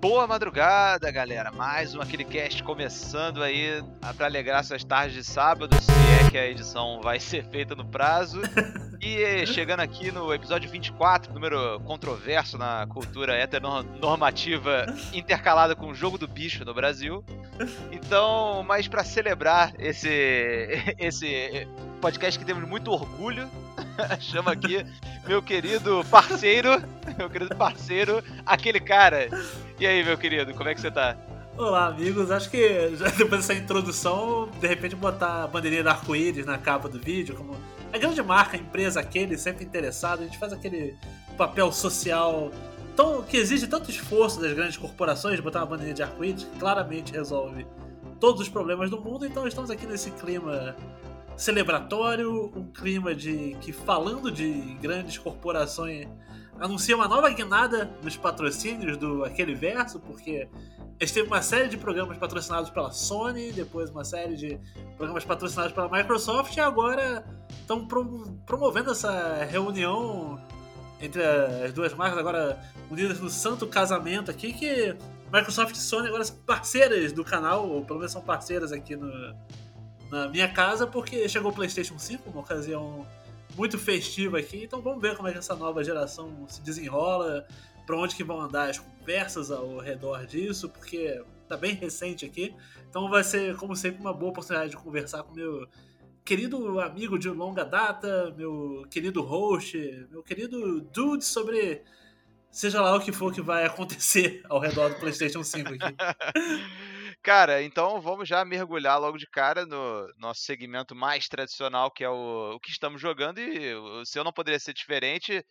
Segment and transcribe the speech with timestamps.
[0.00, 1.52] Boa madrugada, galera.
[1.52, 3.84] Mais um aquele cast começando aí
[4.16, 7.84] para alegrar suas tardes de sábado, se é que a edição vai ser feita no
[7.84, 8.40] prazo.
[8.98, 16.16] E chegando aqui no episódio 24, número controverso na cultura heteronormativa intercalada com o jogo
[16.16, 17.22] do bicho no Brasil.
[17.92, 20.66] Então, mas para celebrar esse
[20.98, 21.68] esse
[22.00, 23.50] podcast que temos muito orgulho,
[24.20, 24.84] chama aqui
[25.26, 26.82] meu querido parceiro,
[27.16, 29.28] meu querido parceiro, aquele cara.
[29.78, 31.16] E aí, meu querido, como é que você tá?
[31.56, 32.30] Olá, amigos.
[32.30, 36.98] Acho que depois dessa introdução, de repente botar a bandeirinha do arco-íris na capa do
[36.98, 37.56] vídeo, como
[37.92, 40.96] a grande marca, a empresa, aquele sempre interessado, a gente faz aquele
[41.36, 42.50] papel social
[42.96, 47.66] tão, que exige tanto esforço das grandes corporações botar uma bandeirinha de arco-íris, claramente resolve
[48.18, 49.26] todos os problemas do mundo.
[49.26, 50.74] Então estamos aqui nesse clima
[51.40, 56.06] celebratório, um clima de que falando de grandes corporações
[56.58, 60.46] anuncia uma nova guinada nos patrocínios do aquele verso, porque
[61.00, 64.60] gente teve uma série de programas patrocinados pela Sony, depois uma série de
[64.98, 67.24] programas patrocinados pela Microsoft e agora
[67.58, 67.88] estão
[68.44, 70.38] promovendo essa reunião
[71.00, 74.94] entre as duas marcas agora unidas no santo casamento aqui que
[75.32, 79.08] Microsoft e Sony agora são parceiras do canal, ou pelo menos são parceiras aqui no,
[80.10, 83.06] na minha casa, porque chegou o PlayStation 5, uma ocasião
[83.56, 84.64] muito festiva aqui.
[84.64, 87.46] Então vamos ver como é que essa nova geração se desenrola,
[87.86, 92.54] para onde que vão andar as conversas ao redor disso, porque tá bem recente aqui.
[92.88, 95.66] Então vai ser, como sempre, uma boa oportunidade de conversar com meu
[96.24, 99.76] querido amigo de longa data, meu querido host,
[100.10, 101.82] meu querido dude sobre
[102.50, 105.96] seja lá o que for que vai acontecer ao redor do PlayStation 5 aqui.
[107.22, 112.08] Cara, então vamos já mergulhar logo de cara no nosso segmento mais tradicional, que é
[112.08, 115.44] o, o que estamos jogando, e o seu não poderia ser diferente.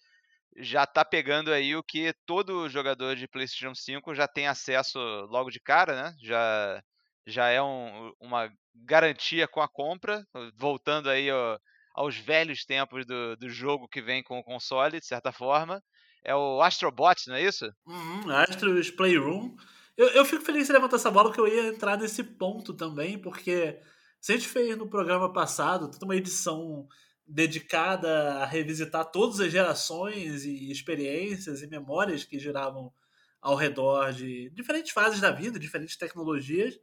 [0.58, 4.98] Já tá pegando aí o que todo jogador de PlayStation 5 já tem acesso
[5.30, 6.16] logo de cara, né?
[6.24, 6.82] Já,
[7.28, 11.58] já é um, uma garantia com a compra, voltando aí ó,
[11.94, 15.82] aos velhos tempos do, do jogo que vem com o console, de certa forma.
[16.24, 17.66] É o Astrobot, não é isso?
[17.86, 19.56] Uhum, Astro's Playroom.
[20.00, 23.20] Eu, eu fico feliz de levantar essa bola porque eu ia entrar nesse ponto também,
[23.20, 23.78] porque
[24.22, 26.88] se a gente fez no programa passado toda uma edição
[27.28, 32.94] dedicada a revisitar todas as gerações e experiências e memórias que giravam
[33.42, 36.80] ao redor de diferentes fases da vida, diferentes tecnologias.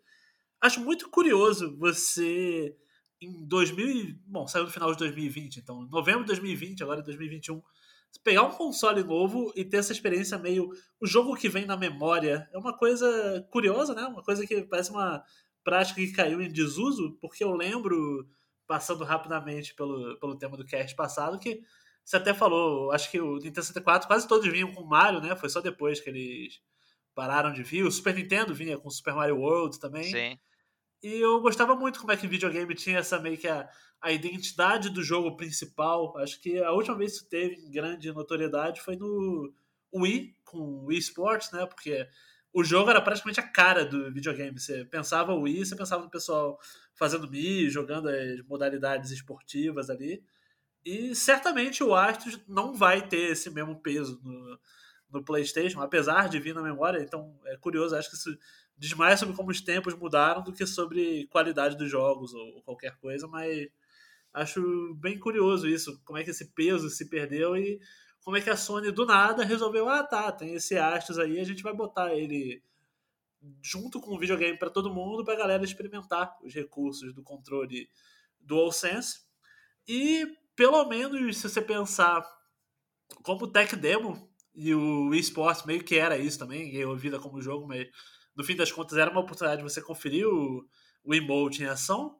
[0.60, 2.76] Acho muito curioso você
[3.18, 7.62] em 2000, bom, saiu no final de 2020, então novembro de 2020, agora 2021,
[8.22, 10.70] pegar um console novo e ter essa experiência meio.
[11.00, 14.02] O jogo que vem na memória é uma coisa curiosa, né?
[14.02, 15.22] Uma coisa que parece uma
[15.64, 18.28] prática que caiu em desuso, porque eu lembro,
[18.66, 21.60] passando rapidamente pelo, pelo tema do cast passado, que
[22.04, 25.34] você até falou, acho que o Nintendo 64 quase todos vinham com Mario, né?
[25.34, 26.60] Foi só depois que eles
[27.16, 27.84] pararam de vir.
[27.84, 30.04] O Super Nintendo vinha com Super Mario World também.
[30.04, 30.38] Sim.
[31.02, 33.68] E eu gostava muito como é que videogame tinha essa meio que a,
[34.00, 36.16] a identidade do jogo principal.
[36.18, 39.52] Acho que a última vez que teve grande notoriedade foi no
[39.94, 41.66] Wii, com o Wii Sports, né?
[41.66, 42.08] Porque
[42.52, 44.58] o jogo era praticamente a cara do videogame.
[44.58, 46.58] Você pensava o Wii, você pensava no pessoal
[46.94, 50.24] fazendo Wii, jogando as modalidades esportivas ali.
[50.84, 54.58] E certamente o Astros não vai ter esse mesmo peso no,
[55.10, 57.02] no PlayStation, apesar de vir na memória.
[57.02, 58.36] Então é curioso, acho que isso
[58.76, 62.96] diz mais sobre como os tempos mudaram do que sobre qualidade dos jogos ou qualquer
[62.98, 63.68] coisa, mas
[64.32, 67.80] acho bem curioso isso, como é que esse peso se perdeu e
[68.22, 71.44] como é que a Sony do nada resolveu, ah tá, tem esse Astros aí, a
[71.44, 72.62] gente vai botar ele
[73.62, 77.88] junto com o videogame para todo mundo, para a galera experimentar os recursos do controle
[78.40, 79.20] DualSense.
[79.86, 82.26] E pelo menos se você pensar
[83.22, 84.25] como tech demo
[84.56, 87.86] e o eSports meio que era isso também, ganhou vida como jogo, mas
[88.34, 90.66] no fim das contas era uma oportunidade de você conferir o,
[91.04, 92.18] o emote em ação.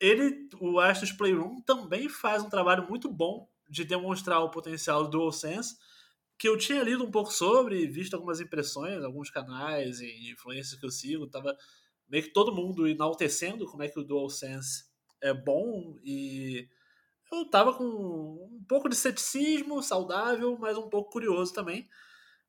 [0.00, 5.10] Ele, o Astros Playroom também faz um trabalho muito bom de demonstrar o potencial do
[5.10, 5.76] DualSense,
[6.38, 10.86] que eu tinha lido um pouco sobre, visto algumas impressões, alguns canais e influências que
[10.86, 11.54] eu sigo, tava
[12.08, 14.84] meio que todo mundo enaltecendo como é que o DualSense
[15.20, 16.68] é bom e
[17.32, 21.88] eu tava com um pouco de ceticismo saudável, mas um pouco curioso também.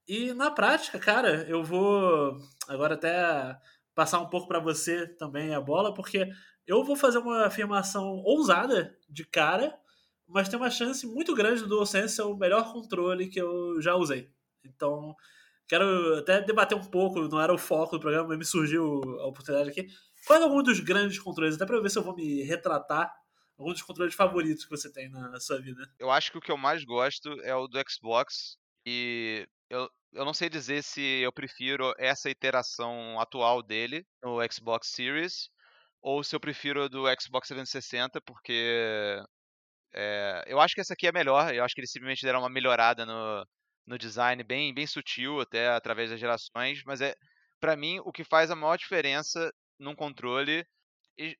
[0.08, 2.38] E na prática, cara, eu vou
[2.68, 3.58] agora até
[3.94, 6.28] passar um pouco para você também a bola, porque
[6.66, 9.78] eu vou fazer uma afirmação ousada de cara,
[10.28, 13.96] mas tem uma chance muito grande do DualSense ser o melhor controle que eu já
[13.96, 14.32] usei.
[14.64, 15.16] Então,
[15.68, 19.28] quero até debater um pouco, não era o foco do programa, mas me surgiu a
[19.28, 19.88] oportunidade aqui.
[20.26, 21.56] Qual é algum dos grandes controles?
[21.56, 23.14] Até para ver se eu vou me retratar.
[23.60, 25.84] Algum dos controles favoritos que você tem na sua vida?
[26.00, 28.58] Eu acho que o que eu mais gosto é o do Xbox.
[28.86, 34.88] E eu, eu não sei dizer se eu prefiro essa iteração atual dele no Xbox
[34.88, 35.50] Series
[36.02, 39.22] ou se eu prefiro do Xbox 360, porque
[39.94, 41.54] é, eu acho que essa aqui é melhor.
[41.54, 43.46] Eu acho que eles simplesmente deram uma melhorada no,
[43.86, 46.82] no design, bem, bem sutil até através das gerações.
[46.86, 47.14] Mas é,
[47.60, 50.66] para mim, o que faz a maior diferença num controle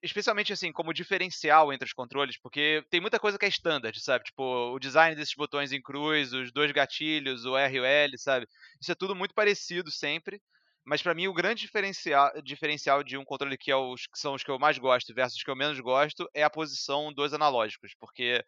[0.04, 4.26] especialmente assim, como diferencial entre os controles, porque tem muita coisa que é standard, sabe?
[4.26, 8.18] Tipo, o design desses botões em cruz, os dois gatilhos, o R e o L,
[8.18, 8.48] sabe?
[8.82, 10.42] Isso é tudo muito parecido sempre.
[10.86, 14.34] Mas para mim o grande diferencial, diferencial de um controle que, é os, que são
[14.34, 17.34] os que eu mais gosto versus os que eu menos gosto é a posição dos
[17.34, 18.44] analógicos, porque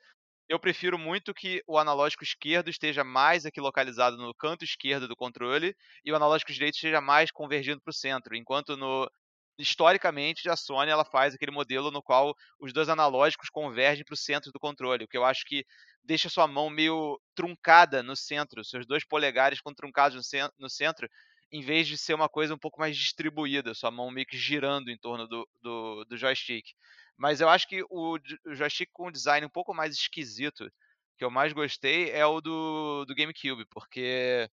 [0.49, 5.15] eu prefiro muito que o analógico esquerdo esteja mais aqui localizado no canto esquerdo do
[5.15, 9.09] controle e o analógico direito esteja mais convergindo para o centro, enquanto no
[9.57, 14.17] historicamente a Sony ela faz aquele modelo no qual os dois analógicos convergem para o
[14.17, 15.65] centro do controle, o que eu acho que
[16.03, 20.17] deixa sua mão meio truncada no centro, seus dois polegares ficam truncados
[20.57, 21.07] no centro,
[21.51, 24.89] em vez de ser uma coisa um pouco mais distribuída, sua mão meio que girando
[24.89, 26.65] em torno do, do, do joystick.
[27.17, 30.71] Mas eu acho que o, o joystick com um design um pouco mais esquisito,
[31.17, 34.49] que eu mais gostei, é o do, do GameCube, porque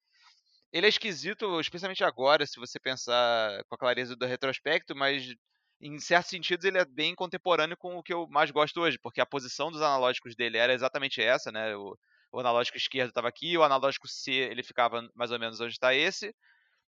[0.72, 5.34] ele é esquisito, especialmente agora, se você pensar com a clareza do retrospecto, mas
[5.82, 9.22] em certos sentidos ele é bem contemporâneo com o que eu mais gosto hoje, porque
[9.22, 11.76] a posição dos analógicos dele era exatamente essa, né?
[11.76, 11.98] O,
[12.32, 15.94] o analógico esquerdo estava aqui, o analógico C ele ficava mais ou menos onde está
[15.94, 16.34] esse,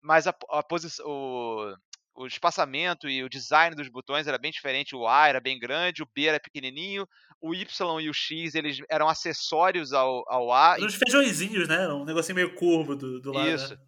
[0.01, 1.07] mas a, a posição,
[2.15, 4.95] o espaçamento e o design dos botões era bem diferente.
[4.95, 7.07] O A era bem grande, o B era pequenininho,
[7.41, 10.77] o Y e o X eles eram acessórios ao, ao A.
[10.81, 11.89] Uns feijõezinhos, né?
[11.89, 13.49] Um negocinho meio curvo do, do lado.
[13.49, 13.75] Isso.
[13.75, 13.81] Né?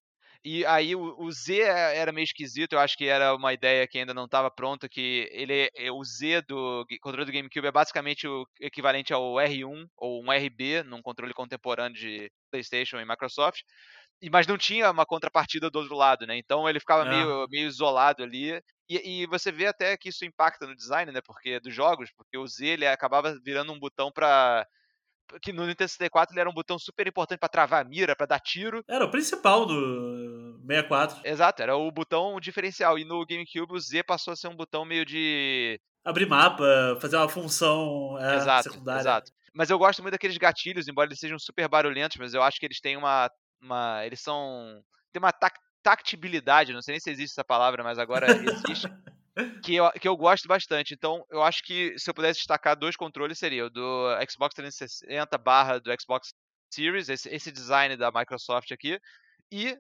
[0.47, 3.99] E aí o, o, Z era meio esquisito, eu acho que era uma ideia que
[3.99, 8.29] ainda não estava pronta, que ele é, o Z do controle do GameCube é basicamente
[8.29, 13.63] o equivalente ao R1 ou um RB num controle contemporâneo de PlayStation e Microsoft
[14.31, 16.37] mas não tinha uma contrapartida do outro lado, né?
[16.37, 17.09] Então ele ficava é.
[17.09, 18.61] meio, meio isolado ali.
[18.89, 21.21] E, e, você vê até que isso impacta no design, né?
[21.25, 24.67] Porque dos jogos, porque o Z ele acabava virando um botão para
[25.41, 28.27] que no Nintendo 64 ele era um botão super importante para travar a mira, para
[28.27, 28.85] dar tiro.
[28.89, 31.21] Era o principal do 64.
[31.25, 32.99] Exato, era o botão diferencial.
[32.99, 37.17] E no GameCube o Z passou a ser um botão meio de abrir mapa, fazer
[37.17, 39.01] uma função é, exato, secundária.
[39.01, 39.33] Exato.
[39.55, 42.67] Mas eu gosto muito daqueles gatilhos, embora eles sejam super barulhentos, mas eu acho que
[42.67, 43.31] eles têm uma
[43.65, 44.83] uma eles são
[45.13, 48.89] tem uma tac, tactibilidade, não sei nem se existe essa palavra, mas agora existe.
[49.63, 50.95] que, eu, que eu gosto bastante.
[50.95, 55.39] Então, eu acho que se eu pudesse destacar dois controles, seria o do Xbox 360
[55.39, 56.33] barra do Xbox
[56.73, 58.99] Series, esse, esse design da Microsoft aqui,
[59.53, 59.77] e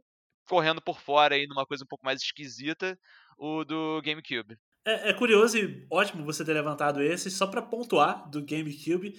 [0.48, 2.98] correndo por fora aí numa coisa um pouco mais esquisita,
[3.38, 4.58] o do GameCube.
[4.86, 9.18] É, é curioso e ótimo você ter levantado esse, só para pontuar do GameCube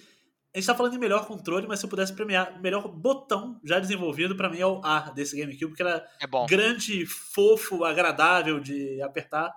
[0.56, 3.78] a gente tá falando de melhor controle, mas se eu pudesse premiar melhor botão já
[3.78, 9.02] desenvolvido, para mim é o A desse GameCube, que era é grande, fofo, agradável de
[9.02, 9.54] apertar.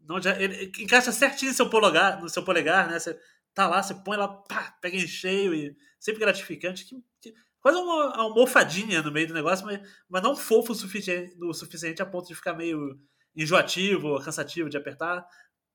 [0.00, 2.98] Não, já, ele encaixa certinho no seu polegar, no seu polegar, né?
[2.98, 3.20] Você
[3.52, 6.86] tá lá, você põe lá, pá, pega em cheio e sempre gratificante.
[6.86, 9.78] Que, que, quase uma almofadinha no meio do negócio, mas,
[10.08, 12.98] mas não fofo o suficiente, o suficiente a ponto de ficar meio
[13.36, 15.22] enjoativo, cansativo de apertar.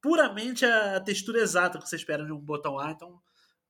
[0.01, 3.22] Puramente a textura exata que você espera de um botão A, então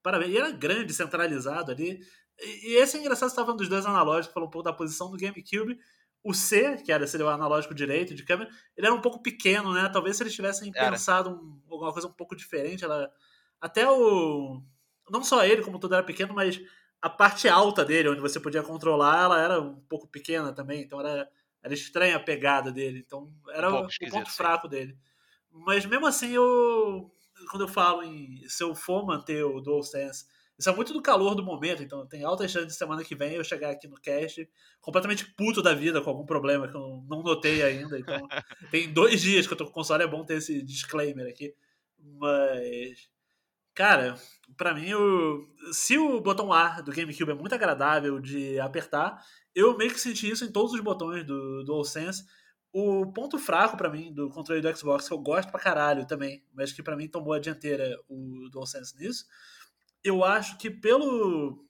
[0.06, 0.32] Parabéns.
[0.32, 2.00] E era grande, centralizado ali.
[2.40, 4.72] E, e esse é engraçado, você estava falando dos dois analógicos, falou um pouco da
[4.72, 5.80] posição do GameCube.
[6.24, 9.74] O C, que era seria o analógico direito de câmera, ele era um pouco pequeno,
[9.74, 9.90] né?
[9.90, 10.92] Talvez se eles tivessem era.
[10.92, 13.12] pensado um, alguma coisa um pouco diferente, ela
[13.60, 14.62] até o
[15.10, 16.62] não só ele, como tudo era pequeno, mas
[17.02, 21.00] a parte alta dele, onde você podia controlar, ela era um pouco pequena também, então
[21.00, 21.28] era,
[21.64, 24.96] era estranha a pegada dele, então era um o ponto fraco dele.
[25.52, 27.12] Mas mesmo assim, eu
[27.46, 30.26] quando eu falo em se eu for manter o DualSense,
[30.58, 33.34] isso é muito do calor do momento, então tem alta chance de semana que vem
[33.34, 34.50] eu chegar aqui no cast
[34.80, 38.00] completamente puto da vida com algum problema que eu não notei ainda.
[38.00, 38.26] Então,
[38.72, 41.54] tem dois dias que eu tô com o console, é bom ter esse disclaimer aqui.
[42.00, 43.10] Mas,
[43.74, 44.16] cara,
[44.56, 49.22] para mim, o, se o botão A do GameCube é muito agradável de apertar,
[49.54, 52.24] eu meio que senti isso em todos os botões do DualSense.
[52.78, 56.44] O ponto fraco para mim do controle do Xbox, que eu gosto pra caralho também,
[56.54, 59.26] mas que para mim tomou a dianteira o DualSense nisso,
[60.04, 61.66] eu acho que pelo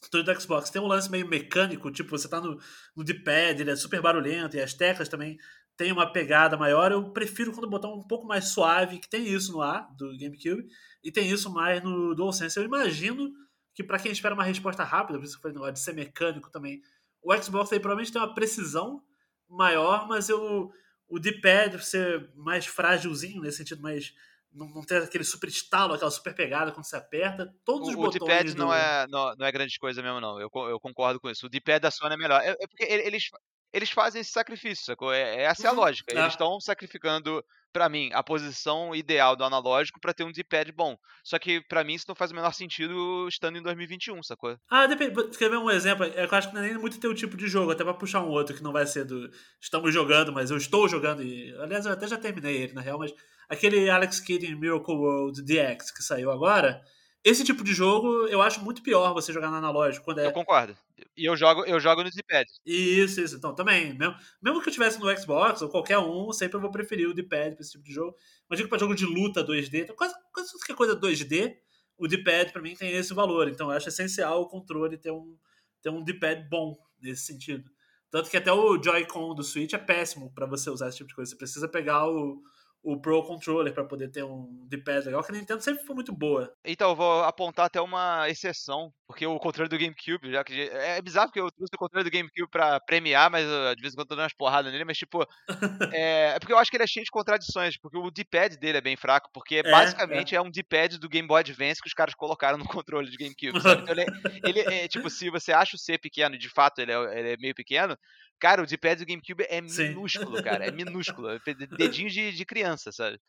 [0.00, 2.58] controle do Xbox tem um lance meio mecânico, tipo, você tá no,
[2.96, 5.38] no D-pad, ele é super barulhento, e as teclas também
[5.76, 9.24] tem uma pegada maior, eu prefiro quando o botão um pouco mais suave, que tem
[9.24, 10.66] isso no A do GameCube,
[11.04, 12.58] e tem isso mais no DualSense.
[12.58, 13.32] Eu imagino
[13.72, 16.50] que para quem espera uma resposta rápida, por isso que eu falei de ser mecânico
[16.50, 16.82] também,
[17.22, 19.04] o Xbox aí provavelmente tem uma precisão
[19.52, 20.72] maior, mas eu,
[21.08, 24.14] o D-pad ser mais frágilzinho, nesse sentido, mais.
[24.52, 27.54] Não, não ter aquele super estalo, aquela super pegada quando você aperta.
[27.64, 28.16] Todos os o, botões.
[28.16, 28.58] O D-pad do...
[28.58, 30.38] não, é, não, não é grande coisa mesmo, não.
[30.38, 31.46] Eu, eu concordo com isso.
[31.46, 32.40] O D-pad da Sony é melhor.
[32.42, 33.30] É, é porque eles,
[33.72, 35.12] eles fazem esse sacrifício, sacou?
[35.12, 35.78] É, essa é a Uhum.
[35.78, 36.12] lógica.
[36.12, 36.18] É.
[36.18, 40.96] Eles estão sacrificando, pra mim, a posição ideal do analógico pra ter um D-pad bom.
[41.24, 44.56] Só que pra mim isso não faz o menor sentido estando em 2021, sacou?
[44.70, 45.14] Ah, depende.
[45.14, 46.04] vou- Quer ver um exemplo?
[46.04, 48.22] É eu acho que não é nem muito teu tipo de jogo, até pra puxar
[48.22, 49.30] um outro que não vai ser do.
[49.60, 51.22] Estamos jogando, mas eu estou jogando.
[51.22, 53.12] E, aliás, eu até já terminei ele, na real, mas
[53.48, 56.82] aquele Alex Kidd em Miracle World DX que saiu agora.
[57.24, 60.04] Esse tipo de jogo eu acho muito pior você jogar no analógico.
[60.04, 60.76] Quando é Eu concordo.
[61.16, 62.48] E eu jogo, eu jogo no D-pad.
[62.64, 63.36] Isso, isso.
[63.36, 66.70] Então, também, mesmo, mesmo que eu tivesse no Xbox ou qualquer um, sempre eu vou
[66.70, 68.16] preferir o D-pad pra esse tipo de jogo.
[68.48, 71.56] Mas digo pra jogo de luta 2D, então, quase, quase tudo que é coisa 2D,
[71.98, 73.48] o D-pad pra mim tem esse valor.
[73.48, 75.36] Então, eu acho essencial o controle ter um,
[75.80, 77.70] ter um D-pad bom nesse sentido.
[78.10, 81.14] Tanto que até o Joy-Con do Switch é péssimo pra você usar esse tipo de
[81.14, 81.30] coisa.
[81.30, 82.42] Você precisa pegar o,
[82.82, 86.12] o Pro Controller pra poder ter um D-pad legal, que a Nintendo sempre foi muito
[86.12, 86.52] boa.
[86.64, 91.00] Então, eu vou apontar até uma exceção, porque o controle do GameCube, já que é
[91.00, 93.96] bizarro porque eu trouxe o controle do GameCube pra premiar, mas uh, de vez em
[93.96, 95.24] quando eu tô dando umas porradas nele, mas tipo,
[95.94, 98.78] é, é porque eu acho que ele é cheio de contradições, porque o D-pad dele
[98.78, 100.40] é bem fraco, porque É, basicamente é.
[100.40, 103.82] um D-pad do Game Boy Advance que os caras colocaram no controle de GameCube, sabe?
[103.82, 106.92] Então ele, é- ele é, tipo, se você acha o C pequeno, de fato ele
[106.92, 107.96] é, ele é meio pequeno,
[108.42, 109.90] cara, o D-pad do GameCube é Sim.
[109.90, 111.38] minúsculo, cara, é minúsculo, é
[111.78, 113.20] dedinho de, de criança, sabe?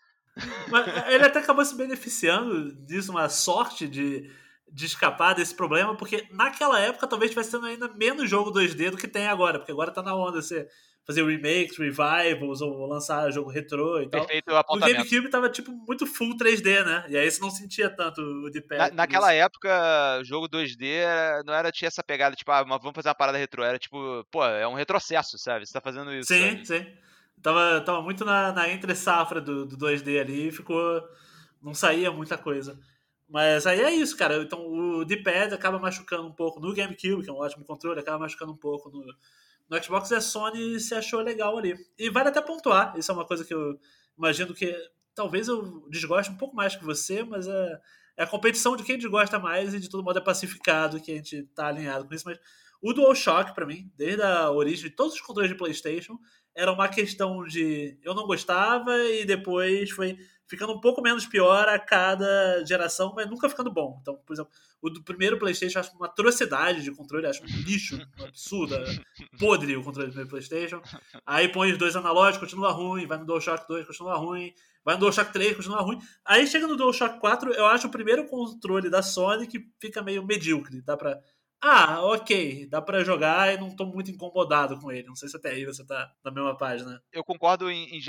[0.67, 4.32] Mas ele até acabou se beneficiando disso, uma sorte de,
[4.72, 8.98] de escapar desse problema, porque naquela época talvez tivesse tendo ainda menos jogo 2D do
[8.98, 10.67] que tem agora, porque agora tá na onda você
[11.06, 14.22] fazer remakes, revivals, ou lançar jogo retrô e tal.
[14.22, 14.98] Perfeito O apontamento.
[14.98, 17.06] GameCube tava tipo muito full 3D, né?
[17.10, 18.78] E aí você não sentia tanto o de pé.
[18.78, 22.96] Na- naquela época, jogo 2D era- não era tinha essa pegada, tipo, ah, mas vamos
[22.96, 23.64] fazer uma parada retrô.
[23.64, 25.66] Era tipo, pô, é um retrocesso, sabe?
[25.66, 26.34] Você tá fazendo isso.
[26.34, 26.66] Sim, sabe?
[26.68, 26.86] sim.
[27.42, 31.02] Tava, tava muito na, na entre safra do, do 2D ali e ficou.
[31.62, 32.80] Não saía muita coisa.
[33.28, 34.38] Mas aí é isso, cara.
[34.38, 38.20] Então o D-pad acaba machucando um pouco no GameCube, que é um ótimo controle, acaba
[38.20, 39.04] machucando um pouco no,
[39.70, 41.75] no Xbox a Sony se achou legal ali.
[41.98, 43.79] E vale até pontuar, isso é uma coisa que eu
[44.17, 44.75] imagino que
[45.15, 47.79] talvez eu desgoste um pouco mais que você, mas é,
[48.17, 51.15] é a competição de quem desgosta mais e de todo modo é pacificado que a
[51.15, 52.25] gente tá alinhado com isso.
[52.25, 52.39] Mas
[52.82, 56.17] o DualShock, pra mim, desde a origem de todos os controles de PlayStation,
[56.55, 60.17] era uma questão de eu não gostava e depois foi
[60.48, 63.98] ficando um pouco menos pior a cada geração, mas nunca ficando bom.
[64.02, 67.48] Então, por exemplo, o do primeiro PlayStation eu acho uma atrocidade de controle, acho um
[67.48, 68.84] lixo, absurdo, é
[69.40, 70.82] podre o controle do primeiro PlayStation.
[71.26, 75.00] Aí põe os dois analógicos, continua ruim, vai no DualShock 2, continua ruim, vai no
[75.02, 76.00] DualShock 3, continua ruim.
[76.26, 80.26] Aí chega no DualShock 4, eu acho o primeiro controle da Sony que fica meio
[80.26, 81.20] medíocre, dá pra
[81.63, 85.08] ah, ok, dá pra jogar e não tô muito incomodado com ele.
[85.08, 87.01] Não sei se até aí você tá na mesma página.
[87.12, 88.01] Eu concordo em, em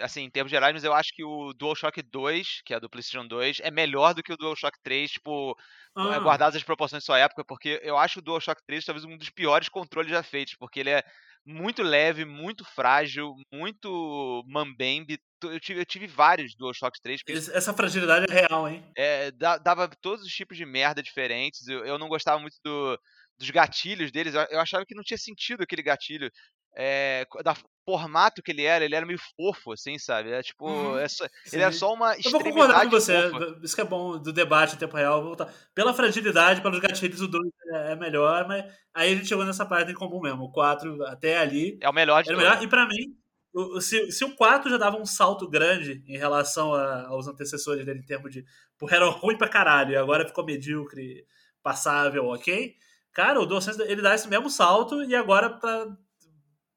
[0.00, 3.26] assim, em termos gerais, mas eu acho que o DualShock 2, que é do PlayStation
[3.26, 5.56] 2, é melhor do que o DualShock 3, tipo,
[5.94, 9.16] Ah, guardadas as proporções de sua época, porque eu acho o DualShock 3 talvez um
[9.18, 11.02] dos piores controles já feitos, porque ele é
[11.46, 15.18] muito leve, muito frágil, muito mambembe.
[15.42, 18.82] Eu tive, eu tive vários DualShock 3, porque esse- essa fragilidade é real, hein?
[18.96, 21.68] é, da- dava todos os tipos de merda diferentes.
[21.68, 22.98] Eu, eu não gostava muito do-
[23.38, 24.34] dos gatilhos deles.
[24.34, 26.30] Eu, eu achava que não tinha sentido aquele gatilho.
[26.78, 27.54] É, da
[27.86, 30.32] formato que ele era, ele era meio fofo, assim, sabe?
[30.32, 31.78] É tipo, Uhum, é só- ele era sim.
[31.78, 33.30] só uma Eu vou concordar com você.
[33.30, 33.58] fofa.
[33.62, 35.20] Isso que é bom do debate em tempo real.
[35.20, 35.52] vou voltar.
[35.74, 39.64] Pela fragilidade, pelos gatilhos, o 2 é é melhor, mas aí a gente chegou nessa
[39.64, 40.42] parte em comum mesmo.
[40.44, 42.62] O 4 até ali É o melhor de era melhor.
[42.62, 43.16] E pra mim,
[43.54, 47.86] o- se, se o 4 já dava um salto grande em relação a- aos antecessores
[47.86, 48.44] dele, em termos de.
[48.78, 51.24] Porra, era ruim pra caralho, e agora ficou medíocre,
[51.62, 52.74] passável, ok?
[53.12, 55.86] Cara, o DualSense ele dá esse mesmo salto e agora pra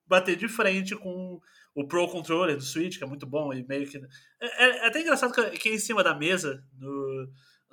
[0.09, 1.39] bater de frente com
[1.75, 3.97] o Pro Controller do Switch, que é muito bom e meio que.
[4.41, 7.29] É, é- é até engraçado que, que em cima da mesa, no,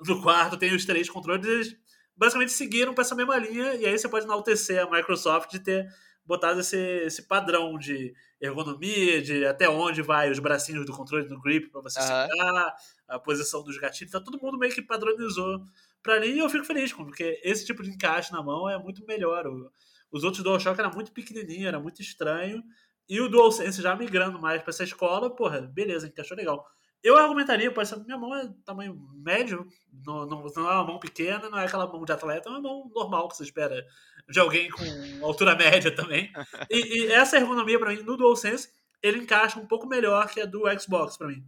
[0.07, 1.75] no quarto, tem os três controles, eles
[2.15, 5.87] basicamente seguiram pra essa mesma linha, e aí você pode enaltecer a Microsoft de ter
[6.25, 11.39] botado esse, esse padrão de ergonomia, de até onde vai os bracinhos do controle no
[11.41, 12.27] grip pra você Aham.
[12.27, 12.75] segurar,
[13.07, 15.61] a posição dos gatilhos, tá todo mundo meio que padronizou
[16.03, 19.05] pra mim e eu fico feliz, porque esse tipo de encaixe na mão é muito
[19.05, 19.47] melhor.
[19.47, 19.71] O-
[20.11, 22.63] os outros DualShock era muito pequenininho, era muito estranho,
[23.09, 26.65] e o DualSense já migrando mais pra essa escola, porra, beleza, encaixou legal.
[27.03, 29.67] Eu argumentaria, exemplo, minha mão é tamanho médio,
[30.05, 32.61] não, não, não é uma mão pequena, não é aquela mão de atleta, é uma
[32.61, 33.85] mão normal que você espera
[34.27, 34.83] de alguém com
[35.25, 36.31] altura média também.
[36.69, 38.69] E, e essa ergonomia, pra mim, no DualSense,
[39.01, 41.45] ele encaixa um pouco melhor que a do Xbox, pra mim.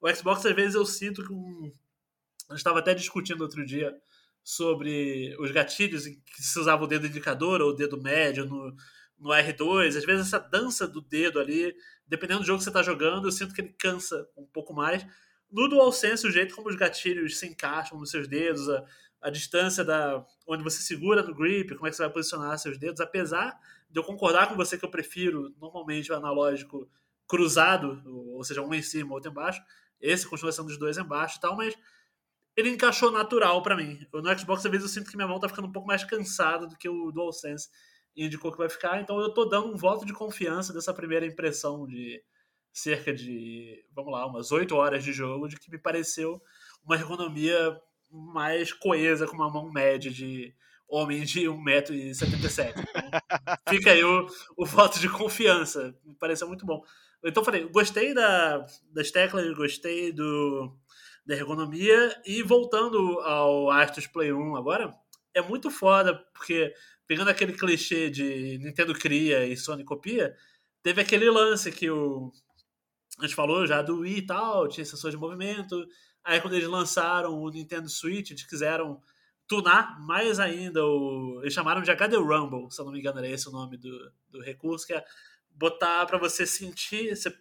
[0.00, 1.72] O Xbox, às vezes, eu sinto que um...
[2.50, 3.94] Eu estava até discutindo outro dia
[4.42, 8.74] sobre os gatilhos em que se usava o dedo indicador ou o dedo médio no,
[9.18, 9.96] no R2.
[9.96, 11.74] Às vezes, essa dança do dedo ali,
[12.06, 15.04] dependendo do jogo que você está jogando, eu sinto que ele cansa um pouco mais.
[15.50, 18.84] No DualSense, o jeito como os gatilhos se encaixam nos seus dedos, a,
[19.22, 22.78] a distância da onde você segura no grip, como é que você vai posicionar seus
[22.78, 23.58] dedos, apesar
[23.90, 26.88] de eu concordar com você que eu prefiro normalmente o analógico
[27.26, 29.62] cruzado, ou seja, um em cima, outro embaixo.
[30.00, 31.74] Esse continua sendo os dois embaixo e tal, mas
[32.58, 34.04] ele encaixou natural para mim.
[34.12, 36.66] No Xbox, às vezes, eu sinto que minha mão tá ficando um pouco mais cansada
[36.66, 37.68] do que o DualSense
[38.16, 41.86] indicou que vai ficar, então eu tô dando um voto de confiança dessa primeira impressão
[41.86, 42.20] de
[42.72, 46.42] cerca de, vamos lá, umas 8 horas de jogo, de que me pareceu
[46.84, 50.52] uma ergonomia mais coesa com uma mão média de
[50.88, 52.72] homem de 1,77m.
[52.76, 53.10] Então,
[53.68, 55.96] fica aí o, o voto de confiança.
[56.04, 56.82] Me pareceu muito bom.
[57.24, 60.76] Então falei, gostei da, das teclas, gostei do,
[61.28, 64.96] da ergonomia e voltando ao Astros Play 1 agora,
[65.34, 66.74] é muito foda, porque
[67.06, 70.34] pegando aquele clichê de Nintendo cria e Sony copia,
[70.82, 72.32] teve aquele lance que o
[73.18, 75.84] a gente falou já do Wii e tal, tinha sensor de movimento.
[76.24, 79.02] Aí quando eles lançaram o Nintendo Switch, eles quiseram
[79.46, 81.40] tunar mais ainda o.
[81.42, 84.12] Eles chamaram de HD Rumble, se eu não me engano, era esse o nome do,
[84.30, 85.04] do recurso, que é
[85.50, 87.14] botar para você sentir.
[87.14, 87.34] Você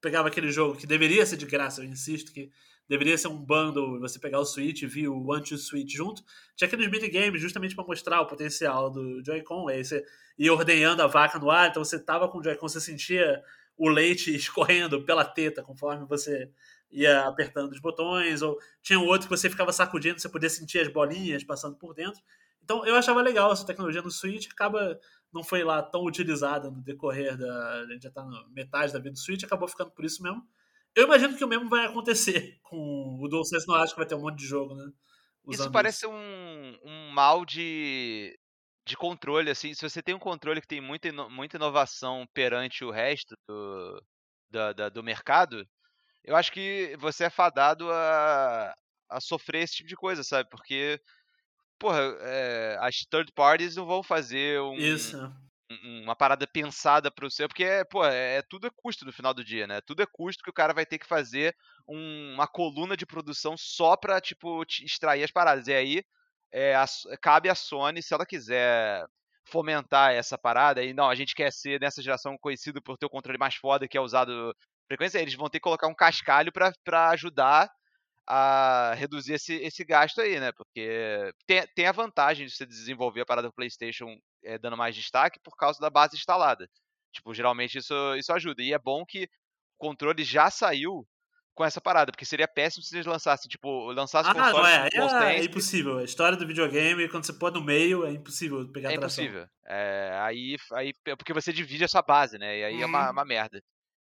[0.00, 2.50] pegava aquele jogo que deveria ser de graça, eu insisto, que
[2.88, 6.22] deveria ser um bundle, você pegar o Switch e vir o One to Switch junto.
[6.56, 9.68] Tinha aqueles minigames justamente para mostrar o potencial do Joy-Con.
[9.68, 10.04] Aí você
[10.38, 13.42] ia ordenhando a vaca no ar, então você tava com o Joy-Con, você sentia
[13.76, 16.50] o leite escorrendo pela teta conforme você
[16.90, 20.78] ia apertando os botões, ou tinha um outro que você ficava sacudindo, você podia sentir
[20.78, 22.22] as bolinhas passando por dentro.
[22.62, 24.98] Então eu achava legal essa tecnologia no Switch, acaba
[25.32, 27.82] não foi lá tão utilizada no decorrer da.
[27.82, 30.42] A gente já tá na metade da vida do Switch, acabou ficando por isso mesmo.
[30.94, 34.14] Eu imagino que o mesmo vai acontecer com o DualSense, não acho que vai ter
[34.14, 34.90] um monte de jogo, né?
[35.48, 36.10] Isso parece isso.
[36.10, 38.38] Um, um mal de,
[38.86, 39.72] de controle, assim.
[39.72, 44.02] Se você tem um controle que tem muita, muita inovação perante o resto do,
[44.50, 45.66] do, do mercado,
[46.24, 48.74] eu acho que você é fadado a,
[49.08, 50.48] a sofrer esse tipo de coisa, sabe?
[50.50, 51.00] Porque,
[51.78, 55.32] porra, é, as third parties não vão fazer um, um,
[55.82, 59.12] uma parada pensada para o seu, porque, é, pô, é, é, tudo é custo no
[59.12, 59.80] final do dia, né?
[59.82, 61.54] Tudo é custo que o cara vai ter que fazer
[61.86, 65.68] um, uma coluna de produção só pra, tipo, extrair as paradas.
[65.68, 66.02] E aí,
[66.52, 66.86] é, a,
[67.20, 69.04] cabe à Sony, se ela quiser
[69.44, 73.10] fomentar essa parada, e não, a gente quer ser nessa geração conhecido por ter o
[73.10, 74.54] controle mais foda que é usado
[74.86, 77.70] frequência, eles vão ter que colocar um cascalho para ajudar
[78.30, 80.52] a reduzir esse, esse gasto aí, né?
[80.52, 84.94] Porque tem, tem a vantagem de você desenvolver a parada do PlayStation é, dando mais
[84.94, 86.68] destaque por causa da base instalada.
[87.10, 88.62] Tipo, geralmente isso, isso ajuda.
[88.62, 91.08] E é bom que o controle já saiu
[91.54, 95.38] com essa parada, porque seria péssimo se eles lançassem, tipo, lançassem ah, não, é, é,
[95.38, 95.98] é, impossível.
[95.98, 99.44] A história do videogame, quando você pôr no meio, é impossível pegar É impossível.
[99.66, 102.58] É, aí, aí, porque você divide a sua base, né?
[102.58, 102.82] E aí hum.
[102.82, 103.12] é uma, uhum.
[103.12, 103.60] uma merda.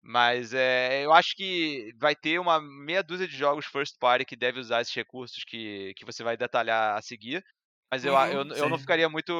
[0.03, 4.37] Mas é, eu acho que vai ter uma meia dúzia de jogos first party que
[4.37, 7.45] deve usar esses recursos que, que você vai detalhar a seguir.
[7.93, 9.33] Mas eu, eu, eu não ficaria muito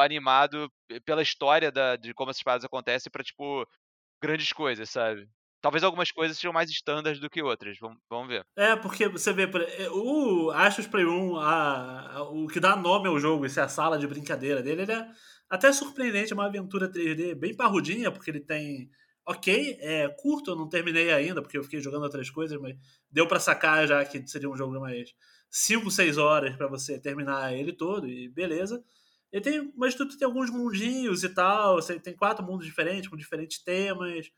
[0.00, 0.70] animado
[1.06, 3.66] pela história da, de como essas paradas acontecem para tipo,
[4.22, 5.26] grandes coisas, sabe?
[5.62, 7.78] Talvez algumas coisas sejam mais standards do que outras.
[7.78, 8.44] Vamos, vamos ver.
[8.54, 13.08] É, porque você vê, é, o Astros Play 1, a, a, o que dá nome
[13.08, 15.08] ao jogo, isso é a sala de brincadeira dele, ele é
[15.48, 18.90] até surpreendente, é uma aventura 3D bem parrudinha, porque ele tem
[19.26, 22.76] ok, é curto, eu não terminei ainda, porque eu fiquei jogando outras coisas, mas
[23.10, 25.14] deu para sacar já que seria um jogo de mais
[25.50, 28.84] 5, 6 horas para você terminar ele todo, e beleza.
[29.32, 33.16] Ele tem, mas tu tem alguns mundinhos e tal, você tem quatro mundos diferentes, com
[33.16, 34.30] diferentes temas,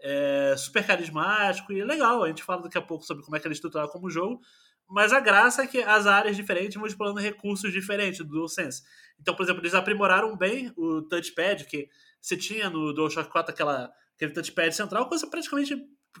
[0.00, 2.22] é, super carismático e legal.
[2.22, 4.40] A gente fala daqui a pouco sobre como é que ele é como jogo,
[4.88, 8.82] mas a graça é que as áreas diferentes vão explorando recursos diferentes do DualSense.
[9.18, 11.88] Então, por exemplo, eles aprimoraram bem o touchpad, que
[12.20, 15.76] você tinha no DualShock 4 aquela aquele touchpad central, coisa praticamente.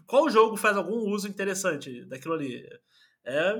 [0.06, 2.64] Qual jogo faz algum uso interessante daquilo ali?
[3.24, 3.54] É,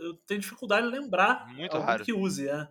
[0.00, 2.04] eu tenho dificuldade em lembrar Muito algum raro.
[2.04, 2.66] que use, é.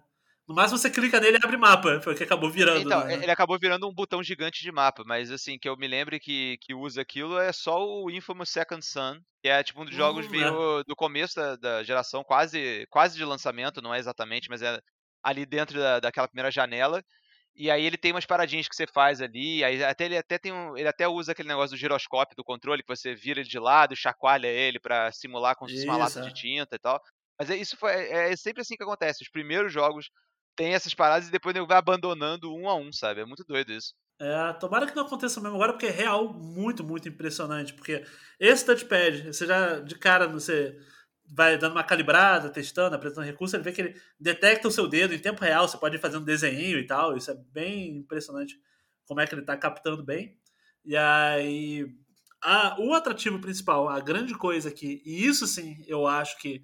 [0.45, 2.82] No máximo você clica nele e abre mapa, foi o que acabou virando.
[2.82, 3.13] Então, né?
[3.13, 6.58] ele acabou virando um botão gigante de mapa, mas assim, que eu me lembre que,
[6.60, 10.26] que usa aquilo é só o Infamous Second Son, que é tipo um dos jogos
[10.26, 10.84] hum, meio é.
[10.84, 14.78] do começo da, da, geração, quase, quase de lançamento, não é exatamente, mas é
[15.23, 17.02] ali dentro da, daquela primeira janela.
[17.55, 20.51] E aí ele tem umas paradinhas que você faz ali, aí até ele até tem
[20.51, 23.59] um, ele até usa aquele negócio do giroscópio do controle que você vira ele de
[23.59, 26.99] lado, chacoalha ele para simular como se fosse uma lata de tinta e tal.
[27.39, 29.23] Mas é, isso foi é, é, sempre assim que acontece.
[29.23, 30.09] Os primeiros jogos
[30.55, 33.21] têm essas paradas e depois ele vai abandonando um a um, sabe?
[33.21, 33.93] É muito doido isso.
[34.19, 37.73] É, tomara que não aconteça mesmo agora, porque é real muito, muito impressionante.
[37.73, 38.03] Porque
[38.39, 40.75] esse touchpad, você já de cara, você
[41.36, 45.13] vai dando uma calibrada, testando, apresentando recurso, ele vê que ele detecta o seu dedo
[45.13, 48.56] em tempo real, você pode ir fazendo desenho e tal, isso é bem impressionante
[49.06, 50.38] como é que ele está captando bem.
[50.86, 51.88] E aí,
[52.41, 56.62] a, o atrativo principal, a grande coisa aqui, e isso sim, eu acho que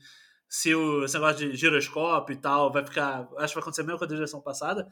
[0.47, 3.99] se o esse negócio de giroscópio e tal vai ficar, acho que vai acontecer mesmo
[3.99, 4.87] com a geração passada,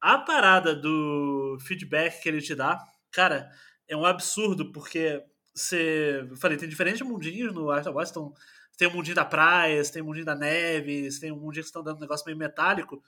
[0.00, 2.78] A parada do feedback que ele te dá,
[3.12, 3.50] cara,
[3.88, 5.22] é um absurdo, porque
[5.54, 6.26] você.
[6.30, 8.34] Eu falei, tem diferentes mundinhos no of Washington.
[8.76, 11.82] Tem o mundinho da praia, tem o mundinho da neve, tem o mundinho que estão
[11.82, 13.02] dando um negócio meio metálico.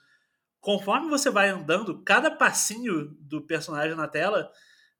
[0.59, 4.51] Conforme você vai andando, cada passinho do personagem na tela,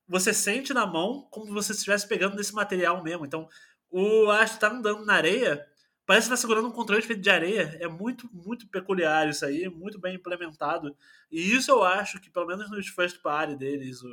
[0.07, 3.25] você sente na mão como se você estivesse pegando nesse material mesmo.
[3.25, 3.47] Então,
[3.91, 5.65] o Ash tá andando na areia,
[6.05, 7.77] parece que tá segurando um controle feito de areia.
[7.79, 10.95] É muito, muito peculiar isso aí, muito bem implementado.
[11.31, 14.09] E isso eu acho que, pelo menos nos first party deles, o,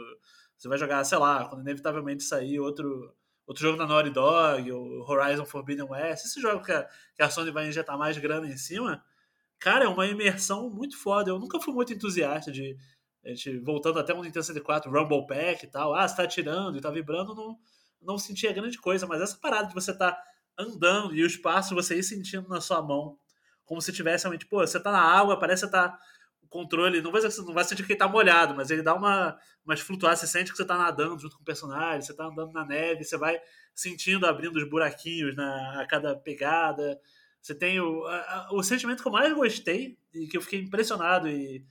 [0.56, 3.14] você vai jogar, sei lá, quando inevitavelmente sair outro,
[3.46, 7.30] outro jogo da Naughty Dog, o Horizon Forbidden West, esse jogo que a, que a
[7.30, 9.04] Sony vai injetar mais grana em cima,
[9.58, 11.30] cara, é uma imersão muito foda.
[11.30, 12.76] Eu nunca fui muito entusiasta de.
[13.24, 16.78] A gente, voltando até um Nintendo 64, Rumble Pack e tal, ah, você tá tirando
[16.78, 17.58] e tá vibrando, não,
[18.00, 20.16] não sentia grande coisa, mas essa parada de você tá
[20.56, 23.18] andando e o espaço você ir sentindo na sua mão,
[23.64, 25.98] como se tivesse realmente, pô, você tá na água, parece que você tá
[26.46, 29.38] o controle, não vai, não vai sentir que ele tá molhado, mas ele dá uma,
[29.64, 32.52] umas flutuadas, você sente que você tá nadando junto com o personagem, você tá andando
[32.52, 33.38] na neve, você vai
[33.74, 36.98] sentindo abrindo os buraquinhos na, a cada pegada.
[37.42, 41.28] Você tem o, a, o sentimento que eu mais gostei e que eu fiquei impressionado
[41.28, 41.64] e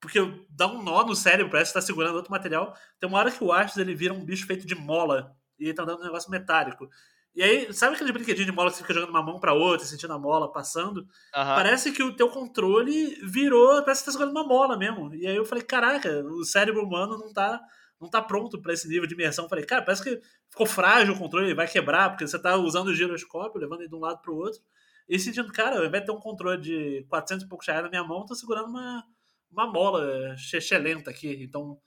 [0.00, 2.76] porque dá um nó no cérebro, parece que tá segurando outro material.
[3.00, 5.74] Tem uma hora que o Ashes ele vira um bicho feito de mola e ele
[5.74, 6.88] tá dando um negócio metálico.
[7.34, 9.86] E aí, sabe aquele brinquedinho de mola que você fica jogando uma mão para outra,
[9.86, 11.00] sentindo a mola passando?
[11.00, 11.06] Uhum.
[11.32, 15.14] Parece que o teu controle virou, parece que tá jogando uma mola mesmo.
[15.14, 17.60] E aí eu falei, caraca, o cérebro humano não tá,
[18.00, 19.44] não tá pronto para esse nível de imersão.
[19.44, 22.88] Eu falei, cara, parece que ficou frágil o controle, vai quebrar, porque você tá usando
[22.88, 24.60] o giroscópio, levando ele de um lado pro outro.
[25.08, 27.88] E sentindo, cara, ao invés de ter um controle de 400 e poucos reais na
[27.88, 29.04] minha mão, eu tô segurando uma,
[29.50, 30.34] uma mola
[30.82, 31.38] lenta aqui.
[31.42, 31.78] Então,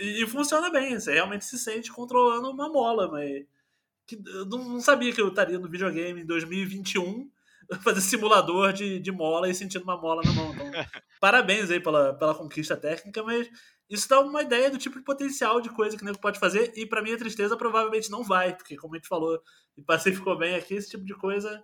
[0.00, 3.44] e, e funciona bem, você realmente se sente controlando uma mola, mas
[4.06, 7.30] que eu não sabia que eu estaria no videogame em 2021
[7.82, 10.54] fazer simulador de, de mola e sentindo uma mola na mão.
[10.54, 10.70] Então,
[11.20, 13.48] parabéns aí pela, pela conquista técnica, mas
[13.88, 16.72] isso dá uma ideia do tipo de potencial de coisa que o nego pode fazer
[16.76, 19.40] e para minha tristeza provavelmente não vai, porque como a gente falou
[19.76, 21.62] e passei ficou bem aqui, esse tipo de coisa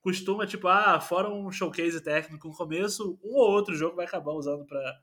[0.00, 4.32] costuma, tipo, ah, fora um showcase técnico no começo, um ou outro jogo vai acabar
[4.32, 5.00] usando para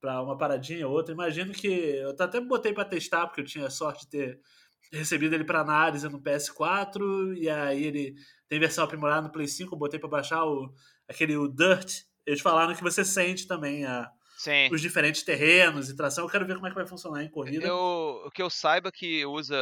[0.00, 1.12] para uma paradinha ou outra.
[1.12, 4.40] Imagino que eu até botei para testar porque eu tinha sorte de ter
[4.92, 8.14] recebido ele para análise no PS4 e aí ele
[8.48, 10.72] tem versão aprimorada no Play 5, eu botei para baixar o
[11.08, 12.02] aquele o Dirt.
[12.26, 14.10] Eles falaram que você sente também a,
[14.70, 16.24] os diferentes terrenos e tração.
[16.24, 17.66] Eu quero ver como é que vai funcionar em corrida.
[17.66, 19.56] Eu, o que eu saiba que usa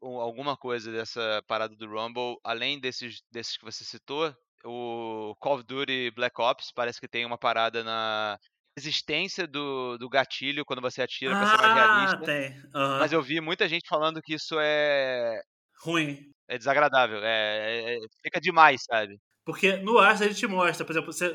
[0.00, 5.64] alguma coisa dessa parada do Rumble, além desses, desses que você citou, o Call of
[5.64, 8.38] Duty Black Ops parece que tem uma parada na
[8.78, 12.70] resistência do, do gatilho quando você atira pra ser mais Ah, realista.
[12.74, 12.98] Aham.
[13.00, 15.40] Mas eu vi muita gente falando que isso é,
[15.82, 16.30] Ruim.
[16.48, 17.18] é desagradável.
[17.22, 19.16] É, é- fica demais, sabe?
[19.44, 21.26] Porque no Ars ele te mostra, por exemplo, você,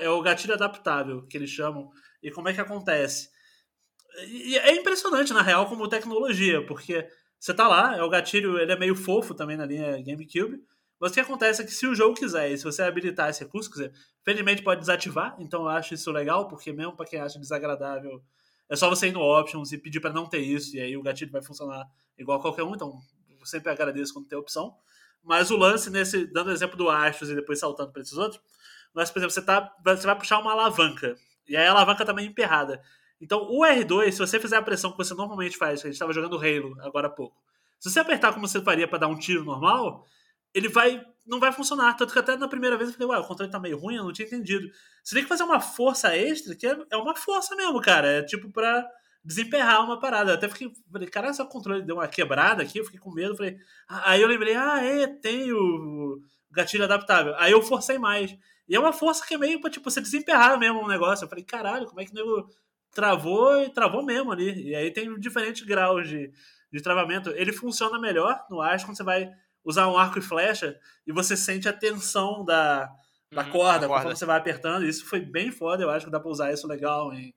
[0.00, 1.90] é é o gatilho adaptável que eles chamam,
[2.22, 3.28] e como é que acontece.
[4.26, 7.06] E é impressionante, na real, como tecnologia, porque
[7.38, 10.58] você tá lá, é o gatilho, ele é meio fofo também na linha GameCube,
[11.00, 13.44] mas o que acontece é que se o jogo quiser, e se você habilitar esse
[13.44, 13.92] recurso, quiser,
[14.24, 18.22] felizmente pode desativar, então eu acho isso legal, porque mesmo para quem acha desagradável,
[18.68, 21.02] é só você ir no Options e pedir para não ter isso, e aí o
[21.02, 21.86] gatilho vai funcionar
[22.18, 24.74] igual a qualquer um, então eu sempre agradeço quando tem opção.
[25.22, 28.40] Mas o lance nesse, dando o exemplo do Astros e depois saltando para esses outros,
[28.94, 32.12] mas, por exemplo, você, tá, você vai puxar uma alavanca, e aí a alavanca tá
[32.12, 32.82] meio emperrada.
[33.20, 35.96] Então, o R2, se você fizer a pressão que você normalmente faz, que a gente
[35.96, 37.36] estava jogando Halo agora há pouco,
[37.78, 40.04] se você apertar como você faria para dar um tiro normal,
[40.58, 41.94] ele vai não vai funcionar.
[41.94, 44.04] Tanto que até na primeira vez eu falei, ué, o controle tá meio ruim, eu
[44.04, 44.66] não tinha entendido.
[45.04, 48.08] Você tem que fazer uma força extra, que é, é uma força mesmo, cara.
[48.08, 48.86] É tipo pra
[49.22, 50.30] desemperrar uma parada.
[50.30, 53.12] Eu até fiquei, falei, caralho, se o controle deu uma quebrada aqui, eu fiquei com
[53.12, 53.36] medo.
[53.36, 56.18] Falei, ah, aí eu lembrei, ah, é, tem o
[56.50, 57.34] gatilho adaptável.
[57.36, 58.34] Aí eu forcei mais.
[58.66, 61.24] E é uma força que é meio pra, tipo, você desemperrar mesmo um negócio.
[61.24, 62.48] Eu falei, caralho, como é que o nego
[62.90, 64.70] travou e travou mesmo ali.
[64.70, 66.32] E aí tem diferentes graus de,
[66.72, 67.30] de travamento.
[67.30, 69.30] Ele funciona melhor no quando você vai
[69.64, 72.90] usar um arco e flecha e você sente a tensão da,
[73.34, 73.90] da Uhum, corda, da corda.
[73.90, 74.86] conforme você vai apertando.
[74.86, 77.34] Isso foi bem foda, eu acho que dá pra usar isso legal em,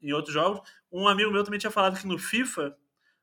[0.00, 0.60] em outros jogos.
[0.92, 2.76] Um amigo meu também tinha falado que no FIFA,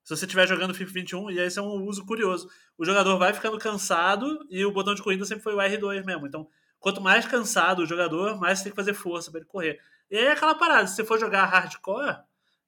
[0.04, 3.34] se você estiver jogando FIFA 21, e esse é um uso curioso, o jogador vai
[3.34, 6.28] ficando cansado e o botão de corrida sempre foi o R2 mesmo.
[6.28, 6.48] Então,
[6.80, 9.80] quanto mais cansado o jogador, mais você tem que fazer força pra ele correr.
[10.10, 12.18] E aí é aquela parada, se você for jogar hardcore,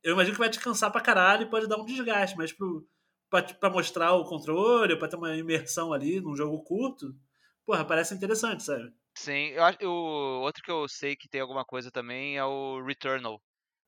[0.04, 2.88] eu imagino que vai te cansar pra caralho e pode dar um desgaste, mas pro,
[3.30, 7.16] pra, pra mostrar o controle, pra ter uma imersão ali num jogo curto,
[7.66, 8.94] porra, parece interessante, sabe?
[9.18, 12.84] Sim, eu acho, o outro que eu sei que tem alguma coisa também é o
[12.86, 13.42] Returnal.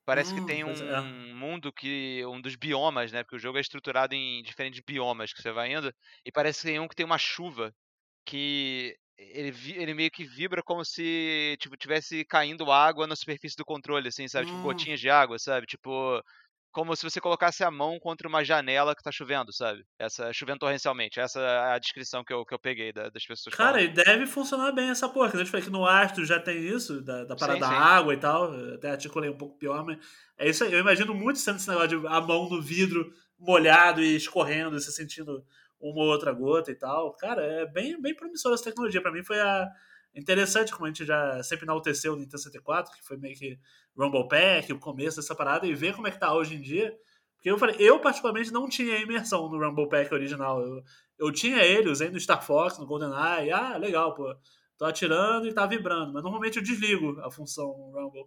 [0.05, 1.19] Parece que Hum, tem pois um é.
[1.35, 2.25] mundo que.
[2.27, 3.23] um dos biomas, né?
[3.23, 5.93] Porque o jogo é estruturado em diferentes biomas que você vai indo.
[6.25, 7.73] E parece que tem um que tem uma chuva.
[8.25, 13.65] Que ele, ele meio que vibra como se, tipo, tivesse caindo água na superfície do
[13.65, 14.47] controle, assim, sabe?
[14.47, 14.61] Tipo, Hum.
[14.61, 15.67] gotinhas de água, sabe?
[15.67, 16.21] Tipo,
[16.71, 19.83] como se você colocasse a mão contra uma janela que tá chovendo, sabe?
[19.97, 21.19] Essa, chovendo torrencialmente.
[21.19, 23.89] Essa é a descrição que eu, que eu peguei da- das pessoas Cara, falando.
[23.89, 25.31] e deve funcionar bem essa porra.
[25.33, 27.73] Eu te falei que no Astro já tem isso, da, da parada Sim, da sim.
[27.75, 28.53] água e tal.
[28.53, 29.97] Eu até articulei um pouco pior, mas
[30.37, 30.71] é isso aí.
[30.71, 34.81] Eu imagino muito sendo esse negócio de a mão no vidro molhado e escorrendo, e
[34.81, 35.43] você sentindo
[35.81, 37.13] uma ou outra gota e tal.
[37.15, 39.01] Cara, é bem, bem promissora essa tecnologia.
[39.01, 39.67] Pra mim foi a
[40.13, 43.59] interessante, como a gente já sempre enalteceu no Nintendo 64, que foi meio que
[43.97, 46.95] Rumble Pack, o começo dessa parada, e ver como é que tá hoje em dia.
[47.35, 50.61] Porque eu falei, eu particularmente não tinha imersão no Rumble Pack original.
[50.61, 50.83] Eu,
[51.17, 53.51] eu tinha ele, usei no Star Fox, no GoldenEye.
[53.51, 54.35] Ah, legal, pô.
[54.77, 56.11] Tô atirando e tá vibrando.
[56.13, 58.25] Mas normalmente eu desligo a função Rumble.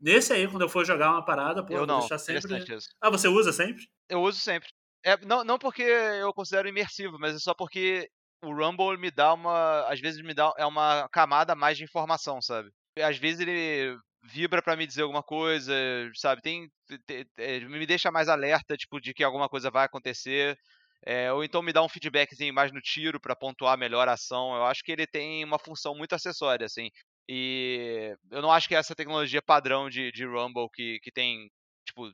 [0.00, 2.64] Nesse aí, quando eu for jogar uma parada, pô, eu vou não, deixar sempre.
[3.00, 3.88] Ah, você usa sempre?
[4.08, 4.68] Eu uso sempre.
[5.04, 8.08] É, não, não porque eu considero imersivo, mas é só porque
[8.42, 9.86] o Rumble me dá uma.
[9.88, 12.70] Às vezes me dá é uma camada mais de informação, sabe?
[12.98, 15.72] Às vezes ele vibra pra me dizer alguma coisa,
[16.14, 16.42] sabe?
[16.42, 16.68] Tem,
[17.06, 20.56] te- te- me deixa mais alerta, tipo, de que alguma coisa vai acontecer.
[21.04, 24.54] é, ou então me dá um feedbackzinho mais no tiro pra pontuar melhor a ação.
[24.56, 26.90] Eu acho que ele tem uma função muito acessória, assim.
[27.28, 31.50] E eu não acho que essa tecnologia padrão de, de Rumble que, que tem,
[31.86, 32.10] tipo,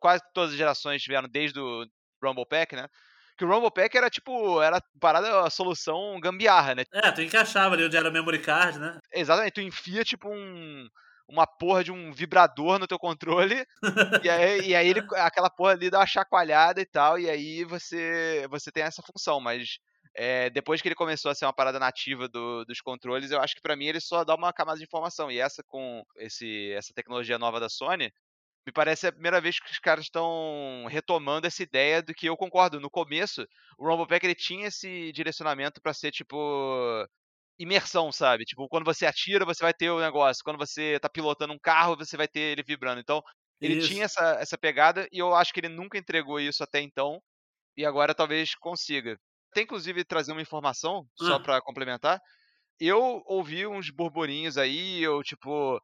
[0.00, 1.86] quase todas as gerações tiveram desde o
[2.22, 2.88] Rumble Pack, né?
[3.36, 6.84] Que o Rumble Pack era tipo, era parada a solução gambiarra, né?
[6.92, 8.98] É, tu encaixava ali onde era o memory card, né?
[9.12, 10.88] Exatamente, tu enfia tipo um
[11.28, 13.66] uma porra de um vibrador no teu controle
[14.22, 17.64] e aí, e aí ele, aquela porra ali dá uma chacoalhada e tal, e aí
[17.64, 19.78] você você tem essa função, mas
[20.14, 23.54] é, depois que ele começou a ser uma parada nativa do- dos controles, eu acho
[23.54, 25.30] que pra mim ele só dá uma camada de informação.
[25.30, 28.10] E essa com esse, essa tecnologia nova da Sony,
[28.66, 32.36] me parece a primeira vez que os caras estão retomando essa ideia do que eu
[32.36, 32.80] concordo.
[32.80, 33.46] No começo,
[33.78, 37.06] o Rumble Pack ele tinha esse direcionamento pra ser tipo
[37.58, 38.44] imersão, sabe?
[38.44, 40.42] Tipo, quando você atira, você vai ter o negócio.
[40.44, 43.00] Quando você tá pilotando um carro, você vai ter ele vibrando.
[43.00, 43.22] Então,
[43.60, 43.88] ele Isso.
[43.88, 47.20] tinha essa, essa pegada e eu acho que ele nunca entregou isso até então.
[47.76, 49.18] E agora talvez consiga.
[49.54, 51.40] Tem inclusive trazer uma informação, só Ah.
[51.40, 52.20] pra complementar.
[52.80, 55.80] Eu ouvi uns burburinhos aí, eu tipo,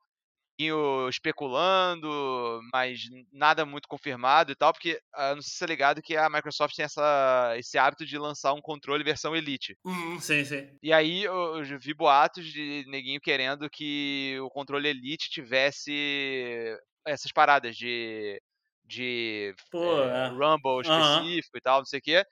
[1.09, 3.01] especulando, mas
[3.33, 6.29] nada muito confirmado e tal, porque ah, não sei se você é ligado que a
[6.29, 9.77] Microsoft tem essa, esse hábito de lançar um controle versão Elite.
[9.85, 10.69] Hum, sim, sim.
[10.83, 17.77] E aí eu, vi boatos de neguinho querendo que o controle Elite tivesse essas paradas
[17.77, 18.41] de,
[18.85, 20.29] de Pô, é, é.
[20.29, 22.25] Rumble específico e tal, não sei o quê.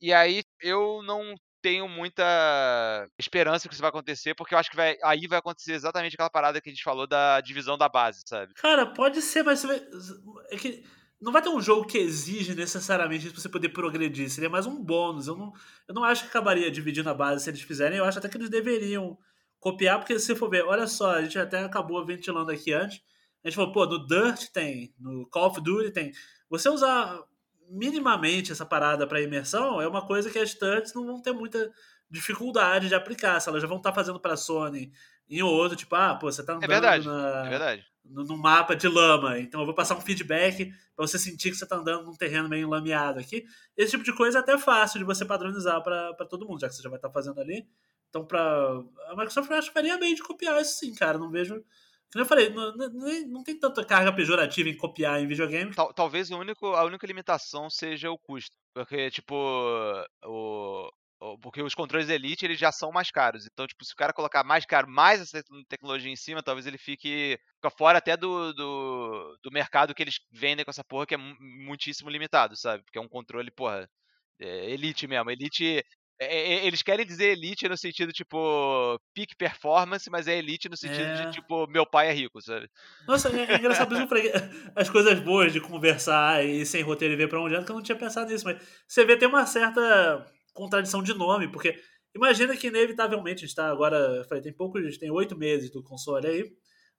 [0.00, 1.34] E aí eu não
[1.66, 5.72] tenho muita esperança que isso vai acontecer, porque eu acho que vai, aí vai acontecer
[5.72, 8.54] exatamente aquela parada que a gente falou da divisão da base, sabe?
[8.54, 10.84] Cara, pode ser, mas é que
[11.20, 14.30] não vai ter um jogo que exige necessariamente isso pra você poder progredir.
[14.30, 15.26] Seria mais um bônus.
[15.26, 15.52] Eu não,
[15.88, 17.98] eu não acho que acabaria dividindo a base se eles fizerem.
[17.98, 19.18] Eu acho até que eles deveriam
[19.58, 23.00] copiar, porque se for ver, olha só, a gente até acabou ventilando aqui antes.
[23.42, 26.12] A gente falou, pô, no Dirt tem, no Call of Duty tem.
[26.48, 27.24] Você usar
[27.68, 31.70] minimamente essa parada para imersão é uma coisa que as turrets não vão ter muita
[32.10, 33.40] dificuldade de aplicar.
[33.40, 34.92] Se elas já vão estar fazendo para Sony
[35.28, 37.86] em ou outro, tipo, ah, pô, você tá andando É verdade, na, é verdade.
[38.04, 41.56] no, num mapa de lama, então eu vou passar um feedback para você sentir que
[41.56, 43.44] você tá andando num terreno meio lameado aqui.
[43.76, 46.74] Esse tipo de coisa é até fácil de você padronizar para todo mundo, já que
[46.74, 47.66] você já vai estar fazendo ali.
[48.08, 48.38] Então, para
[49.08, 51.18] a Microsoft, eu acho que faria bem de copiar isso sim, cara.
[51.18, 51.62] Não vejo.
[52.14, 52.88] Eu falei, não, não,
[53.28, 55.74] não tem tanta carga pejorativa em copiar em videogame.
[55.74, 58.56] Tal- talvez o único, a única limitação seja o custo.
[58.74, 59.34] Porque, tipo,
[60.24, 60.88] o,
[61.20, 63.46] o- porque os controles Elite eles já são mais caros.
[63.46, 66.66] Então, tipo, se o cara colocar mais caro, mais essa tec- tecnologia em cima, talvez
[66.66, 67.38] ele fique
[67.76, 71.36] fora até do, do, do mercado que eles vendem com essa porra, que é mu-
[71.40, 72.82] muitíssimo limitado, sabe?
[72.84, 73.88] Porque é um controle, porra,
[74.38, 75.30] é, Elite mesmo.
[75.30, 75.84] Elite.
[76.18, 80.76] É- é- eles querem dizer Elite no sentido, tipo, peak performance, mas é Elite no
[80.76, 81.26] sentido É.
[81.26, 82.68] de, tipo, meu pai é rico, sabe?
[83.06, 84.32] Nossa, é, é engraçado falei que
[84.74, 87.76] as coisas boas de conversar e sem roteiro e ver pra onde anda, que eu
[87.76, 91.78] não tinha pensado nisso, mas você vê tem uma certa contradição de nome, porque
[92.14, 95.82] imagina que inevitavelmente a gente tá agora, eu falei, tem poucos, tem oito meses do
[95.82, 96.50] console aí,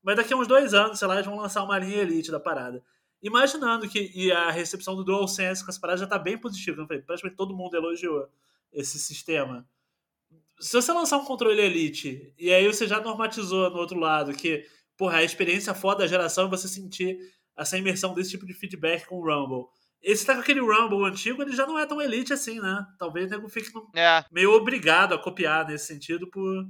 [0.03, 2.39] mas daqui a uns dois anos, sei lá, eles vão lançar uma linha Elite da
[2.39, 2.83] parada.
[3.21, 6.85] Imaginando que e a recepção do DualSense com essa parada já tá bem positiva, eu
[6.85, 8.27] falei, praticamente todo mundo elogiou
[8.71, 9.67] esse sistema
[10.59, 14.65] se você lançar um controle Elite e aí você já normatizou no outro lado que,
[14.97, 17.17] porra, a experiência foda da geração é você sentir
[17.55, 19.67] essa imersão desse tipo de feedback com o Rumble.
[20.01, 22.85] Esse tá com aquele Rumble antigo, ele já não é tão Elite assim, né?
[22.99, 26.65] Talvez o nego fique no- É, meio obrigado a copiar nesse sentido por.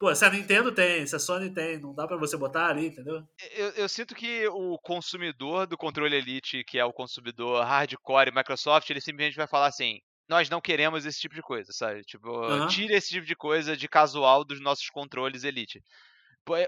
[0.00, 2.86] Pô, se a Nintendo tem, se a Sony tem, não dá pra você botar ali,
[2.86, 3.20] entendeu?
[3.56, 8.88] Eu, eu sinto que o consumidor do controle Elite, que é o consumidor hardcore Microsoft,
[8.90, 12.02] ele simplesmente vai falar assim: nós não queremos esse tipo de coisa, sabe?
[12.02, 12.66] Tipo, uhum.
[12.66, 15.82] tire esse tipo de coisa de casual dos nossos controles Elite.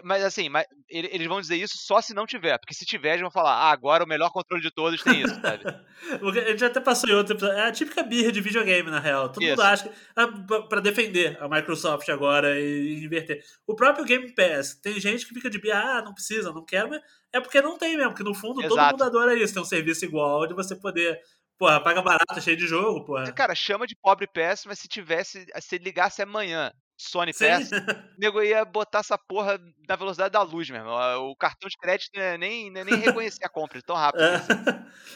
[0.03, 2.59] Mas assim, mas eles vão dizer isso só se não tiver.
[2.59, 5.41] Porque se tiver, eles vão falar, ah, agora o melhor controle de todos tem isso,
[5.41, 5.65] sabe?
[6.47, 7.57] a gente até passou em outro episódio.
[7.57, 9.31] É a típica birra de videogame, na real.
[9.31, 9.53] Todo isso.
[9.53, 9.95] mundo acha que.
[10.15, 10.27] Ah,
[10.69, 13.43] pra defender a Microsoft agora e inverter.
[13.67, 16.91] O próprio Game Pass, tem gente que fica de birra, ah, não precisa, não quero,
[16.91, 17.01] mas
[17.33, 18.11] é porque não tem mesmo.
[18.11, 18.77] Porque no fundo Exato.
[18.77, 19.55] todo mundo adora isso.
[19.55, 21.19] Tem um serviço igual de você poder
[21.61, 23.31] Porra, paga barato, cheio de jogo, porra.
[23.33, 28.43] Cara, chama de pobre PS, mas se tivesse, se ligasse amanhã Sony Pass, o nego
[28.43, 30.89] ia botar essa porra na velocidade da luz mesmo.
[30.89, 34.23] O cartão de crédito é nem, nem reconhecer a compra tão rápido.
[34.23, 34.37] É.
[34.37, 34.53] Assim.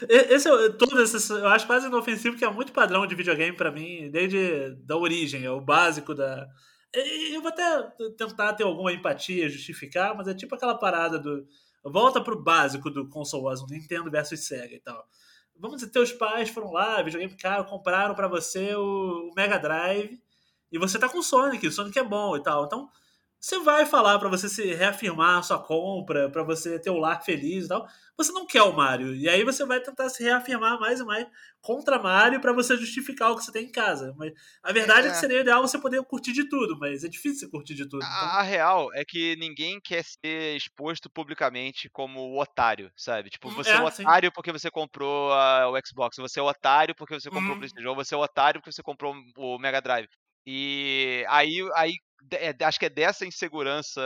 [0.07, 4.11] Esse, todo esse, eu acho quase inofensivo, que é muito padrão de videogame para mim,
[4.11, 6.47] desde da origem, é o básico da.
[6.93, 7.81] Eu vou até
[8.15, 11.43] tentar ter alguma empatia, justificar, mas é tipo aquela parada do.
[11.83, 15.07] Volta pro básico do console Nintendo versus Sega e tal.
[15.57, 20.19] Vamos dizer, teus pais foram lá, videogame caro, compraram para você o Mega Drive
[20.71, 22.65] e você tá com o Sonic, o Sonic é bom e tal.
[22.65, 22.89] Então,
[23.45, 27.23] você vai falar para você se reafirmar a sua compra, para você ter o lar
[27.23, 27.87] feliz e tal.
[28.17, 29.15] Você não quer o Mario.
[29.15, 31.27] E aí você vai tentar se reafirmar mais e mais
[31.61, 34.15] contra Mario para você justificar o que você tem em casa.
[34.17, 35.09] Mas a verdade é.
[35.11, 35.13] é.
[35.13, 38.01] que seria ideal você poder curtir de tudo, mas é difícil curtir de tudo.
[38.01, 38.29] A, então...
[38.29, 43.29] a real é que ninguém quer ser exposto publicamente como o otário, sabe?
[43.29, 44.33] Tipo, você é, é o otário sim.
[44.33, 47.57] porque você comprou a, o Xbox, você é o otário porque você comprou hum.
[47.57, 50.09] o PlayStation, você é o otário porque você comprou o Mega Drive.
[50.47, 51.93] E aí, aí
[52.31, 54.01] é, acho que é dessa insegurança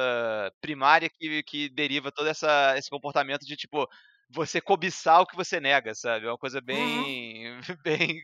[0.62, 3.88] primária que, que deriva todo essa, esse comportamento de, tipo,
[4.29, 6.25] você cobiçar o que você nega, sabe?
[6.25, 7.51] É uma coisa bem.
[7.51, 7.62] Uhum.
[7.84, 8.21] bem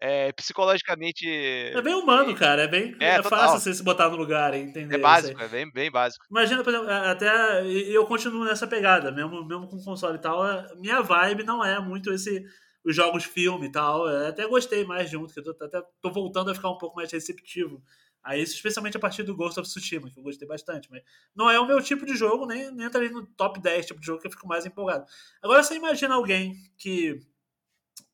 [0.00, 1.26] é, psicologicamente.
[1.28, 2.62] É bem humano, cara.
[2.62, 4.94] É bem é, é fácil você se botar no lugar e entender.
[4.94, 6.24] É básico, é bem, bem básico.
[6.30, 10.44] Imagina, por exemplo, até eu continuo nessa pegada, mesmo, mesmo com console e tal.
[10.76, 12.44] Minha vibe não é muito esse
[12.84, 14.08] os jogos filme e tal.
[14.08, 16.78] Eu até gostei mais de um, que eu tô, até tô voltando a ficar um
[16.78, 17.82] pouco mais receptivo
[18.28, 20.90] a isso, especialmente a partir do Ghost of Tsushima, que eu gostei bastante.
[20.90, 21.02] Mas
[21.34, 24.04] não é o meu tipo de jogo, nem, nem entraria no top 10 tipo de
[24.04, 25.06] jogo que eu fico mais empolgado.
[25.42, 27.18] Agora você imagina alguém que,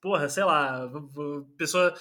[0.00, 0.88] porra, sei lá,
[1.58, 1.92] pessoa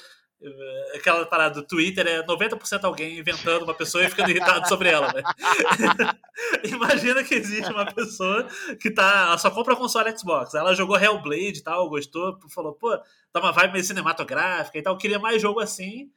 [0.43, 4.89] eh, aquela parada do Twitter é 90% alguém inventando uma pessoa e ficando irritado sobre
[4.89, 5.23] ela, né?
[6.65, 8.47] Imagina que existe uma pessoa
[8.79, 9.25] que tá.
[9.29, 10.53] Ela só compra console Xbox.
[10.53, 12.95] Ela jogou Hellblade e tal, gostou, falou, pô,
[13.31, 16.11] tá uma vibe meio cinematográfica e tal, queria mais jogo assim.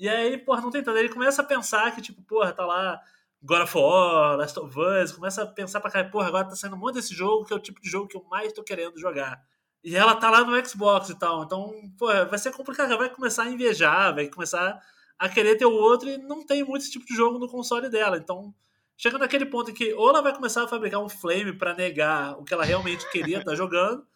[0.00, 0.96] E aí, porra, não tem tanto.
[0.96, 2.98] Ele começa a pensar que, tipo, porra, tá lá
[3.42, 6.76] God of War, Last of Us, começa a pensar pra cá, porra, agora tá saindo
[6.76, 9.42] monte desse jogo que é o tipo de jogo que eu mais tô querendo jogar.
[9.84, 11.44] E ela tá lá no Xbox e tal.
[11.44, 12.88] Então, pô, vai ser complicado.
[12.88, 14.80] Ela vai começar a invejar, vai começar
[15.18, 17.90] a querer ter o outro e não tem muito esse tipo de jogo no console
[17.90, 18.16] dela.
[18.16, 18.54] Então,
[18.96, 22.38] chega naquele ponto em que ou ela vai começar a fabricar um flame para negar
[22.38, 24.06] o que ela realmente queria estar tá jogando,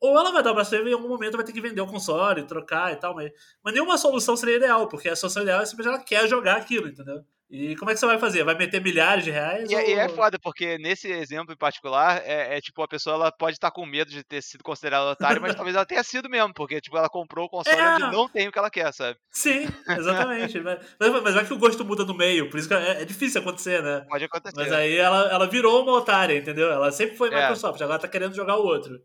[0.00, 1.86] ou ela vai dar pra você e em algum momento vai ter que vender o
[1.86, 3.14] console, trocar e tal.
[3.14, 3.32] Mas,
[3.62, 6.88] mas nenhuma solução seria ideal, porque a solução ideal é simplesmente ela quer jogar aquilo,
[6.88, 7.24] entendeu?
[7.50, 8.44] E como é que você vai fazer?
[8.44, 9.70] Vai meter milhares de reais?
[9.70, 9.80] E, ou...
[9.80, 13.56] e é foda, porque nesse exemplo em particular, é, é, tipo, a pessoa ela pode
[13.56, 16.78] estar com medo de ter sido considerada otária, mas talvez ela tenha sido mesmo, porque
[16.78, 17.94] tipo, ela comprou o console é.
[17.94, 19.16] onde não tem o que ela quer, sabe?
[19.30, 20.60] Sim, exatamente.
[20.60, 20.78] mas,
[21.22, 23.82] mas vai que o gosto muda no meio, por isso que é, é, difícil acontecer,
[23.82, 24.04] né?
[24.06, 24.54] Pode acontecer.
[24.54, 26.70] Mas aí ela, ela virou uma otária, entendeu?
[26.70, 27.40] Ela sempre foi é.
[27.40, 29.00] Microsoft, agora tá querendo jogar o outro.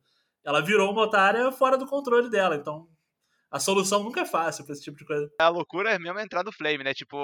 [0.46, 2.88] Ela virou uma otária fora do controle dela, então
[3.54, 5.30] a solução nunca é fácil pra esse tipo de coisa.
[5.40, 6.92] A loucura é mesmo entrar no Flame, né?
[6.92, 7.16] Tipo,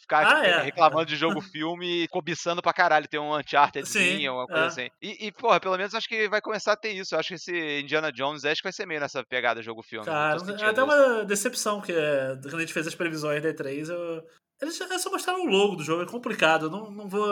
[0.00, 0.62] ficar ah, é.
[0.62, 4.68] reclamando de jogo filme, cobiçando pra caralho ter um Unchartedzinho, alguma coisa é.
[4.68, 4.88] assim.
[5.02, 7.14] E, e, porra, pelo menos acho que vai começar a ter isso.
[7.14, 10.06] Eu acho que esse Indiana Jones acho que vai ser meio nessa pegada jogo filme.
[10.06, 13.90] Cara, é até uma decepção, que é, quando a gente fez as previsões da E3,
[13.90, 14.24] eu...
[14.62, 16.66] eles só mostraram o logo do jogo, é complicado.
[16.66, 17.30] Eu não, não vou.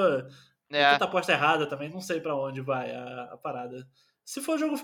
[0.70, 0.92] É.
[0.92, 3.86] Tanta aposta errada também, não sei para onde vai a, a parada.
[4.24, 4.76] Se for jogo.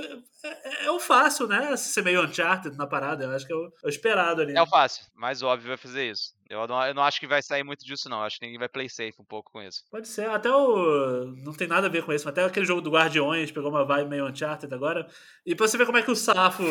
[0.45, 1.75] É, é, é, o fácil, né?
[1.77, 3.25] Ser meio Uncharted na parada.
[3.25, 4.55] Eu acho que é o, é o esperado ali.
[4.55, 5.05] É o fácil.
[5.15, 6.35] Mais óbvio vai fazer isso.
[6.49, 8.19] Eu não, eu não acho que vai sair muito disso, não.
[8.19, 9.85] Eu acho que ninguém vai play safe um pouco com isso.
[9.91, 10.29] Pode ser.
[10.29, 11.27] Até o.
[11.37, 13.85] Não tem nada a ver com isso, mas até aquele jogo do Guardiões pegou uma
[13.85, 15.09] vibe meio Uncharted agora.
[15.47, 16.63] E pra você ver como é que o Safo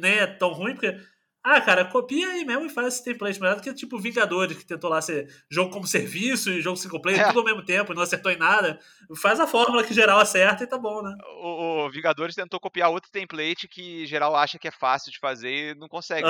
[0.00, 0.98] nem é tão ruim, porque
[1.42, 4.66] ah, cara, copia aí mesmo e faz esse template melhor do que tipo Vingadores, que
[4.66, 7.26] tentou lá ser jogo como serviço e jogo single player, é.
[7.28, 8.78] tudo ao mesmo tempo, e não acertou em nada.
[9.16, 11.14] Faz a fórmula que geral acerta e tá bom, né?
[11.40, 15.72] O, o Vingadores tentou copiar outro template que geral acha que é fácil de fazer
[15.72, 16.26] e não consegue.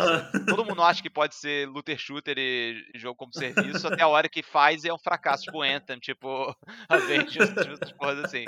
[0.47, 4.29] Todo mundo acha que pode ser looter shooter e jogo como serviço, até a hora
[4.29, 6.55] que faz é um fracasso, tipo Anthem, tipo
[6.89, 8.45] Avengers, tipo coisas assim.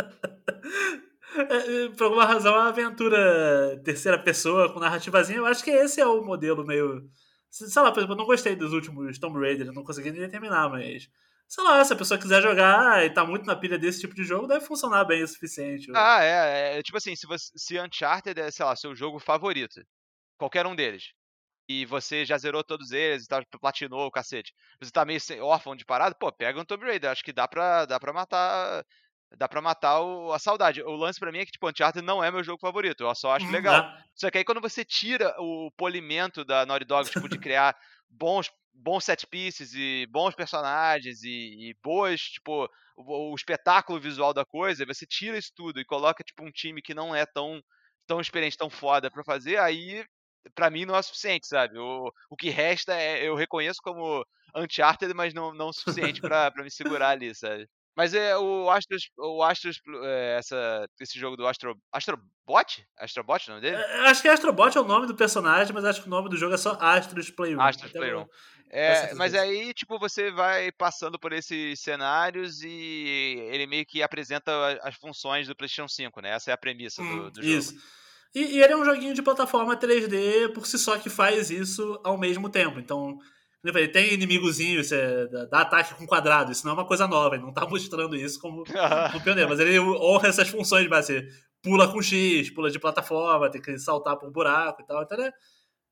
[1.34, 6.00] É, é, por alguma razão, a aventura terceira pessoa com narrativazinha, eu acho que esse
[6.00, 7.08] é o modelo meio.
[7.50, 10.68] Sei lá, por exemplo, eu não gostei dos últimos Tomb Raider, não consegui nem terminar,
[10.68, 11.08] mas.
[11.48, 14.22] Sei lá, se a pessoa quiser jogar e tá muito na pilha desse tipo de
[14.22, 15.90] jogo, deve funcionar bem o suficiente.
[15.94, 16.82] Ah, é, é.
[16.82, 19.80] Tipo assim, se, você, se Uncharted é, sei lá, seu jogo favorito,
[20.38, 21.12] qualquer um deles,
[21.68, 24.52] e você já zerou todos eles e tal, platinou o cacete.
[24.80, 27.10] Você tá meio órfão de parada, pô, pega um Tomb Raider.
[27.10, 28.84] Acho que dá pra, dá pra matar.
[29.36, 30.82] Dá pra matar o, a saudade.
[30.82, 33.04] O lance para mim é que, tipo, Uncharted não é meu jogo favorito.
[33.04, 33.84] Eu só acho hum, legal.
[33.84, 34.04] É.
[34.14, 37.76] Só que aí quando você tira o polimento da Naughty Dog, tipo, de criar
[38.08, 44.32] bons bons set pieces e bons personagens e, e boas, tipo, o, o, espetáculo visual
[44.32, 47.62] da coisa, você tira isso tudo e coloca, tipo, um time que não é tão,
[48.06, 50.04] tão experiente, tão foda pra fazer, aí,
[50.54, 51.78] pra mim, não é suficiente, sabe?
[51.78, 54.24] O, o que resta é, eu reconheço como
[54.56, 57.68] Uncharted, mas não, não o suficiente pra, pra me segurar ali, sabe?
[58.00, 62.82] Mas é o Astros, o Astros é, essa, esse jogo do Astro, Astrobot?
[62.98, 63.76] Astrobot o nome dele?
[63.76, 66.36] É, acho que Astrobot é o nome do personagem, mas acho que o nome do
[66.38, 67.60] jogo é só Astros Playroom.
[67.60, 68.24] Astros Playroom.
[68.70, 74.50] É, mas aí, tipo, você vai passando por esses cenários e ele meio que apresenta
[74.82, 76.30] as funções do PlayStation 5, né?
[76.30, 77.54] Essa é a premissa hum, do, do, jogo.
[77.54, 77.74] Isso.
[78.34, 82.00] E, e, ele é um joguinho de plataforma 3D por si só que faz isso
[82.02, 82.80] ao mesmo tempo.
[82.80, 83.18] Então,
[83.64, 86.52] ele tem inimigozinho, você dá ataque com quadrado.
[86.52, 88.64] Isso não é uma coisa nova, ele não tá mostrando isso como,
[89.12, 89.50] como pioneiro.
[89.50, 91.28] Mas ele honra essas funções de base.
[91.62, 95.02] Pula com X, pula de plataforma, tem que saltar por um buraco e tal.
[95.02, 95.30] Então, é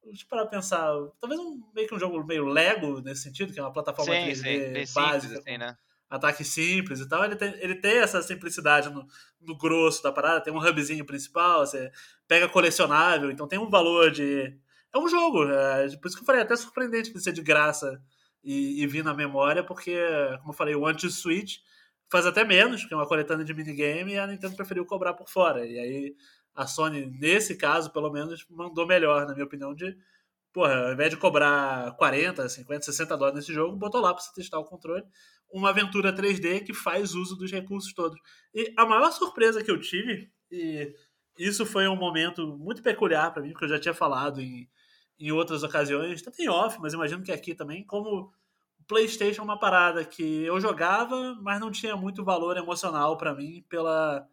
[0.04, 0.90] eu parar pra pensar.
[1.20, 4.42] Talvez um, meio que um jogo meio Lego nesse sentido, que é uma plataforma sim,
[4.42, 5.34] 3D sim, básica.
[5.34, 5.76] Simples, assim, né?
[6.08, 7.24] Ataque simples e tal.
[7.24, 9.06] Ele tem, ele tem essa simplicidade no,
[9.40, 10.40] no grosso da parada.
[10.40, 11.90] Tem um hubzinho principal, você
[12.26, 14.58] pega colecionável, então tem um valor de.
[14.98, 15.44] É um jogo.
[15.44, 18.02] É, por isso que eu falei, é até surpreendente de ser de graça
[18.42, 19.96] e, e vir na memória, porque,
[20.38, 21.58] como eu falei, o Anti-Switch
[22.10, 25.28] faz até menos, porque é uma coletânea de minigame, e a Nintendo preferiu cobrar por
[25.28, 25.64] fora.
[25.64, 26.16] E aí
[26.54, 29.96] a Sony, nesse caso, pelo menos, mandou melhor, na minha opinião, de,
[30.52, 34.32] porra, ao invés de cobrar 40, 50, 60 dólares nesse jogo, botou lá para você
[34.34, 35.04] testar o controle.
[35.52, 38.18] Uma aventura 3D que faz uso dos recursos todos.
[38.52, 40.92] E a maior surpresa que eu tive, e
[41.38, 44.68] isso foi um momento muito peculiar para mim, porque eu já tinha falado em,
[45.18, 48.30] em outras ocasiões, tanto em off, mas imagino que aqui também, como
[48.78, 53.34] o PlayStation é uma parada que eu jogava, mas não tinha muito valor emocional para
[53.34, 54.28] mim pela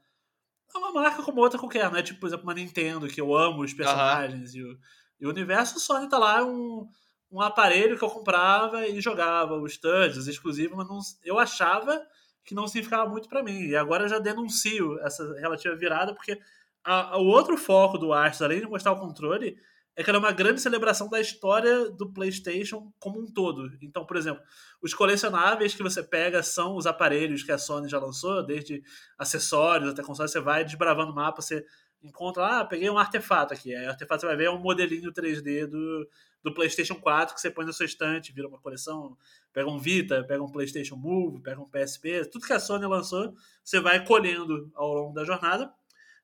[0.73, 3.35] é uma marca como outra qualquer, não é tipo, por exemplo, uma Nintendo, que eu
[3.35, 4.59] amo os personagens uhum.
[4.59, 4.79] e, o,
[5.21, 5.77] e o universo.
[5.77, 6.87] O Sony tá lá um,
[7.31, 12.05] um aparelho que eu comprava e jogava, os studs, exclusivos, mas não, eu achava
[12.43, 13.67] que não significava muito para mim.
[13.67, 16.39] E agora eu já denuncio essa relativa virada, porque
[16.83, 19.57] a, a, o outro foco do Arts, além de mostrar o controle,
[19.95, 23.71] é que ela é uma grande celebração da história do PlayStation como um todo.
[23.81, 24.43] Então, por exemplo,
[24.81, 28.83] os colecionáveis que você pega são os aparelhos que a Sony já lançou, desde
[29.17, 30.31] acessórios até consoles.
[30.31, 31.65] Você vai desbravando o mapa, você
[32.03, 33.73] encontra, ah, peguei um artefato aqui.
[33.73, 36.09] Aí o artefato você vai ver é um modelinho 3D do,
[36.43, 39.17] do PlayStation 4 que você põe na sua estante, vira uma coleção.
[39.53, 43.33] Pega um Vita, pega um PlayStation Move, pega um PSP, tudo que a Sony lançou,
[43.63, 45.73] você vai colhendo ao longo da jornada.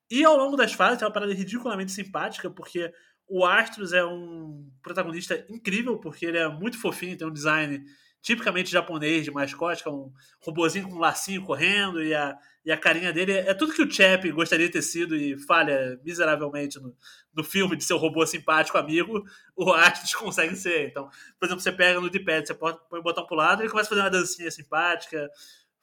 [0.09, 2.93] E ao longo das fases, tem uma parada ridiculamente simpática, porque
[3.27, 7.83] o Astros é um protagonista incrível, porque ele é muito fofinho, tem um design
[8.21, 12.71] tipicamente japonês de mascote, que é um robozinho com um lacinho correndo, e a, e
[12.71, 16.79] a carinha dele é, tudo que o Chap gostaria de ter sido e falha miseravelmente
[16.79, 16.95] no,
[17.33, 19.23] no filme de ser um robô simpático amigo,
[19.55, 20.89] o Astros consegue ser.
[20.89, 21.09] Então,
[21.39, 23.89] por exemplo, você pega no D-pad, você põe o botão pro lado, ele começa a
[23.89, 25.29] fazer uma dancinha simpática,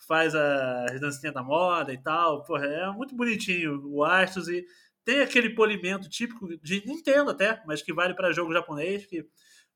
[0.07, 2.45] faz a dancinha da moda e tal.
[2.45, 4.65] Porra, é muito bonitinho o Astros e
[5.09, 9.25] tem aquele polimento típico de Nintendo até, mas que vale para jogo japonês, que,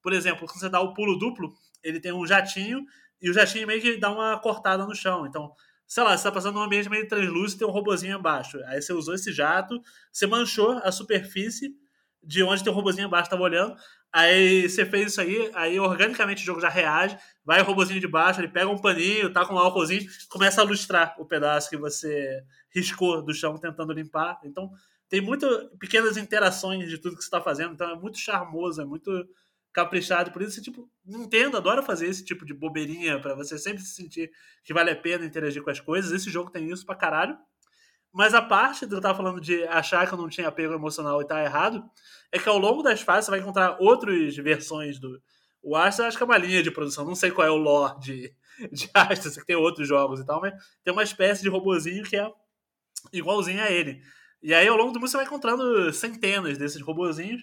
[0.03, 2.85] por exemplo, quando você dá o pulo duplo, ele tem um jatinho,
[3.18, 5.24] e o jatinho meio que dá uma cortada no chão.
[5.26, 5.51] Então,
[5.87, 8.59] sei lá, você está passando num ambiente meio translúcido e tem um robozinho embaixo.
[8.66, 9.80] Aí você usou esse jato,
[10.12, 11.74] você manchou a superfície
[12.22, 13.74] de onde tem um robozinho embaixo estava olhando.
[14.12, 18.07] Aí você fez isso aí, aí organicamente o jogo já reage, vai o robozinho de
[18.07, 21.76] baixo, ele pega um paninho, tá com um álcoolzinho, começa a lustrar o pedaço que
[21.78, 24.39] você riscou do chão tentando limpar.
[24.45, 24.70] Então,
[25.13, 28.85] tem muitas pequenas interações de tudo que você está fazendo, então é muito charmoso, é
[28.87, 29.11] muito
[29.71, 30.33] caprichado.
[30.33, 34.31] Por isso, tipo, Nintendo adora fazer esse tipo de bobeirinha para você sempre se sentir
[34.65, 36.13] que vale a pena interagir com as coisas.
[36.13, 37.37] Esse jogo tem isso pra caralho.
[38.11, 40.73] Mas a parte do que eu tava falando de achar que eu não tinha apego
[40.73, 41.85] emocional e tá errado,
[42.33, 45.21] é que ao longo das fases você vai encontrar outras versões do.
[45.63, 48.01] O Astra acho que é uma linha de produção, não sei qual é o lore
[48.01, 48.35] de,
[48.73, 52.17] de Astra, que tem outros jogos e tal, mas tem uma espécie de robozinho que
[52.17, 52.27] é
[53.13, 54.01] igualzinho a ele.
[54.43, 57.43] E aí, ao longo do mundo, você vai encontrando centenas desses robozinhos.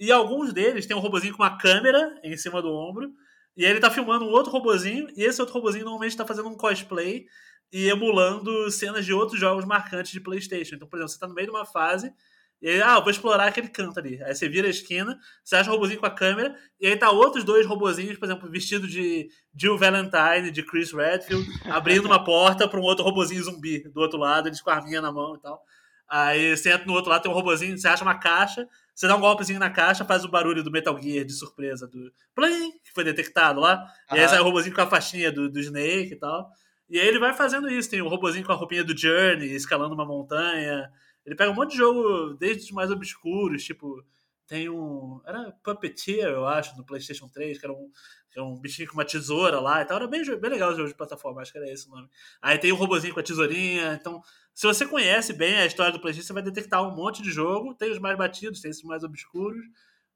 [0.00, 3.12] E alguns deles tem um robozinho com uma câmera em cima do ombro.
[3.56, 5.08] E ele tá filmando um outro robozinho.
[5.16, 7.26] E esse outro robozinho normalmente tá fazendo um cosplay
[7.72, 10.76] e emulando cenas de outros jogos marcantes de PlayStation.
[10.76, 12.12] Então, por exemplo, você tá no meio de uma fase.
[12.60, 14.22] E aí, ah, vou explorar aquele canto ali.
[14.22, 17.08] Aí você vira a esquina, você acha o robozinho com a câmera, e aí tá
[17.08, 22.66] outros dois robozinhos, por exemplo, vestido de Jill Valentine, de Chris Redfield, abrindo uma porta
[22.66, 25.40] para um outro robozinho zumbi do outro lado, eles com a arminha na mão e
[25.40, 25.62] tal.
[26.08, 29.14] Aí você entra no outro lado, tem um robozinho, você acha uma caixa, você dá
[29.14, 32.92] um golpezinho na caixa, faz o barulho do Metal Gear de surpresa, do plim, que
[32.94, 33.84] foi detectado lá.
[34.10, 34.16] Uhum.
[34.16, 36.50] E aí sai o robozinho com a faixinha do, do Snake e tal.
[36.88, 37.90] E aí ele vai fazendo isso.
[37.90, 40.90] Tem o robozinho com a roupinha do Journey, escalando uma montanha.
[41.24, 44.02] Ele pega um monte de jogo, desde os mais obscuros, tipo.
[44.48, 45.20] Tem um.
[45.26, 47.90] Era Puppeteer, eu acho, no PlayStation 3, que era um,
[48.30, 49.98] que era um bichinho com uma tesoura lá e tal.
[49.98, 52.08] Era bem, bem legal o jogo de plataforma, acho que era esse o nome.
[52.40, 53.92] Aí tem um robozinho com a tesourinha.
[54.00, 54.22] Então,
[54.54, 57.74] se você conhece bem a história do PlayStation, você vai detectar um monte de jogo.
[57.74, 59.62] Tem os mais batidos, tem esses mais obscuros.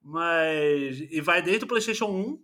[0.03, 0.99] Mas.
[1.11, 2.43] E vai desde o PlayStation 1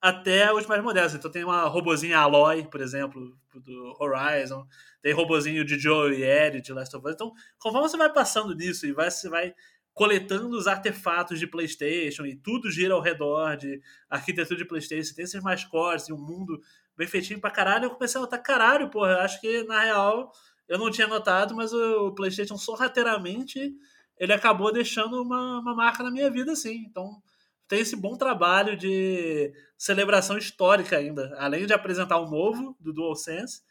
[0.00, 1.14] até os mais modernos.
[1.14, 4.64] Então tem uma robozinha Aloy, por exemplo, do Horizon,
[5.02, 7.14] tem robozinho de Joe e Ellie de Last of Us.
[7.14, 9.54] Então, conforme você vai passando nisso e vai, você vai
[9.96, 13.80] coletando os artefatos de PlayStation e tudo gira ao redor de
[14.10, 16.60] arquitetura de PlayStation, tem esses mascotes e um mundo
[16.94, 20.30] bem feitinho pra caralho, eu comecei a notar, caralho, porra, eu acho que na real
[20.68, 23.74] eu não tinha notado, mas o PlayStation sorrateiramente
[24.18, 26.84] ele acabou deixando uma, uma marca na minha vida, assim.
[26.90, 27.22] Então,
[27.66, 31.34] tem esse bom trabalho de celebração histórica ainda.
[31.38, 33.62] Além de apresentar o novo do DualSense,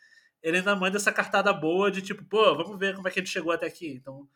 [0.42, 3.28] ele ainda manda essa cartada boa de tipo, pô, vamos ver como é que ele
[3.28, 3.94] chegou até aqui.
[3.94, 4.28] Então,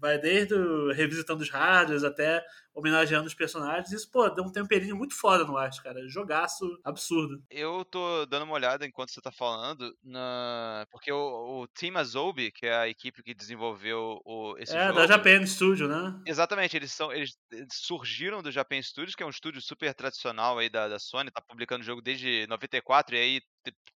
[0.00, 0.54] vai desde
[0.94, 3.92] revisitando os hardwares até homenageando os personagens.
[3.92, 6.08] Isso, pô, deu um temperinho muito foda no arte, cara.
[6.08, 7.42] Jogaço absurdo.
[7.50, 10.86] Eu tô dando uma olhada enquanto você tá falando, na...
[10.90, 14.98] porque o, o Team Azobi, que é a equipe que desenvolveu o, esse é, jogo...
[14.98, 16.20] É, da Japan Studio, né?
[16.26, 17.36] Exatamente, eles, são, eles
[17.70, 21.42] surgiram do Japan Studios, que é um estúdio super tradicional aí da, da Sony, tá
[21.42, 23.40] publicando o jogo desde 94, e aí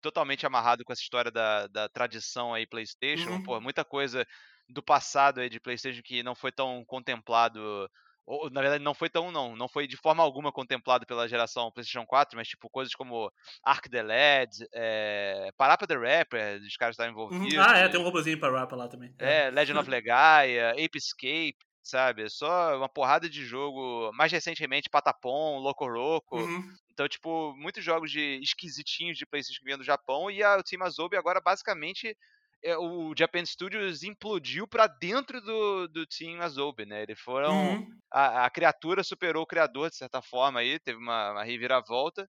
[0.02, 3.44] totalmente amarrado com essa história da, da tradição aí PlayStation, uhum.
[3.44, 4.26] pô, muita coisa
[4.68, 7.90] do passado aí de PlayStation que não foi tão contemplado
[8.26, 11.72] ou na verdade não foi tão não, não foi de forma alguma contemplado pela geração
[11.72, 13.32] PlayStation 4, mas tipo coisas como
[13.64, 17.28] Ark the Led, é, Parappa the Rapper, os caras estavam uhum.
[17.28, 17.66] envolvidos.
[17.66, 19.14] Ah, é, tem um robozinho Parappa lá também.
[19.20, 22.24] É, Legend of Legaia, Ape Escape, sabe?
[22.24, 26.38] É só uma porrada de jogo, mais recentemente Patapon, Loco Roco.
[26.38, 26.74] Uhum.
[26.92, 30.84] Então, tipo, muitos jogos de esquisitinhos de PlayStation que vinham do Japão e a Team
[30.84, 32.18] Azobi agora basicamente
[32.66, 37.04] é, o Japan Studios implodiu para dentro do, do Team Azobi, né?
[37.04, 37.76] Eles foram.
[37.76, 38.00] Uhum.
[38.12, 42.28] A, a, criatura superou o criador, de certa forma, aí, teve uma, uma reviravolta.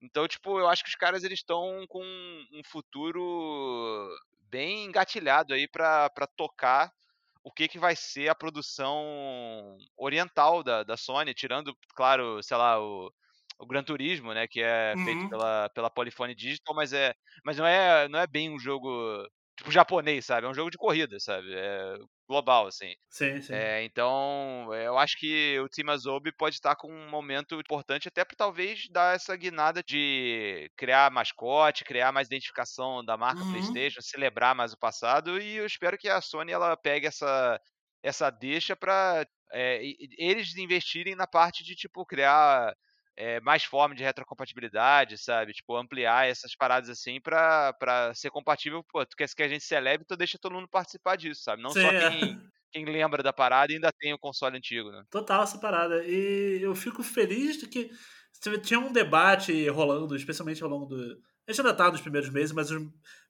[0.00, 4.08] Então, tipo, eu acho que os caras eles estão com um futuro
[4.48, 6.90] bem engatilhado aí para tocar
[7.44, 12.80] o que, que vai ser a produção oriental da, da Sony, tirando, claro, sei lá,
[12.80, 13.12] o,
[13.58, 15.04] o Gran Turismo, né, que é uhum.
[15.04, 17.14] feito pela, pela Polyphony Digital, mas é,
[17.44, 18.90] mas não é, não é bem um jogo
[19.56, 20.46] tipo japonês, sabe?
[20.46, 21.52] É um jogo de corrida, sabe?
[21.54, 21.96] É
[22.28, 22.92] global, assim.
[23.08, 23.54] Sim, sim.
[23.54, 28.24] É, então, eu acho que o Team Azobi pode estar com um momento importante até
[28.24, 33.52] para talvez dar essa guinada de criar mascote, criar mais identificação da marca uhum.
[33.52, 37.60] PlayStation, celebrar mais o passado e eu espero que a Sony ela pegue essa
[38.02, 39.80] essa deixa para é,
[40.18, 42.74] eles investirem na parte de tipo criar
[43.16, 45.52] é, mais forma de retrocompatibilidade, sabe?
[45.52, 48.84] Tipo, ampliar essas paradas assim pra, pra ser compatível.
[48.84, 51.62] Pô, tu quer que a gente celebre, então deixa todo mundo participar disso, sabe?
[51.62, 52.10] Não Sim, só é.
[52.10, 52.40] quem,
[52.70, 55.02] quem lembra da parada e ainda tem o console antigo, né?
[55.10, 56.04] Total essa parada.
[56.04, 57.90] E eu fico feliz de que
[58.62, 61.18] tinha um debate rolando, especialmente ao longo do.
[61.48, 62.82] A gente ainda tá nos primeiros meses, mas os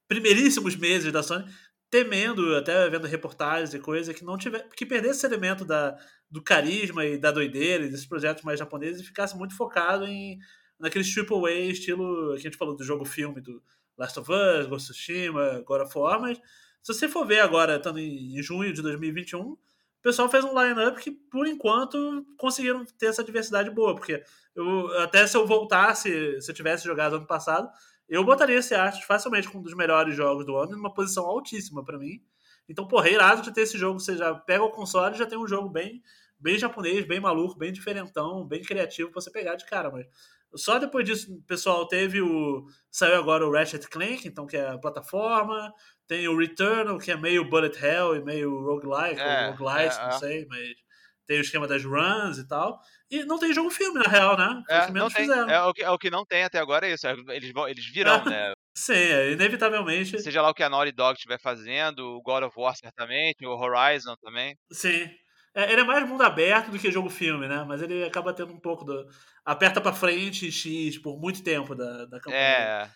[0.08, 1.44] primeiríssimos meses da Sony,
[1.90, 4.68] temendo, até vendo reportagens e coisa, que não tiver.
[4.70, 5.96] que perdesse esse elemento da
[6.28, 10.38] do carisma e da doideira desses projetos mais japoneses e ficasse muito focado em
[10.78, 13.62] naqueles triple A estilo que a gente falou do jogo filme do
[13.96, 16.38] Last of Us, Ghost of Tsushima, God of War, mas
[16.82, 19.58] se você for ver agora, estando em junho de 2021, o
[20.00, 24.22] pessoal fez um line-up que, por enquanto, conseguiram ter essa diversidade boa, porque
[24.54, 27.68] eu, até se eu voltasse, se eu tivesse jogado ano passado,
[28.08, 31.84] eu botaria esse arte facilmente como um dos melhores jogos do ano, numa posição altíssima
[31.84, 32.22] para mim.
[32.68, 34.00] Então, porra, é irado de ter esse jogo.
[34.00, 36.02] Você já pega o console e já tem um jogo bem,
[36.38, 40.06] bem japonês, bem maluco, bem diferentão, bem criativo pra você pegar de cara, mas.
[40.54, 42.66] Só depois disso, pessoal, teve o.
[42.90, 45.72] Saiu agora o Ratchet Clank, então, que é a plataforma.
[46.06, 50.02] Tem o Returnal, que é meio Bullet Hell e meio roguelike, é, ou roguelite, é,
[50.02, 50.18] não é.
[50.18, 50.85] sei, mas
[51.26, 52.80] tem o esquema das runs e tal.
[53.10, 54.62] E não tem jogo filme, na real, né?
[54.68, 55.28] É, não tem.
[55.30, 57.06] É, o que, é o que não tem até agora é isso.
[57.06, 58.52] É, eles, vão, eles virão, né?
[58.74, 60.20] Sim, é, inevitavelmente.
[60.20, 63.56] Seja lá o que a Naughty Dog estiver fazendo, o God of War certamente, o
[63.56, 64.56] Horizon também.
[64.70, 65.08] Sim.
[65.54, 67.64] É, ele é mais mundo aberto do que jogo filme, né?
[67.66, 69.06] Mas ele acaba tendo um pouco do.
[69.44, 72.40] Aperta pra frente X por muito tempo da, da campanha.
[72.40, 72.90] É.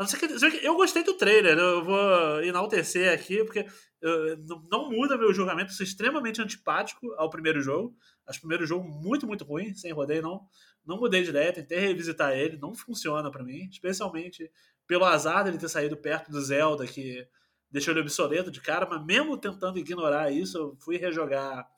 [0.00, 3.66] Não que, eu gostei do trailer, eu vou enaltecer aqui, porque
[4.00, 4.38] eu,
[4.70, 7.94] não muda meu julgamento, sou extremamente antipático ao primeiro jogo.
[8.26, 10.48] Acho o primeiro jogo muito, muito ruim, sem rodeio, não.
[10.86, 14.50] Não mudei de ideia, tentei revisitar ele, não funciona para mim, especialmente
[14.86, 17.28] pelo azar dele ter saído perto do Zelda, que
[17.70, 21.68] deixou ele obsoleto de cara, mas mesmo tentando ignorar isso, eu fui rejogar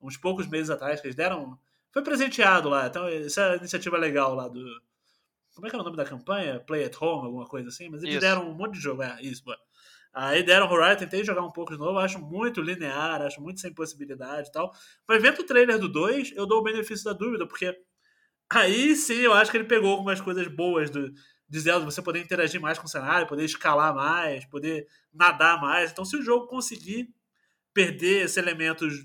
[0.00, 1.58] uns poucos meses atrás, que eles deram.
[1.92, 4.64] Foi presenteado lá, então essa é iniciativa legal lá do.
[5.54, 6.60] Como é que é o nome da campanha?
[6.60, 7.88] Play at Home, alguma coisa assim?
[7.88, 8.20] Mas eles Isso.
[8.20, 9.60] deram um monte de jogo, é, isso, mano.
[10.12, 13.74] Aí deram Horizon, tentei jogar um pouco de novo, acho muito linear, acho muito sem
[13.74, 14.72] possibilidade e tal.
[15.08, 17.76] Mas vendo o trailer do 2, eu dou o benefício da dúvida, porque
[18.50, 21.12] aí sim eu acho que ele pegou algumas coisas boas do,
[21.48, 25.90] de Zelda, você poder interagir mais com o cenário, poder escalar mais, poder nadar mais.
[25.90, 27.12] Então, se o jogo conseguir
[27.74, 29.04] perder esses elementos.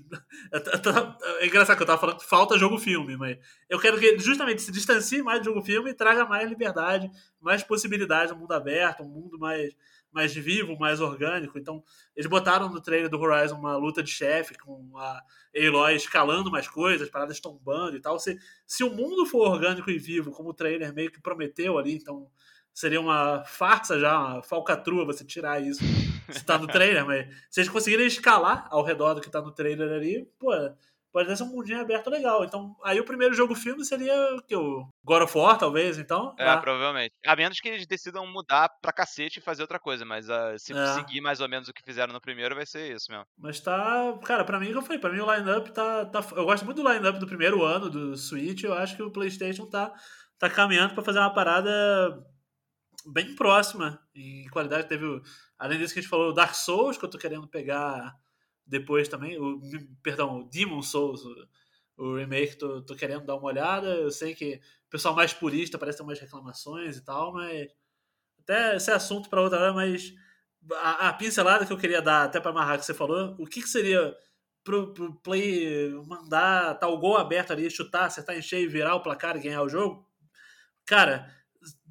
[1.40, 4.62] É engraçado que eu tava falando que falta jogo-filme, mas eu quero que ele justamente
[4.62, 7.10] se distancie mais do jogo-filme e traga mais liberdade,
[7.40, 9.74] mais possibilidade no mundo aberto, um mundo mais,
[10.12, 11.58] mais vivo, mais orgânico.
[11.58, 11.82] Então,
[12.14, 15.22] eles botaram no trailer do Horizon uma luta de chefe com a
[15.56, 18.18] Aloy escalando mais coisas, paradas tombando e tal.
[18.18, 21.94] Se, se o mundo for orgânico e vivo, como o trailer meio que prometeu ali,
[21.94, 22.30] então
[22.74, 25.82] seria uma farsa já, uma falcatrua você tirar isso
[26.30, 29.52] se tá no trailer, mas se eles conseguirem escalar ao redor do que tá no
[29.52, 30.50] trailer ali, pô,
[31.12, 32.44] pode ser um mundinho aberto legal.
[32.44, 34.54] Então, aí o primeiro jogo filme seria o que?
[34.54, 36.34] O God of War, talvez, então?
[36.38, 36.58] É, ah.
[36.58, 37.14] provavelmente.
[37.26, 40.72] A menos que eles decidam mudar pra cacete e fazer outra coisa, mas uh, se
[40.72, 40.86] é.
[40.94, 43.26] seguir mais ou menos o que fizeram no primeiro, vai ser isso mesmo.
[43.36, 44.18] Mas tá.
[44.24, 46.24] Cara, pra mim, eu falei, pra mim o line-up tá, tá.
[46.36, 48.62] Eu gosto muito do line-up do primeiro ano do Switch.
[48.62, 49.92] Eu acho que o PlayStation tá,
[50.38, 51.70] tá caminhando pra fazer uma parada
[53.06, 54.88] bem próxima em qualidade.
[54.88, 55.06] Teve,
[55.58, 58.14] além disso que a gente falou, o Dark Souls, que eu tô querendo pegar
[58.66, 59.60] depois também, o,
[60.02, 61.48] perdão, o Demon Souls, o,
[61.96, 63.88] o remake, tô, tô querendo dar uma olhada.
[63.88, 67.68] Eu sei que o pessoal mais purista parece ter umas reclamações e tal, mas
[68.40, 70.12] até esse é assunto para outra hora, mas
[70.72, 73.62] a, a, pincelada que eu queria dar, até para amarrar que você falou, o que,
[73.62, 74.16] que seria
[74.64, 79.02] pro, pro play mandar tal tá gol aberto ali, chutar, acertar em cheio, virar o
[79.02, 80.06] placar e ganhar o jogo?
[80.84, 81.30] Cara,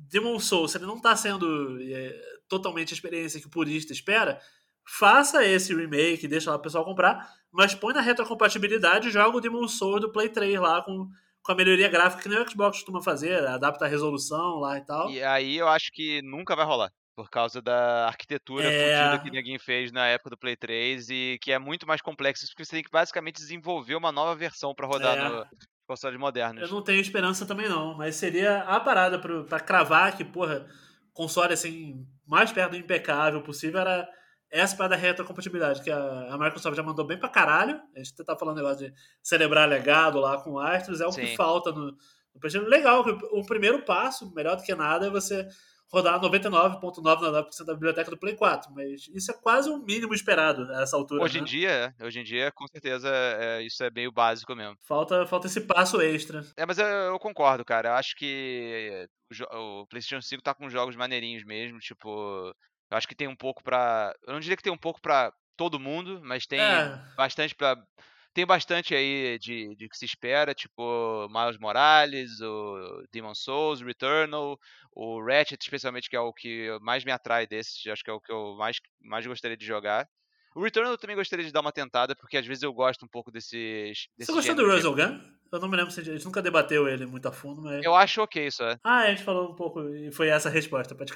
[0.09, 4.41] Demon Souls, se ele não está sendo é, totalmente a experiência que o purista espera,
[4.85, 9.41] faça esse remake, deixa lá o pessoal comprar, mas põe na retrocompatibilidade e joga o
[9.41, 11.07] Demon Souls do Play 3 lá com,
[11.43, 14.85] com a melhoria gráfica que nem o Xbox costuma fazer, adapta a resolução lá e
[14.85, 15.09] tal.
[15.11, 16.91] E aí eu acho que nunca vai rolar.
[17.15, 19.19] Por causa da arquitetura é...
[19.19, 22.63] que ninguém fez na época do Play 3 e que é muito mais complexo, porque
[22.63, 25.29] você tem que basicamente desenvolver uma nova versão para rodar é...
[25.29, 25.45] no,
[25.89, 26.61] consoles modernos.
[26.61, 30.67] Eu não tenho esperança também não, mas seria a parada pra, pra cravar que, porra,
[31.11, 34.07] console assim, mais perto do impecável possível era
[34.51, 37.81] essa parada da retrocompatibilidade, que a, a Microsoft já mandou bem pra caralho.
[37.95, 41.21] A gente tá falando negócio de celebrar legado lá com o Astros, é o Sim.
[41.21, 42.67] que falta no, no.
[42.67, 45.47] Legal, o primeiro passo, melhor do que nada, é você
[45.91, 50.65] rodar 99,99% da biblioteca do Play 4, mas isso é quase o um mínimo esperado
[50.65, 51.23] nessa altura.
[51.23, 51.41] Hoje né?
[51.41, 54.77] em dia, hoje em dia, com certeza, é, isso é meio básico mesmo.
[54.81, 56.45] Falta, falta esse passo extra.
[56.55, 57.89] É, mas eu, eu concordo, cara.
[57.89, 59.07] Eu acho que
[59.51, 62.53] o, o, PlayStation 5 tá com jogos maneirinhos mesmo, tipo,
[62.91, 64.13] eu acho que tem um pouco pra.
[64.25, 67.01] Eu não diria que tem um pouco pra todo mundo, mas tem é.
[67.17, 67.75] bastante pra
[68.39, 74.57] tem bastante aí de, de que se espera, tipo Miles Morales, o Demon Souls, Returnal,
[74.93, 78.21] o Ratchet, especialmente, que é o que mais me atrai desses, acho que é o
[78.21, 80.07] que eu mais, mais gostaria de jogar.
[80.55, 83.09] O Returnal eu também gostaria de dar uma tentada, porque às vezes eu gosto um
[83.09, 84.07] pouco desses.
[84.17, 85.19] desses Você gostou do Resogun?
[85.51, 87.83] Eu não me lembro se a gente nunca debateu ele muito a fundo, mas.
[87.83, 88.77] Eu acho ok isso, é.
[88.83, 90.95] Ah, a gente falou um pouco e foi essa a resposta.
[90.95, 91.13] Pode...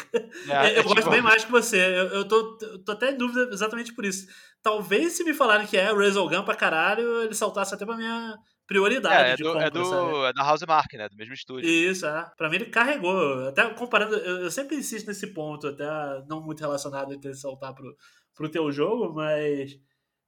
[0.49, 1.77] É, eu gosto bem mais que você.
[1.77, 4.27] Eu, eu tô, tô até em dúvida exatamente por isso.
[4.61, 8.35] Talvez se me falarem que é o Resogun pra caralho, ele saltasse até pra minha
[8.65, 11.07] prioridade é, é de do, compra, é, do, é da House Mark, né?
[11.09, 11.69] Do mesmo estúdio.
[11.69, 12.31] Isso, é.
[12.37, 13.47] Pra mim ele carregou.
[13.47, 15.85] Até comparando, eu, eu sempre insisto nesse ponto, até
[16.27, 17.95] não muito relacionado entre saltar pro,
[18.35, 19.77] pro teu jogo, mas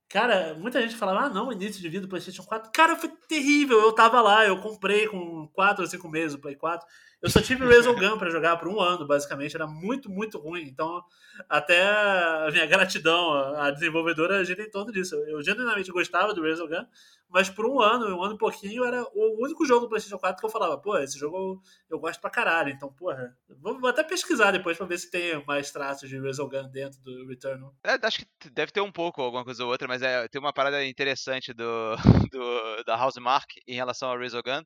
[0.08, 2.72] Cara, muita gente falava, ah, não, início de vida do PlayStation 4.
[2.72, 3.80] Cara, foi terrível.
[3.80, 6.88] Eu tava lá, eu comprei com 4 ou 5 meses o Play 4.
[7.26, 9.56] Eu só tive Resogun para jogar por um ano, basicamente.
[9.56, 10.62] Era muito, muito ruim.
[10.62, 11.04] Então,
[11.50, 15.16] até a minha gratidão à desenvolvedora gira em torno disso.
[15.28, 16.86] Eu genuinamente gostava do Resogun,
[17.28, 20.40] mas por um ano, um ano e pouquinho, era o único jogo do PlayStation 4
[20.40, 22.70] que eu falava, pô, esse jogo eu, gosto pra caralho.
[22.70, 27.02] Então, porra, vou, até pesquisar depois pra ver se tem mais traços de Resogun dentro
[27.02, 27.74] do Returnal.
[27.84, 30.54] É, acho que deve ter um pouco, alguma coisa ou outra, mas é, tem uma
[30.54, 31.96] parada interessante do,
[32.32, 34.62] do da Housemark em relação ao Resogun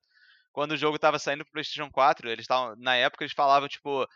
[0.51, 4.07] quando o jogo estava saindo pro PlayStation 4, eles estavam na época eles falavam tipo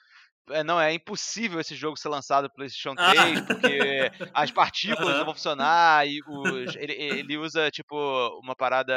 [0.49, 3.45] é, não, é impossível esse jogo ser lançado pro PlayStation 3, ah.
[3.45, 7.95] porque as partículas não vão funcionar e os, ele, ele usa, tipo,
[8.43, 8.93] uma parada.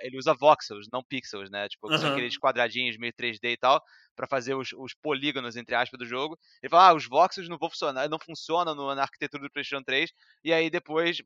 [0.00, 1.68] Ele usa voxels, não pixels, né?
[1.68, 2.12] Tipo, uhum.
[2.12, 3.82] aqueles quadradinhos meio 3D e tal
[4.14, 6.38] para fazer os, os, polígonos, entre aspas, do jogo.
[6.62, 9.82] Ele fala, ah, os voxels não vão funcionar, não funcionam no, na arquitetura do PlayStation
[9.82, 10.10] 3,
[10.42, 11.18] e aí depois,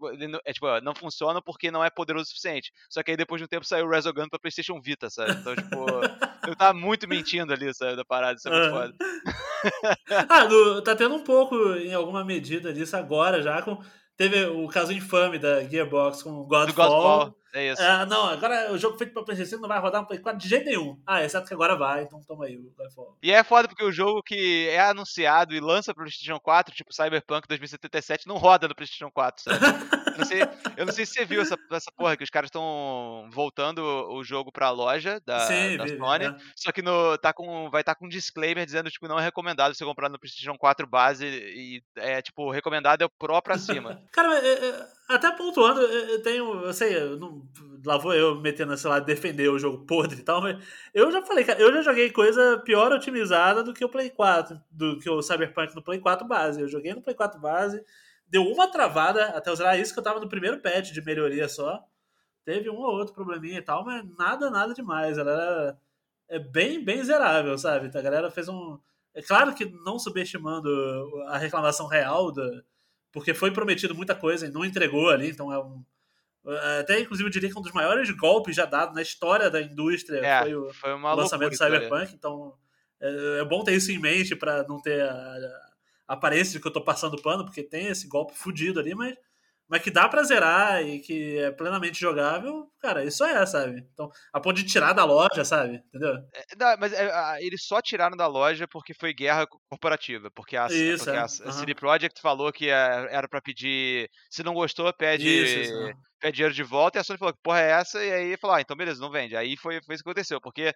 [0.45, 2.72] é, tipo, não funcionam porque não é poderoso o suficiente.
[2.89, 5.32] Só que aí depois de um tempo saiu o Resogun pra PlayStation Vita, sabe?
[5.32, 5.76] Então, tipo,
[6.49, 8.95] eu tava muito mentindo ali, sabe, da parada, isso é muito foda.
[10.28, 13.82] ah, do, tá tendo um pouco, em alguma medida disso agora já, com
[14.18, 16.66] Teve o caso infame da Gearbox com Godfall.
[16.66, 17.34] Do Godfall.
[17.55, 17.82] É isso.
[17.82, 20.49] Ah, não, agora o jogo feito pra PlayStation não vai rodar no Play 4 de
[20.49, 21.01] jeito nenhum.
[21.07, 23.16] Ah, exceto que agora vai, então toma aí o Godfall.
[23.22, 26.92] E é foda porque o jogo que é anunciado e lança pro PlayStation 4, tipo
[26.92, 29.59] Cyberpunk 2077, não roda no PlayStation 4, sabe?
[30.12, 30.42] eu, não sei,
[30.76, 34.22] eu não sei se você viu essa, essa porra, que os caras estão voltando o
[34.22, 36.36] jogo pra loja da, Sim, da Sony, é.
[36.55, 39.22] só que no, tá com, vai estar tá com um disclaimer dizendo, tipo, não é
[39.22, 43.59] recomendado você comprar no PlayStation 4 base e é, tipo, recomendado é o Pro pra
[43.59, 44.03] cima.
[44.12, 47.48] Cara, é, é, até pontuando, eu tenho, eu sei, eu não,
[47.84, 51.22] lá vou eu metendo, sei lá, defender o jogo podre e tal, mas eu já
[51.22, 55.09] falei, cara, eu já joguei coisa pior otimizada do que o Play 4, do que
[55.09, 56.61] o Cyberpunk no Play 4 base.
[56.61, 57.82] Eu joguei no Play 4 base,
[58.26, 61.82] deu uma travada até usar isso que eu tava no primeiro patch de melhoria só.
[62.44, 65.18] Teve um ou outro probleminha e tal, mas nada, nada demais.
[65.18, 65.78] Ela era
[66.28, 67.90] é bem, bem zerável, sabe?
[67.96, 68.78] A galera fez um.
[69.14, 70.68] É claro que não subestimando
[71.28, 72.62] a reclamação real da,
[73.12, 75.84] porque foi prometido muita coisa e não entregou ali, então é um.
[76.80, 80.24] Até, inclusive, eu diria que um dos maiores golpes já dados na história da indústria
[80.24, 81.56] É, foi o foi lançamento do.
[81.56, 82.54] Cyberpunk, então
[83.00, 85.36] é, é bom ter isso em mente para não ter a,
[86.09, 89.14] a aparência de que eu tô passando pano, porque tem esse golpe fudido ali, mas,
[89.69, 93.87] mas que dá pra zerar e que é plenamente jogável, cara, isso é, sabe?
[93.93, 95.77] Então, a ponto de tirar da loja, sabe?
[95.89, 96.14] Entendeu?
[96.35, 100.31] É, não, mas é, a- eles só tiraram da loja porque foi guerra co- corporativa.
[100.31, 101.21] Porque a, Isso, porque é.
[101.21, 101.53] a, a Aham.
[101.53, 104.09] CD Projekt falou que é- era pra pedir.
[104.31, 106.99] Se não gostou, pede, Isso, isso, pede dinheiro de volta.
[106.99, 108.03] E a Sony falou que porra é essa?
[108.05, 109.37] E aí falou, ah, então beleza, não vende.
[109.37, 110.41] Aí foi, foi isso que aconteceu.
[110.41, 110.73] Porque,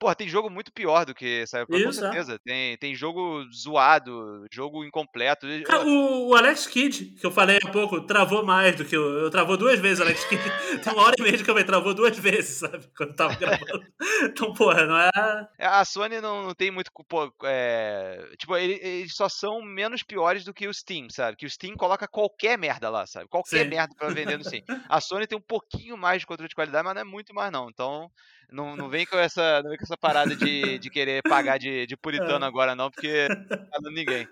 [0.00, 2.02] porra, tem jogo muito pior do que Cyberpunk, com Isso, é.
[2.08, 2.38] certeza.
[2.44, 5.46] Tem, tem jogo zoado, jogo incompleto.
[5.46, 8.96] Eu- Cara, o, o Alex Kidd, que eu falei há pouco, travou mais do que
[8.96, 9.02] eu.
[9.02, 10.42] Eu travou duas vezes o Alex Kidd.
[10.82, 12.84] Tem uma hora e meia de câmera, travou duas vezes, sabe?
[12.96, 13.84] Quando tava gravando.
[14.24, 15.10] Então, porra, não é.
[15.58, 16.90] É, A Sony não, não tem muito.
[17.08, 21.36] pô, é, tipo, ele- eles só são menos piores do que o Steam, sabe?
[21.36, 23.28] Que o Steam coloca qualquer merda lá, sabe?
[23.28, 23.68] Qualquer Sim.
[23.70, 24.62] merda pra vender no Steam.
[24.88, 27.50] A Sony tem um pouquinho mais de controle de qualidade, mas não é muito mais,
[27.52, 27.68] não.
[27.68, 28.10] Então,
[28.52, 31.86] não, não vem com essa, não vem com essa parada de, de querer pagar de,
[31.86, 32.48] de puritano É.
[32.48, 34.28] agora, não, porque não tá dando ninguém.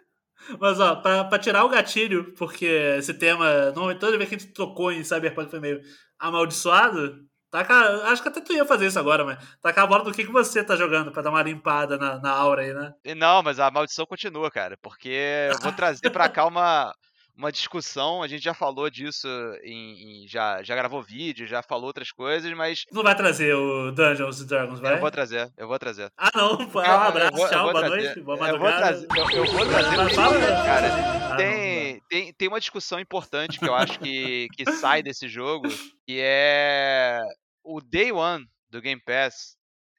[0.61, 2.65] Mas, ó, pra, pra tirar o gatilho, porque
[2.97, 5.81] esse tema, normalmente toda vez que a gente tocou em Cyberpunk foi meio
[6.19, 7.17] amaldiçoado,
[7.51, 7.75] taca,
[8.11, 10.31] acho que até tu ia fazer isso agora, mas tacar a bola do que, que
[10.33, 12.93] você tá jogando pra dar uma limpada na, na aura aí, né?
[13.05, 15.09] E Não, mas a maldição continua, cara, porque
[15.53, 16.95] eu vou trazer pra cá uma,
[17.39, 18.23] uma discussão.
[18.23, 19.29] A gente já falou disso,
[19.63, 23.93] em, em- já, já gravou vídeo, já falou outras coisas, mas Não vai trazer o
[23.93, 24.95] Dungeons Dragons, vai?
[24.95, 26.13] eu vou trazer, eu vou trazer.
[26.19, 28.69] Ah, não, pô, um Eu- eu abraço, vou- tchau, boa trazer- noite, boa eu vou
[28.69, 28.79] madrugada.
[28.79, 30.89] trazer, eu, eu vou trazer Mas cara,
[31.33, 35.69] Ah, tem, tem, tem uma discussão importante que eu acho que, que sai desse jogo,
[36.07, 37.21] que é
[37.63, 39.57] o Day One do Game Pass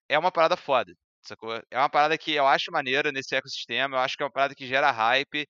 [0.10, 1.54] é uma parada foda, sacou?
[1.72, 4.54] É uma parada que eu acho maneira nesse ecossistema, eu acho que é uma parada
[4.56, 5.48] que gera hype,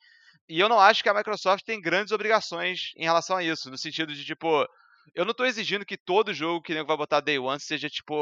[0.49, 3.77] e eu não acho que a Microsoft tem grandes obrigações em relação a isso, no
[3.77, 4.67] sentido de, tipo,
[5.15, 8.13] eu não tô exigindo que todo jogo que nego vai botar Day One seja, tipo,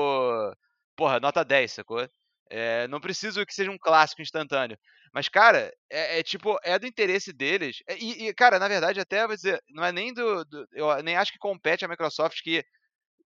[0.96, 2.08] porra, nota 10, sacou?
[2.50, 4.78] É, não preciso que seja um clássico instantâneo.
[5.14, 7.78] Mas, cara, é, é tipo, é do interesse deles.
[7.88, 11.02] É, E, e, cara, na verdade, até vou dizer, não é nem do, do- Eu
[11.04, 12.64] nem acho que compete a Microsoft que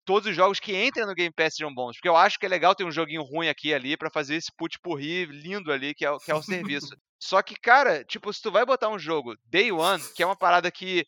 [0.06, 1.98] todos os jogos que entrem no Game Pass sejam bons.
[1.98, 4.36] Porque eu acho que é legal ter um joguinho ruim aqui e ali pra fazer
[4.36, 6.96] esse put-purri lindo ali, que é, o- que é o serviço.
[7.20, 10.36] Só que, cara, tipo, se tu vai botar um jogo Day One, que é uma
[10.38, 11.06] parada que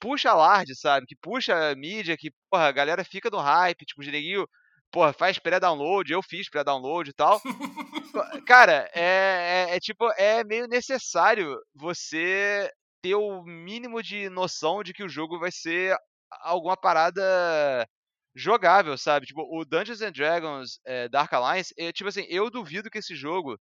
[0.00, 1.06] puxa alarde, sabe?
[1.06, 4.46] Que puxa a mídia, que, porra, a galera fica no hype, tipo, o neguinho,
[4.90, 7.40] porra, faz pré-download, eu fiz pré-download e tal.
[8.46, 12.70] Cara, é, é- é tipo, é meio necessário você
[13.02, 15.96] ter o mínimo de noção de que o jogo vai ser
[16.42, 17.22] alguma parada
[18.34, 19.26] jogável, sabe?
[19.26, 23.14] Tipo, o Dungeons and Dragons é, Dark Alliance, é, tipo assim, eu duvido que esse
[23.14, 23.58] jogo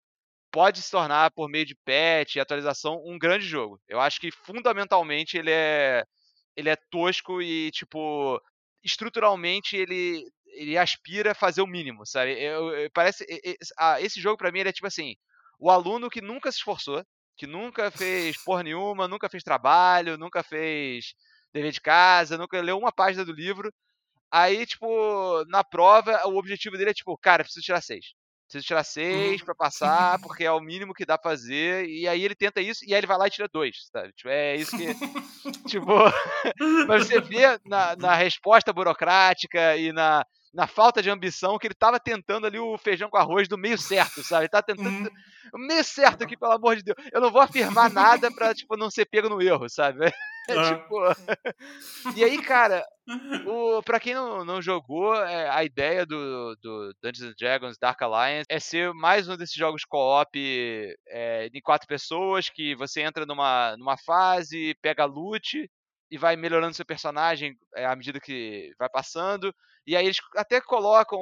[0.51, 3.81] pode se tornar, por meio de patch e atualização, um grande jogo.
[3.89, 6.05] Eu acho que, fundamentalmente, ele é,
[6.57, 8.41] ele é tosco e, tipo,
[8.83, 12.33] estruturalmente ele, ele aspira a fazer o mínimo, sabe?
[12.43, 15.15] Eu, eu- parece, e- e- ah, esse jogo, pra mim, ele é tipo assim,
[15.59, 17.05] o aluno que nunca se esforçou,
[17.37, 21.15] que nunca fez porra nenhuma, nunca fez trabalho, nunca fez
[21.53, 23.73] dever de casa, nunca leu uma página do livro,
[24.31, 28.13] Aí, tipo, na prova, o objetivo dele é, tipo, cara, preciso tirar seis.
[28.51, 31.89] Preciso tirar seis pra passar, porque é o mínimo que dá pra fazer.
[31.89, 34.13] E aí ele tenta isso, e aí ele vai lá e tira dois, sabe?
[34.13, 34.87] Tipo, é isso que.
[35.71, 35.87] tipo.
[36.89, 41.75] Mas você vê na, na resposta burocrática e na, na falta de ambição que ele
[41.75, 44.43] tava tentando ali o feijão com arroz do meio certo, sabe?
[44.45, 44.89] Ele tá tentando.
[45.09, 45.11] Uhum.
[45.55, 46.97] O meio certo aqui, pelo amor de Deus.
[47.13, 50.11] Eu não vou afirmar nada pra, tipo, não ser pego no erro, sabe?
[50.49, 50.75] É, Ah.
[50.75, 50.97] tipo.
[52.17, 52.83] E aí, cara,
[53.47, 58.01] o, pra quem não, não jogou, é, a ideia do, do Dungeons and Dragons Dark
[58.03, 60.31] Alliance é ser mais um desses jogos co-op
[61.09, 65.71] é, de quatro pessoas, que você entra numa, numa fase, pega loot,
[66.11, 69.55] e vai melhorando seu personagem é, à medida que vai passando.
[69.87, 71.21] E aí eles até colocam,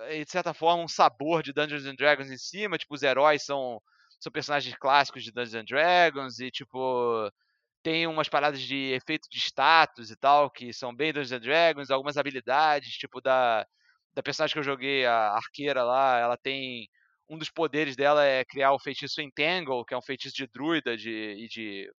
[0.00, 2.78] eh, de certa forma, um sabor de Dungeons and Dragons em cima.
[2.78, 3.80] Tipo, os heróis são,
[4.20, 6.38] são personagens clássicos de Dungeons and Dragons.
[6.40, 7.30] E, tipo,
[7.82, 11.90] tem umas paradas de efeito de status e tal, que são bem Dungeons and Dragons.
[11.90, 13.66] Algumas habilidades, tipo, da,
[14.14, 16.88] da personagem que eu joguei, a arqueira lá, ela tem
[17.28, 20.96] um dos poderes dela é criar o feitiço Entangle, que é um feitiço de druida
[20.96, 21.90] de, e de,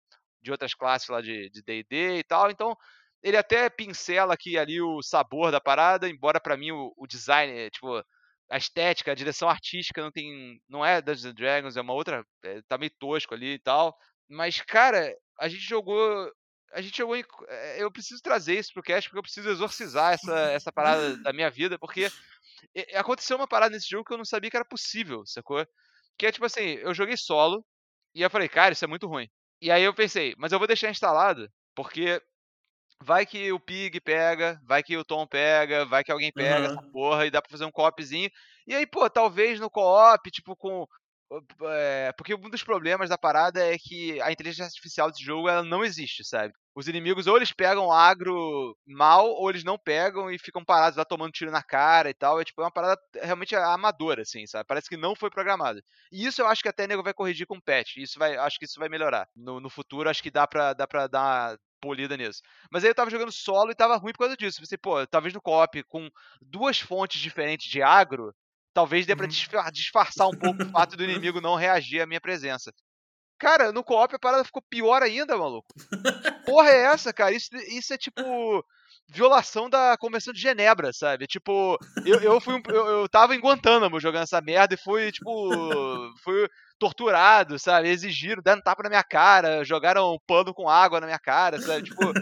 [0.42, 2.50] de outras classes lá de D&D e tal.
[2.50, 2.76] Então,
[3.24, 7.70] ele até pincela aqui ali o sabor da parada, embora para mim o, o, design,
[7.70, 8.04] tipo,
[8.50, 12.62] a estética, a direção artística não tem, não é Dungeons Dragons, é uma outra, é,
[12.68, 13.96] tá meio tosco ali e tal.
[14.30, 16.32] Mas cara, a gente jogou
[16.74, 20.14] a gente jogou em, eh, eu preciso trazer isso pro cast porque eu preciso exorcizar
[20.16, 22.10] essa essa parada da minha vida, porque
[22.96, 25.66] aconteceu uma parada nesse jogo que eu não sabia que era possível, sacou?
[26.18, 27.66] Que é tipo assim, eu joguei solo
[28.16, 29.30] e eu falei, cara, isso é muito ruim.
[29.62, 32.22] E aí eu pensei, mas eu vou deixar instalado, porque
[33.02, 36.74] vai que o Pig pega, vai que o Tom pega, vai que alguém pega uhum.
[36.74, 38.30] essa porra e dá pra fazer um co-opzinho.
[38.66, 40.88] E aí, pô, talvez no co-op, tipo, com
[41.64, 45.64] é, porque um dos problemas da parada é que a inteligência artificial desse jogo ela
[45.64, 46.54] não existe, sabe?
[46.76, 51.06] Os inimigos ou eles pegam agro mal, ou eles não pegam e ficam parados lá
[51.06, 52.40] tomando tiro na cara e tal.
[52.40, 54.66] É tipo é uma parada realmente amadora, assim, sabe?
[54.68, 55.82] Parece que não foi programada.
[56.12, 57.98] E isso eu acho que até nego vai corrigir com patch.
[57.98, 59.28] Isso vai, acho que isso vai melhorar.
[59.36, 62.42] No, no futuro, acho que dá pra, dá pra dar polida nisso.
[62.72, 64.60] Mas aí eu tava jogando solo e tava ruim por causa disso.
[64.62, 66.10] Pensei, pô, talvez no co-op com
[66.42, 68.34] duas fontes diferentes de agro,
[68.74, 69.72] talvez dê pra uhum.
[69.72, 72.72] disfarçar um pouco o fato do inimigo não reagir à minha presença.
[73.40, 75.68] Cara, no co-op a parada ficou pior ainda, maluco.
[76.46, 77.34] Porra é essa, cara?
[77.34, 78.64] Isso, isso é tipo
[79.10, 81.28] violação da Convenção de Genebra, sabe?
[81.28, 85.12] Tipo, eu, eu fui um, eu, eu tava em Guantánamo jogando essa merda e fui,
[85.12, 85.50] tipo,
[86.24, 86.48] fui
[86.80, 87.90] torturado, sabe?
[87.90, 91.84] Exigiram, deram tapa na minha cara, jogaram um pano com água na minha cara, sabe?
[91.84, 92.14] Tipo,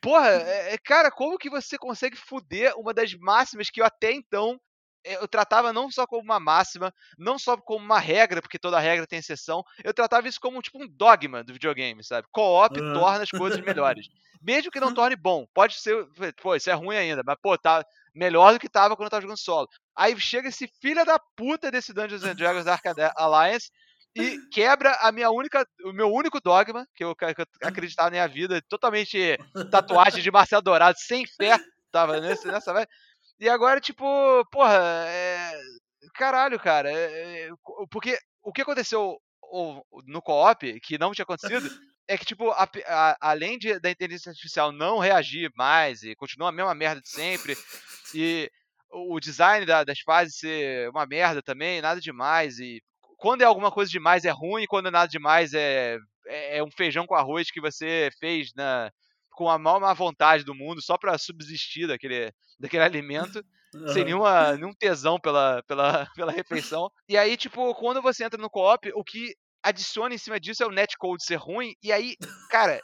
[0.00, 4.12] porra, é, é cara, como que você consegue foder uma das máximas que eu até
[4.12, 4.58] então
[5.06, 9.06] eu tratava não só como uma máxima, não só como uma regra, porque toda regra
[9.06, 12.26] tem exceção, eu tratava isso como tipo um dogma do videogame, sabe?
[12.30, 12.92] Co-op uhum.
[12.92, 14.08] torna as coisas melhores.
[14.42, 16.06] Mesmo que não torne bom, pode ser,
[16.42, 17.84] pô, isso é ruim ainda, mas pô, tá
[18.14, 19.68] melhor do que tava quando eu tava jogando solo.
[19.94, 22.82] Aí chega esse filho da puta desse Dungeons and Dragons Dark
[23.16, 23.70] Alliance
[24.16, 28.12] e quebra a minha única, o meu único dogma que eu, que eu acreditava na
[28.12, 29.38] minha vida, totalmente
[29.70, 31.58] tatuagem de Marcelo Dourado, sem fé,
[31.92, 32.72] tava nesse, nessa
[33.38, 34.04] e agora, tipo,
[34.50, 34.78] porra,
[35.08, 35.52] é...
[36.14, 36.90] caralho, cara.
[36.90, 37.48] É...
[37.90, 39.18] Porque o que aconteceu
[40.06, 41.68] no co-op, que não tinha acontecido,
[42.08, 46.48] é que, tipo, a, a, além de, da inteligência artificial não reagir mais e continua
[46.48, 47.56] a mesma merda de sempre,
[48.14, 48.50] e
[48.90, 52.82] o design da, das fases ser uma merda também, nada demais, e
[53.18, 56.70] quando é alguma coisa demais é ruim, quando é nada demais é, é, é um
[56.70, 58.90] feijão com arroz que você fez na,
[59.36, 63.44] com a maior má vontade do mundo só para subsistir daquele, daquele alimento.
[63.74, 63.88] Uhum.
[63.88, 66.90] Sem nenhuma, nenhum tesão pela, pela, pela refeição.
[67.06, 70.66] E aí, tipo, quando você entra no co-op, o que adiciona em cima disso é
[70.66, 71.74] o netcode ser ruim.
[71.82, 72.16] E aí,
[72.50, 72.80] cara,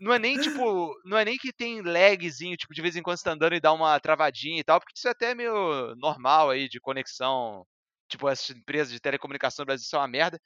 [0.00, 0.94] não é nem tipo.
[1.04, 3.60] Não é nem que tem lagzinho, tipo, de vez em quando você tá andando e
[3.60, 7.66] dá uma travadinha e tal, porque isso é até meio normal aí de conexão.
[8.08, 10.40] Tipo, essas empresas de telecomunicação no Brasil são uma merda.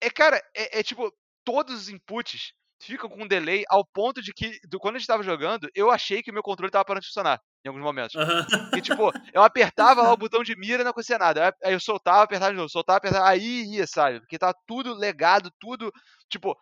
[0.00, 1.12] É, cara, é, é tipo,
[1.44, 5.08] todos os inputs ficam com um delay ao ponto de que, do, quando a gente
[5.08, 8.14] tava jogando, eu achei que o meu controle tava parando de funcionar em alguns momentos.
[8.14, 8.76] Uhum.
[8.76, 11.54] E tipo, eu apertava lá o botão de mira e não acontecia nada.
[11.62, 14.20] Aí eu soltava, apertava de novo, soltava, apertava, aí ia, sabe?
[14.20, 15.90] Porque tava tudo legado, tudo.
[16.28, 16.56] Tipo,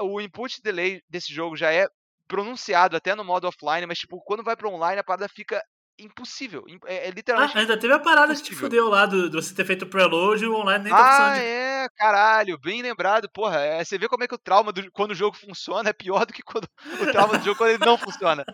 [0.00, 1.86] o input delay desse jogo já é
[2.26, 5.62] pronunciado até no modo offline, mas tipo, quando vai para online a parada fica
[5.98, 6.64] impossível.
[6.86, 7.56] É, é literalmente.
[7.56, 8.50] Ah, ainda teve a parada impossível.
[8.50, 10.92] que te fudeu lá do, do você ter feito o preload e o online nem
[10.92, 11.32] tá ah.
[11.32, 13.28] Ah, é, caralho, bem lembrado.
[13.28, 15.92] Porra, é, você vê como é que o trauma do, quando o jogo funciona é
[15.92, 16.68] pior do que quando
[17.02, 18.44] o trauma do jogo quando ele não funciona.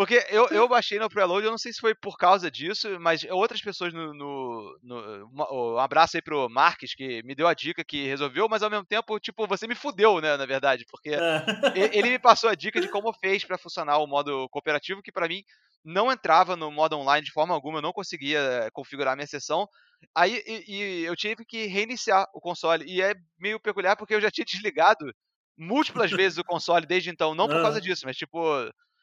[0.00, 3.22] Porque eu, eu baixei no preload, eu não sei se foi por causa disso, mas
[3.24, 4.14] outras pessoas no.
[4.14, 8.62] no, no um abraço aí pro Marques, que me deu a dica que resolveu, mas
[8.62, 10.86] ao mesmo tempo, tipo, você me fudeu, né, na verdade.
[10.90, 11.44] Porque é.
[11.94, 15.28] ele me passou a dica de como fez para funcionar o modo cooperativo, que para
[15.28, 15.42] mim
[15.84, 19.68] não entrava no modo online de forma alguma, eu não conseguia eh, configurar minha sessão.
[20.14, 22.86] Aí e, e eu tive que reiniciar o console.
[22.90, 25.14] E é meio peculiar porque eu já tinha desligado
[25.58, 27.34] múltiplas vezes o console desde então.
[27.34, 28.40] Não por causa disso, mas tipo,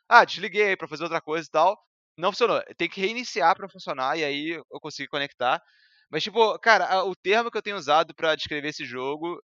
[0.09, 1.77] ah, desliguei para fazer outra coisa e tal.
[2.17, 2.61] Não funcionou.
[2.77, 5.61] Tem que reiniciar para funcionar e aí eu consegui conectar.
[6.09, 9.41] Mas, tipo, cara, o termo que eu tenho usado para descrever esse jogo,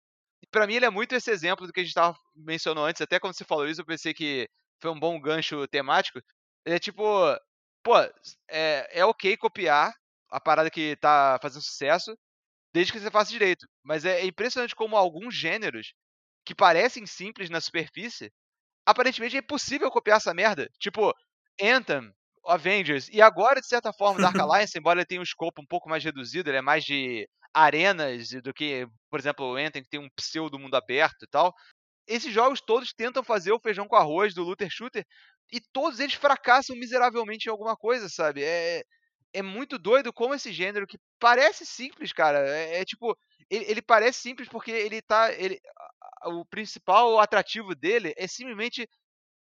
[0.50, 3.00] para mim ele é muito esse exemplo do que a gente tava mencionando antes.
[3.02, 4.48] Até quando você falou isso, eu pensei que
[4.80, 6.20] foi um bom gancho temático.
[6.64, 7.02] É tipo,
[7.82, 7.96] pô,
[8.48, 9.92] é, é ok copiar
[10.30, 12.16] a parada que tá fazendo sucesso,
[12.74, 13.66] desde que você faça direito.
[13.84, 15.94] Mas é impressionante como alguns gêneros
[16.44, 18.32] que parecem simples na superfície
[18.90, 20.68] aparentemente é impossível copiar essa merda.
[20.78, 21.14] Tipo,
[21.60, 22.12] Anthem,
[22.46, 25.88] Avengers, e agora, de certa forma, Dark Alliance, embora ele tenha um escopo um pouco
[25.88, 30.00] mais reduzido, ele é mais de arenas do que, por exemplo, o Anthem, que tem
[30.00, 31.54] um pseudo mundo aberto e tal.
[32.06, 35.04] Esses jogos todos tentam fazer o feijão com arroz do looter shooter
[35.52, 38.42] e todos eles fracassam miseravelmente em alguma coisa, sabe?
[38.42, 38.82] É,
[39.32, 42.48] é muito doido como esse gênero que parece simples, cara.
[42.48, 43.16] É, é tipo,
[43.48, 45.32] ele, ele, parece simples porque ele tá.
[45.32, 45.60] Ele,
[46.24, 48.88] o principal atrativo dele é simplesmente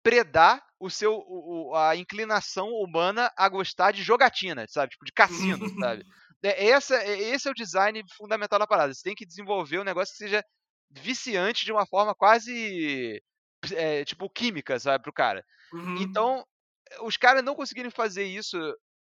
[0.02, 4.92] predar o seu o, a inclinação humana a gostar de jogatina, sabe?
[4.92, 6.04] Tipo, de cassino, sabe?
[6.44, 8.92] É, essa, é, esse é o design fundamental da parada.
[8.92, 10.44] Você tem que desenvolver um negócio que seja
[10.90, 13.22] viciante de uma forma quase
[13.72, 15.44] é, tipo química, sabe, pro cara.
[15.72, 15.98] Uhum.
[15.98, 16.44] Então,
[17.02, 18.58] os caras não conseguirem fazer isso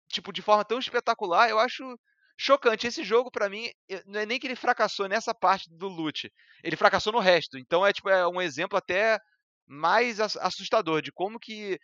[0.09, 1.99] tipo de forma tão espetacular, eu acho
[2.37, 2.87] chocante.
[2.87, 3.71] Esse jogo, para mim,
[4.07, 6.31] não é nem que ele fracassou nessa parte do loot,
[6.63, 7.59] ele fracassou no resto.
[7.59, 9.19] Então é tipo é um exemplo até
[9.67, 11.79] mais assustador de como que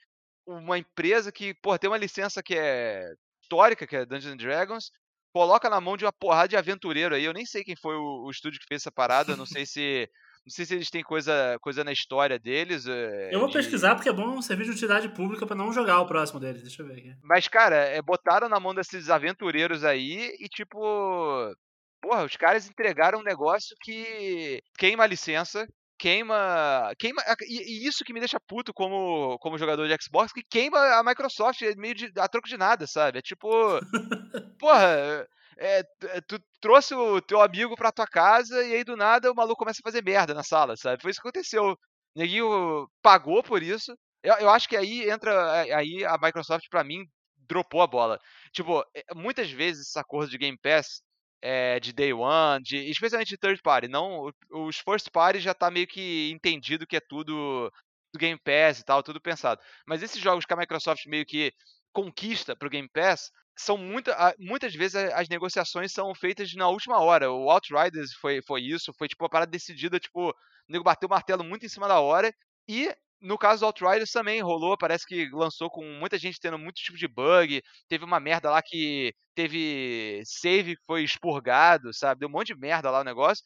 [0.46, 3.08] uma empresa que, pô, tem uma licença que é
[3.42, 4.90] histórica, que é Dungeons Dragons,
[5.32, 7.24] coloca na mão de uma porrada de aventureiro aí.
[7.24, 10.08] Eu nem sei quem foi o, o estúdio que fez essa parada, não sei se
[10.44, 12.86] não sei se eles têm coisa, coisa na história deles.
[12.86, 13.54] Eh, eu vou de...
[13.54, 16.62] pesquisar porque é bom servir de utilidade pública para não jogar o próximo deles.
[16.62, 17.14] Deixa eu ver aqui.
[17.22, 21.54] Mas, cara, é, botaram na mão desses aventureiros aí e, tipo.
[22.00, 25.64] Porra, os caras entregaram um negócio que queima a licença,
[25.96, 26.92] queima.
[26.98, 30.78] queima e, e, isso que me deixa puto como, como jogador de Xbox, que queima
[30.96, 33.18] a Microsoft meio de, a troco de nada, sabe?
[33.18, 33.48] É tipo.
[34.58, 35.24] porra
[35.58, 39.34] é, é, tu trouxe o teu amigo pra tua casa e aí do nada o
[39.34, 41.02] maluco começa a fazer merda na sala, sabe?
[41.02, 41.72] Foi isso que aconteceu.
[41.72, 41.78] O
[42.16, 43.94] neguinho pagou por isso.
[44.22, 45.32] Eu, eu acho que aí entra.
[45.66, 47.04] É, aí a Microsoft, pra mim,
[47.48, 48.18] dropou a bola.
[48.52, 48.84] Tipo,
[49.14, 51.02] muitas vezes esse acordo de Game Pass
[51.42, 53.88] é, de day one, de, especialmente de third party.
[53.88, 57.70] Não, os first party já tá meio que entendido que é tudo
[58.12, 59.60] do Game Pass e tal, tudo pensado.
[59.86, 61.52] Mas esses jogos que a Microsoft meio que
[61.92, 67.30] conquista pro Game Pass, são muita, muitas vezes as negociações são feitas na última hora.
[67.30, 70.34] O Outriders foi, foi isso, foi tipo uma parada decidida, tipo, o
[70.68, 72.32] nego bateu o martelo muito em cima da hora.
[72.68, 76.76] E no caso do Outriders também rolou, parece que lançou com muita gente tendo muito
[76.76, 77.62] tipo de bug.
[77.88, 82.20] Teve uma merda lá que teve save que foi expurgado, sabe?
[82.20, 83.44] Deu um monte de merda lá o negócio.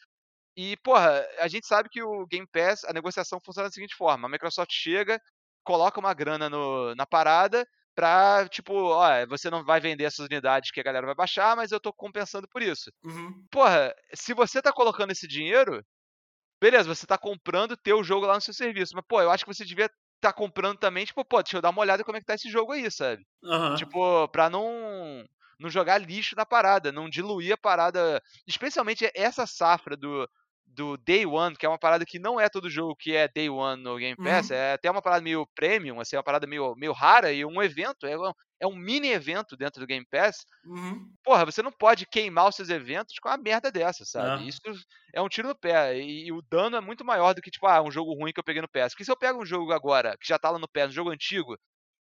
[0.57, 4.27] E, porra, a gente sabe que o Game Pass, a negociação funciona da seguinte forma:
[4.27, 5.21] a Microsoft chega,
[5.63, 7.67] coloca uma grana no, na parada,
[7.97, 11.73] pra, tipo, ó, você não vai vender essas unidades que a galera vai baixar, mas
[11.73, 12.93] eu tô compensando por isso.
[13.05, 13.49] Uhum.
[13.51, 15.83] Porra, se você tá colocando esse dinheiro,
[16.61, 19.55] beleza, você tá comprando teu jogo lá no seu serviço, mas, pô, eu acho que
[19.55, 19.91] você devia
[20.21, 22.51] tá comprando também, tipo, pô, deixa eu dar uma olhada como é que tá esse
[22.51, 23.23] jogo aí, sabe?
[23.43, 23.75] Uhum.
[23.77, 25.25] Tipo, pra não
[25.59, 30.29] não jogar lixo na parada, não diluir a parada, especialmente essa safra do
[30.67, 33.49] do Day One, que é uma parada que não é todo jogo que é Day
[33.49, 34.57] One no Game Pass, uhum.
[34.57, 38.07] é até uma parada meio premium, assim, uma parada meio, meio rara e um evento,
[38.07, 40.45] é um, é um mini evento dentro do Game Pass.
[40.65, 41.11] Uhum.
[41.23, 44.45] Porra, você não pode queimar os seus eventos com uma merda dessa, sabe?
[44.45, 44.49] É.
[44.49, 44.61] Isso
[45.15, 45.99] é um tiro no pé.
[45.99, 48.41] E, e, o dano é muito maior do que, tipo, ah, um jogo ruim que
[48.41, 48.91] eu peguei no PS.
[48.91, 51.11] Porque se eu pego um jogo agora, que já tá lá no PS, um jogo
[51.11, 51.57] antigo,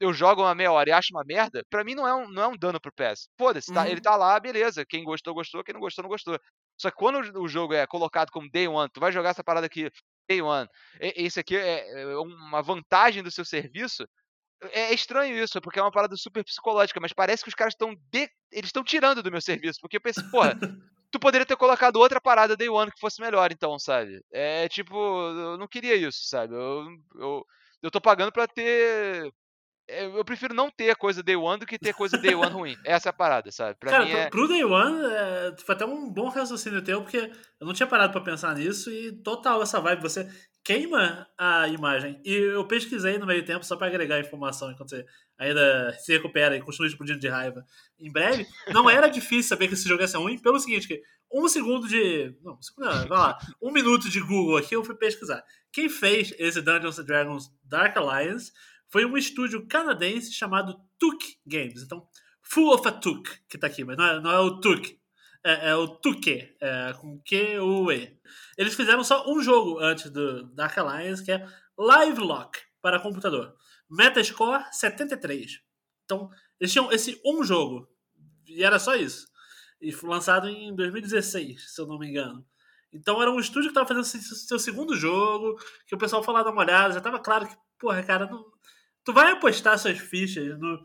[0.01, 2.43] eu jogo uma meia hora e acho uma merda, pra mim não é um, não
[2.43, 3.29] é um dano pro PS.
[3.37, 3.89] Foda-se, tá, uhum.
[3.89, 4.85] ele tá lá, beleza.
[4.87, 5.65] Quem gostou, gostou.
[5.65, 6.39] Quem não gostou, não gostou.
[6.79, 9.67] Só que quando o jogo é colocado como Day One, tu vai jogar essa parada
[9.67, 9.91] aqui
[10.29, 10.69] Day One,
[11.01, 14.07] esse aqui é, é uma vantagem do seu serviço,
[14.73, 17.95] é estranho isso, porque é uma parada super psicológica, mas parece que os caras estão
[18.11, 18.29] de...
[18.51, 20.57] eles estão tirando do meu serviço, porque eu pensei, porra,
[21.11, 24.21] tu poderia ter colocado outra parada Day One que fosse melhor, então, sabe?
[24.33, 26.55] É tipo, eu não queria isso, sabe?
[26.55, 27.47] Eu, eu,
[27.83, 29.31] eu tô pagando pra ter é,
[29.89, 32.77] eu prefiro não ter coisa Day One do que ter coisa Day One ruim.
[32.85, 33.77] Essa é a parada, sabe?
[33.81, 34.29] Pra Cara, mim é...
[34.29, 37.31] pro Day One, é, foi até um bom raciocínio teu, porque
[37.61, 40.29] eu não tinha parado pra pensar nisso e total essa vibe, você
[40.63, 42.21] queima a imagem.
[42.25, 45.07] E eu pesquisei no meio tempo só pra agregar informação enquanto você
[45.39, 47.65] ainda se recupera e continua explodindo de raiva.
[47.99, 51.01] Em breve, não era difícil saber que esse jogo ia ser ruim, pelo seguinte, que
[51.33, 52.35] um segundo de...
[52.43, 53.39] Não, não vai lá.
[53.63, 55.43] Um minuto de Google aqui, eu fui pesquisar.
[55.73, 58.53] Quem fez esse Dungeons Dragons Dark Alliance
[58.91, 61.83] foi um estúdio canadense chamado Tuk Games.
[61.83, 62.07] Então,
[62.43, 64.99] Full of a Tuk, que tá aqui, mas não é, não é o Tuk,
[65.45, 68.19] é, é, o Tuque, é, com Q-U-E.
[68.57, 73.55] Eles fizeram só um jogo antes do Dark Alliance, que é Live Lock para computador.
[73.89, 75.61] Metascore 73.
[76.05, 76.31] Então,
[76.61, 77.89] eles tinham esse um jogo,
[78.47, 79.29] e era só isso.
[79.81, 82.45] E foi lançado em 2016, se eu não me engano.
[82.93, 86.51] Então era um estúdio que estava fazendo seu segundo jogo, que o pessoal lá dar
[86.51, 88.45] uma olhada, já estava claro que, porra, cara, não,
[89.09, 90.85] Tu vai apostar suas fichas no,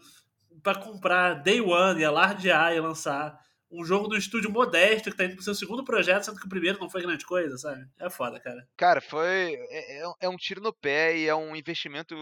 [0.64, 3.38] pra comprar Day One e alardear e lançar
[3.70, 6.50] um jogo do estúdio modesto que tá indo pro seu segundo projeto, sendo que o
[6.50, 7.86] primeiro não foi grande coisa, sabe?
[8.00, 8.66] É foda, cara.
[8.78, 9.58] Cara, foi.
[9.70, 12.16] É, é, é um tiro no pé e é um investimento.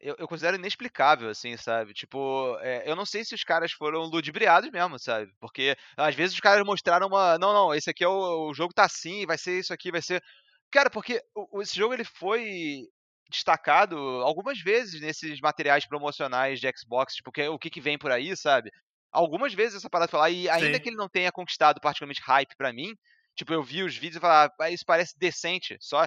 [0.00, 1.94] Eu, eu considero inexplicável, assim, sabe?
[1.94, 5.30] Tipo, é, eu não sei se os caras foram ludibriados mesmo, sabe?
[5.38, 7.38] Porque às vezes os caras mostraram uma.
[7.38, 10.02] Não, não, esse aqui é o, o jogo tá assim, vai ser isso aqui, vai
[10.02, 10.20] ser.
[10.68, 11.22] Cara, porque
[11.60, 12.88] esse jogo ele foi
[13.32, 18.12] destacado algumas vezes nesses materiais promocionais de Xbox, tipo, que, o que, que vem por
[18.12, 18.70] aí, sabe?
[19.10, 20.80] Algumas vezes essa parada lá, e ainda Sim.
[20.80, 22.94] que ele não tenha conquistado particularmente hype para mim,
[23.34, 26.06] tipo, eu vi os vídeos e falava, ah, isso parece decente, só.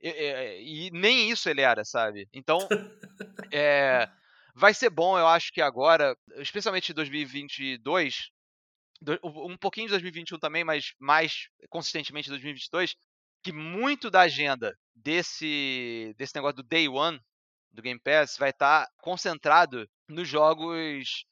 [0.00, 2.28] E, e, e, nem isso ele era, sabe?
[2.32, 2.58] Então,
[3.52, 4.08] é,
[4.54, 8.30] vai ser bom, eu acho que agora, especialmente em 2022,
[9.22, 12.94] um pouquinho de 2021 também, mas mais consistentemente 2022,
[13.42, 17.20] que muito da agenda desse, desse negócio do Day One
[17.72, 21.24] do Game Pass vai estar tá concentrado nos jogos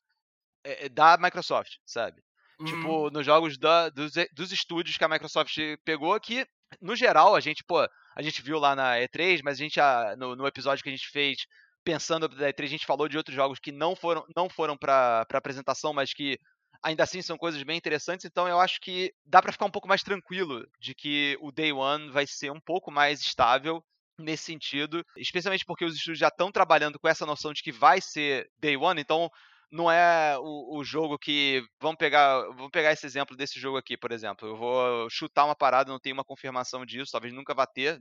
[0.64, 2.22] é, da Microsoft, sabe?
[2.58, 2.66] Tipo, uhum.
[2.66, 6.46] Tipo, nos jogos da, dos, dos estúdios que a Microsoft pegou, que,
[6.80, 9.80] no geral, a gente, pô, a gente viu lá na E3, mas a gente,
[10.18, 11.38] no, no episódio que a gente fez
[11.82, 15.26] pensando da E3, a gente falou de outros jogos que não foram, não foram para
[15.32, 16.38] apresentação, mas que
[16.83, 19.89] ainda assim são coisas bem interessantes, então eu acho que dá para ficar um pouco
[19.89, 23.85] mais tranquilo de que o Day One vai ser um pouco mais estável
[24.18, 28.01] nesse sentido, especialmente porque os estúdios já estão trabalhando com essa noção de que vai
[28.01, 29.31] ser Day One, então
[29.70, 31.62] não é o, o, jogo que.
[31.80, 34.48] Vamos pegar, vamos pegar esse exemplo desse jogo aqui, por exemplo.
[34.48, 37.98] Eu vou chutar uma parada, não tenho uma confirmação disso, talvez nunca vá ter.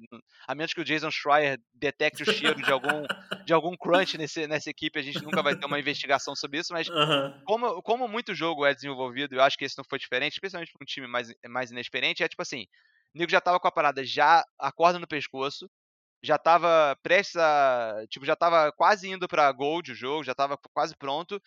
[0.47, 3.03] A menos que o Jason Schreier detecte o cheiro de algum,
[3.45, 6.73] de algum crunch nesse, nessa equipe, a gente nunca vai ter uma investigação sobre isso.
[6.73, 7.43] Mas uhum.
[7.45, 10.83] como, como muito jogo é desenvolvido, eu acho que esse não foi diferente, especialmente para
[10.83, 12.65] um time mais, mais inexperiente, é tipo assim.
[13.13, 15.67] O Nico já tava com a parada já a corda no pescoço,
[16.21, 18.05] já estava prestes a.
[18.09, 21.41] Tipo, já estava quase indo para Gold o jogo, já estava quase pronto.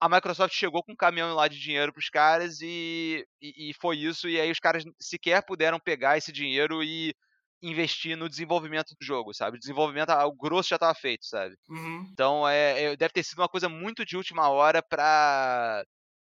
[0.00, 3.74] A Microsoft chegou com um caminhão lá de dinheiro para os caras e, e, e,
[3.74, 4.28] foi isso.
[4.28, 7.12] E aí os caras sequer puderam pegar esse dinheiro e
[7.60, 9.56] investir no desenvolvimento do jogo, sabe?
[9.56, 11.56] O desenvolvimento, o grosso já estava feito, sabe?
[11.68, 12.08] Uhum.
[12.12, 15.84] Então é, é, deve ter sido uma coisa muito de última hora para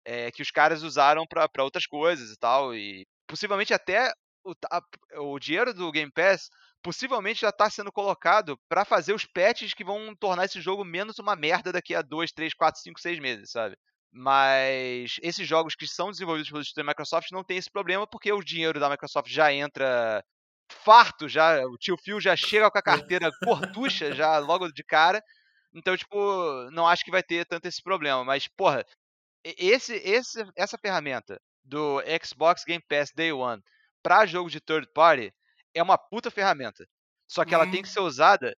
[0.05, 2.75] é, que os caras usaram para outras coisas e tal.
[2.75, 4.81] E possivelmente até o, a,
[5.21, 6.49] o dinheiro do Game Pass
[6.85, 11.17] possivelmente já está sendo colocado para fazer os patches que vão tornar esse jogo menos
[11.17, 13.75] uma merda daqui a 2, 3, 4, 5, 6 meses, sabe?
[14.11, 18.31] Mas esses jogos que são desenvolvidos pelo estúdio da Microsoft não tem esse problema porque
[18.31, 20.23] o dinheiro da Microsoft já entra
[20.71, 25.23] farto, já o tio Phil já chega com a carteira cortucha já logo de cara.
[25.73, 28.85] Então, tipo, não acho que vai ter tanto esse problema, mas porra,
[29.43, 33.59] esse, esse essa ferramenta do Xbox Game Pass Day One
[34.03, 35.33] para jogo de third party
[35.75, 36.87] é uma puta ferramenta.
[37.27, 37.93] Só que ela tem que uhum.
[37.93, 38.57] ser usada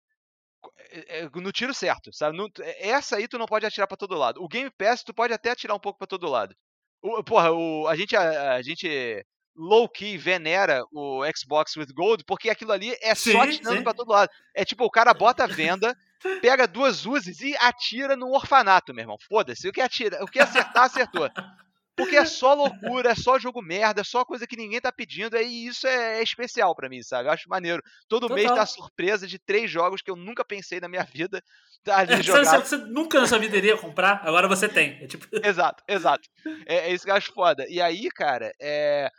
[0.91, 2.37] eh, eh, no tiro certo, sabe?
[2.61, 4.41] Eh, essa aí tu não pode atirar para todo lado.
[4.41, 6.55] O Game Pass tu pode até atirar um pouco para todo lado.
[7.01, 12.49] O, porra, o, a gente a, a gente low-key venera o Xbox with Gold porque
[12.49, 14.29] aquilo ali é sim, só atirando para todo lado.
[14.53, 15.95] É tipo, o cara bota a venda,
[16.41, 19.17] pega duas uses e atira no orfanato, meu irmão.
[19.27, 19.67] Foda-se.
[19.67, 21.29] O que atira, o que acertar, acertou.
[21.97, 25.35] Porque é só loucura, é só jogo merda, é só coisa que ninguém tá pedindo,
[25.35, 27.27] e isso é, é especial para mim, sabe?
[27.27, 27.81] Eu acho maneiro.
[28.07, 28.37] Todo Total.
[28.37, 31.41] mês tá surpresa de três jogos que eu nunca pensei na minha vida
[31.83, 32.59] tá é, jogar.
[32.59, 34.91] Você, nunca na sua vida iria comprar, agora você tem.
[35.01, 35.25] É tipo...
[35.43, 36.29] Exato, exato.
[36.67, 37.65] É, é, isso que eu acho foda.
[37.67, 39.09] E aí, cara, é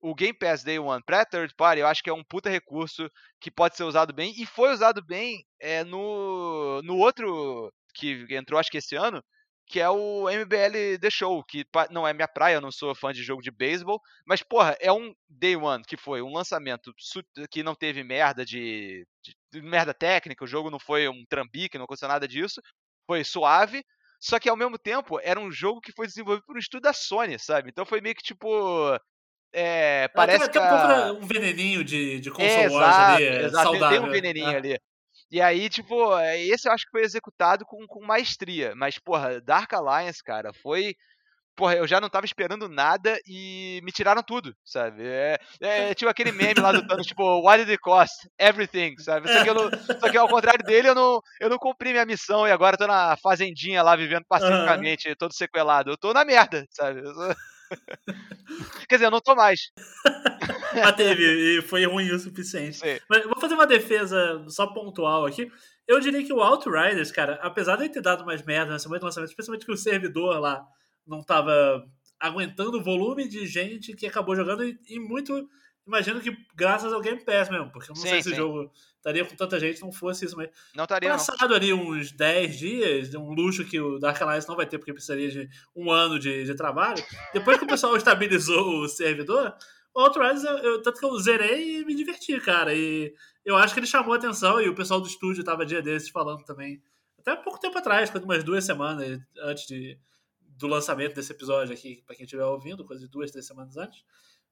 [0.00, 3.10] o Game Pass Day One pré third party, eu acho que é um puta recurso
[3.40, 8.60] que pode ser usado bem e foi usado bem é, no, no outro que entrou
[8.60, 9.20] acho que esse ano,
[9.68, 13.12] que é o MBL The Show, que não é minha praia, eu não sou fã
[13.12, 16.92] de jogo de beisebol, mas, porra, é um Day One, que foi um lançamento
[17.50, 21.76] que não teve merda de, de, de merda técnica, o jogo não foi um trambique,
[21.76, 22.62] não aconteceu nada disso,
[23.06, 23.84] foi suave,
[24.20, 26.92] só que ao mesmo tempo era um jogo que foi desenvolvido por um estúdio da
[26.92, 27.70] Sony, sabe?
[27.70, 28.98] Então foi meio que tipo.
[29.52, 30.58] É, parece que.
[30.58, 34.00] Um veneninho de, de console é, exato, ali, é exato, saudável.
[34.00, 34.56] Tem um veneninho é.
[34.56, 34.78] ali.
[35.30, 38.74] E aí, tipo, é, esse eu acho que foi executado com, com maestria.
[38.74, 40.94] Mas, porra, Dark Alliance, cara, foi.
[41.54, 45.02] Porra, eu já não tava esperando nada e me tiraram tudo, sabe?
[45.04, 48.14] É, é tipo aquele meme lá do Thanos, tipo, what did it cost?
[48.38, 49.28] Everything, sabe?
[49.28, 52.06] Só que, eu não, só que ao contrário dele, eu não, eu não cumpri minha
[52.06, 55.14] missão e agora tô na fazendinha lá, vivendo pacificamente, uhum.
[55.18, 55.90] todo sequelado.
[55.90, 57.02] Eu tô na merda, sabe?
[58.88, 59.70] Quer dizer, eu não tô mais.
[60.74, 62.78] Mas teve, e foi ruim o suficiente.
[62.78, 62.98] Sim.
[63.08, 65.50] Mas vou fazer uma defesa só pontual aqui.
[65.86, 69.04] Eu diria que o Outriders, cara, apesar de ter dado mais merda nessa semana de
[69.06, 70.64] lançamento, especialmente que o servidor lá
[71.06, 71.84] não tava
[72.20, 75.48] aguentando o volume de gente que acabou jogando e, e muito
[75.88, 78.70] imagino que graças ao Game Pass mesmo, porque eu não Sim, sei se o jogo
[78.96, 81.16] estaria com tanta gente não fosse isso, mas Não estaria, não.
[81.16, 84.92] passado ali uns 10 dias, um luxo que o Dark Alliance não vai ter porque
[84.92, 87.02] precisaria de um ano de, de trabalho,
[87.32, 89.54] depois que o pessoal estabilizou o servidor,
[89.94, 93.12] o Outriders, eu, eu- tanto que eu zerei e me diverti, cara, e
[93.44, 96.10] eu acho que ele chamou a atenção e o pessoal do estúdio tava dia desses
[96.10, 96.82] falando também,
[97.18, 99.98] até pouco tempo atrás, de umas duas semanas antes de,
[100.40, 104.04] do lançamento desse episódio aqui, pra quem estiver ouvindo, coisa de duas, três semanas antes,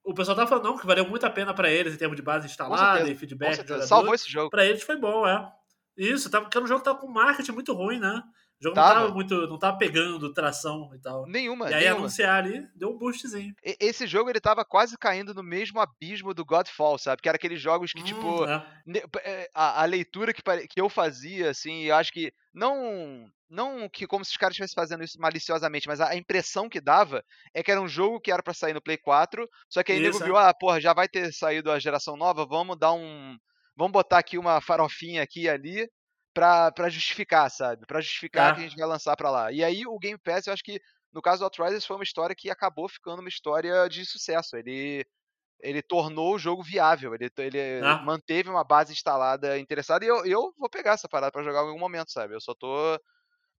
[0.07, 2.23] o pessoal tava falando não, que valeu muito a pena pra eles em termos de
[2.23, 3.67] base instalada e feedback.
[3.87, 4.49] Salvou esse jogo.
[4.49, 5.53] Pra eles foi bom, é.
[5.97, 8.23] Isso, tava, porque era um jogo que tava com marketing muito ruim, né?
[8.61, 8.95] O jogo Tava.
[8.95, 9.47] não tava muito.
[9.47, 11.27] não tava pegando tração e tal.
[11.27, 12.01] Nenhuma, E aí nenhuma.
[12.01, 13.55] anunciar ali, deu um boostzinho.
[13.65, 17.21] E- Esse jogo ele tava quase caindo no mesmo abismo do Godfall, sabe?
[17.23, 18.67] Que era aqueles jogos que, Hum, tipo, é.
[19.25, 24.07] é, a, a leitura que, que eu fazia, assim, eu acho que não não que
[24.09, 27.23] como se os caras estivessem fazendo isso maliciosamente, mas a, impressão que dava
[27.55, 30.01] é que era um jogo que era pra sair no Play 4, só que aí
[30.01, 30.27] nego Isso, é.
[30.27, 33.37] viu, ah, porra, já vai ter saído a geração nova, vamos dar um
[33.77, 35.89] vamos botar aqui uma farofinha aqui e ali
[36.37, 37.87] pra, pra justificar, sabe?
[37.87, 39.53] Pra justificar que a gente vai lançar pra lá.
[39.53, 40.81] E aí o Game Pass, eu acho que
[41.13, 44.57] no caso do Outriders foi uma história que acabou ficando uma história de sucesso.
[44.57, 45.07] Ele
[45.63, 48.01] ele tornou o jogo viável, ele, ele Ah.
[48.01, 51.69] manteve uma base instalada interessada e eu, eu vou pegar essa parada pra jogar em
[51.69, 52.35] algum momento, sabe?
[52.35, 52.99] Eu só tô,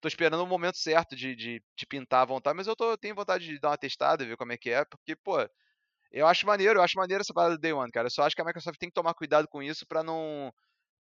[0.01, 3.15] tô esperando o momento certo de, de, de pintar à vontade, mas eu tô, tenho
[3.15, 5.37] vontade de dar uma testada, ver como é que é, porque, pô,
[6.11, 8.07] eu acho maneiro, eu acho maneiro essa parada do Day One, cara.
[8.07, 10.51] Eu só acho que a Microsoft tem que tomar cuidado com isso pra não.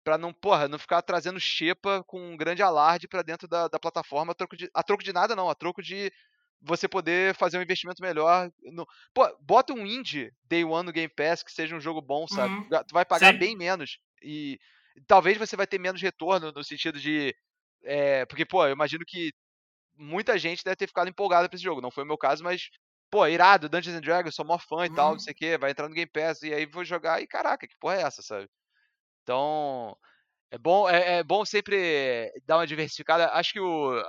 [0.06, 3.76] Pra não, porra, não ficar trazendo xepa com um grande alarde pra dentro da, da
[3.76, 6.12] plataforma a troco, de, a troco de nada, não, a troco de
[6.60, 8.48] você poder fazer um investimento melhor.
[8.62, 12.28] No, pô, bota um indie Day One no Game Pass que seja um jogo bom,
[12.28, 12.54] sabe?
[12.54, 12.68] Uhum.
[12.86, 13.38] Tu vai pagar Sim.
[13.38, 13.98] bem menos.
[14.22, 14.60] E
[15.08, 17.34] talvez você vai ter menos retorno no sentido de.
[17.82, 19.32] é, porque, pô, eu imagino que
[19.96, 21.80] muita gente deve ter ficado empolgada pra esse jogo.
[21.80, 22.70] Não foi o meu caso, mas,
[23.10, 25.14] pô, irado, Dungeons and Dragons, sou mó fã e tal, Uhum.
[25.14, 27.66] não sei o quê, vai entrar no Game Pass e aí vou jogar e caraca,
[27.66, 28.48] que porra é essa, sabe?
[29.26, 29.96] Então,
[30.52, 33.28] é bom, é, é bom sempre dar uma diversificada.
[33.32, 34.02] Acho que o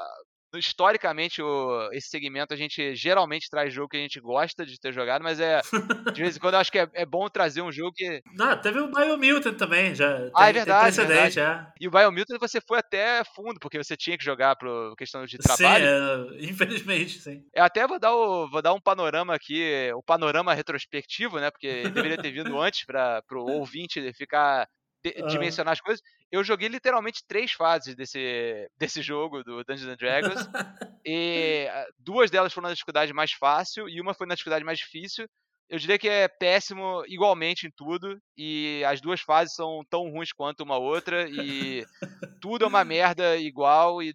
[0.56, 4.94] historicamente o, esse segmento a gente geralmente traz jogo que a gente gosta de ter
[4.94, 5.60] jogado, mas é
[6.14, 8.60] de vez em quando eu acho que é, é bom trazer um jogo que Não,
[8.62, 10.30] teve o Biomutant também, já.
[10.34, 11.68] Ah, é tem, verdade, Tem precedente, é.
[11.80, 15.38] e o Biomutant você foi até fundo porque você tinha que jogar por questão de
[15.38, 15.86] Sim, trabalho.
[15.86, 17.44] é, infelizmente, sim.
[17.54, 21.52] Eu até vou dar, o, vou dar um panorama aqui, o panorama retrospectivo, né?
[21.52, 24.68] Porque deveria ter vindo antes para o ouvinte ficar
[25.04, 25.28] de- Ah.
[25.28, 26.02] dimensionar as coisas.
[26.32, 28.18] Eu joguei literalmente três fases desse,
[28.78, 30.50] desse jogo, do Dungeons and Dragons.
[31.06, 31.68] e
[32.00, 35.28] duas delas foram na dificuldade mais fácil e uma foi na dificuldade mais difícil.
[35.70, 38.18] Eu diria que é péssimo igualmente em tudo.
[38.38, 41.28] E as duas fases são tão ruins quanto uma outra.
[41.30, 41.86] E
[42.42, 44.02] tudo é uma merda igual.
[44.02, 44.14] E,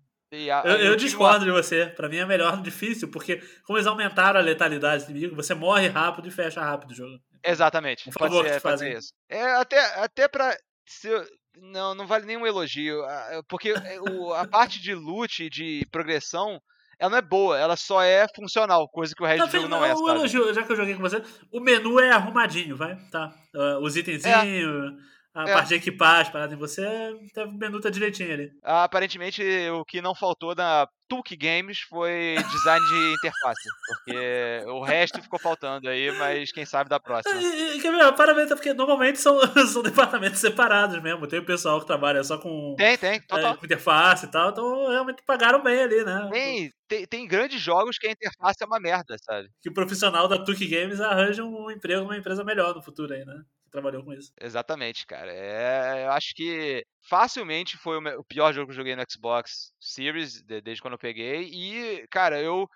[0.51, 1.87] a- Eu, eu discordo de você.
[1.95, 3.37] Pra mim é melhor no difícil, porque
[3.67, 7.19] como eles aumentaram a letalidade do inimigo, você morre rápido e fecha rápido o jogo.
[7.45, 8.05] Exatamente.
[8.05, 8.99] Por Pode favor, ser, que pode ser fazem.
[8.99, 9.13] isso.
[9.29, 10.57] É, até, até pra.
[10.87, 11.25] Se eu-
[11.61, 13.03] não, não vale nenhum elogio.
[13.49, 16.59] Porque é, o- a parte de loot e de progressão,
[16.99, 19.85] ela não é boa, ela só é funcional, coisa que o resto do jogo não
[19.85, 22.97] é, o elogio, já que eu joguei com você, o menu é arrumadinho, vai?
[23.11, 23.35] Tá.
[23.55, 24.95] Ah, os itenzinhos,
[25.35, 25.55] a É.
[25.55, 26.85] parte de equipar as paradas em você,
[27.33, 27.47] tá,
[27.83, 28.53] tá direitinho ali.
[28.63, 33.69] Aparentemente, o que não faltou na Tuque Games foi design de interface.
[33.87, 37.41] Porque o resto ficou faltando aí, mas quem sabe da próxima.
[37.41, 39.39] E, e, parabéns, é porque normalmente são,
[39.69, 41.27] são departamentos separados mesmo.
[41.27, 44.89] Tem o pessoal que trabalha só com, Tem, tem, é, com interface e tal, então
[44.89, 46.29] realmente pagaram bem ali, né?
[46.33, 49.49] Tem, tem, tem grandes jogos que a interface é uma merda, sabe?
[49.61, 53.25] Que o profissional da Tuque Games arranja um emprego numa empresa melhor no futuro aí,
[53.25, 53.43] né?
[53.73, 54.33] Trabalhou com isso.
[54.41, 55.33] Exatamente, cara.
[55.33, 60.43] É, eu acho que facilmente foi o, pior jogo que eu joguei no Xbox Series
[60.43, 61.43] de- desde quando eu peguei.
[61.53, 62.67] E, cara, eu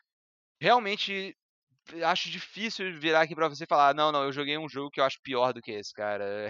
[0.61, 1.37] realmente
[2.05, 5.01] acho difícil virar aqui pra você e falar: não, não, eu joguei um jogo que
[5.01, 6.49] eu acho pior do que esse, cara.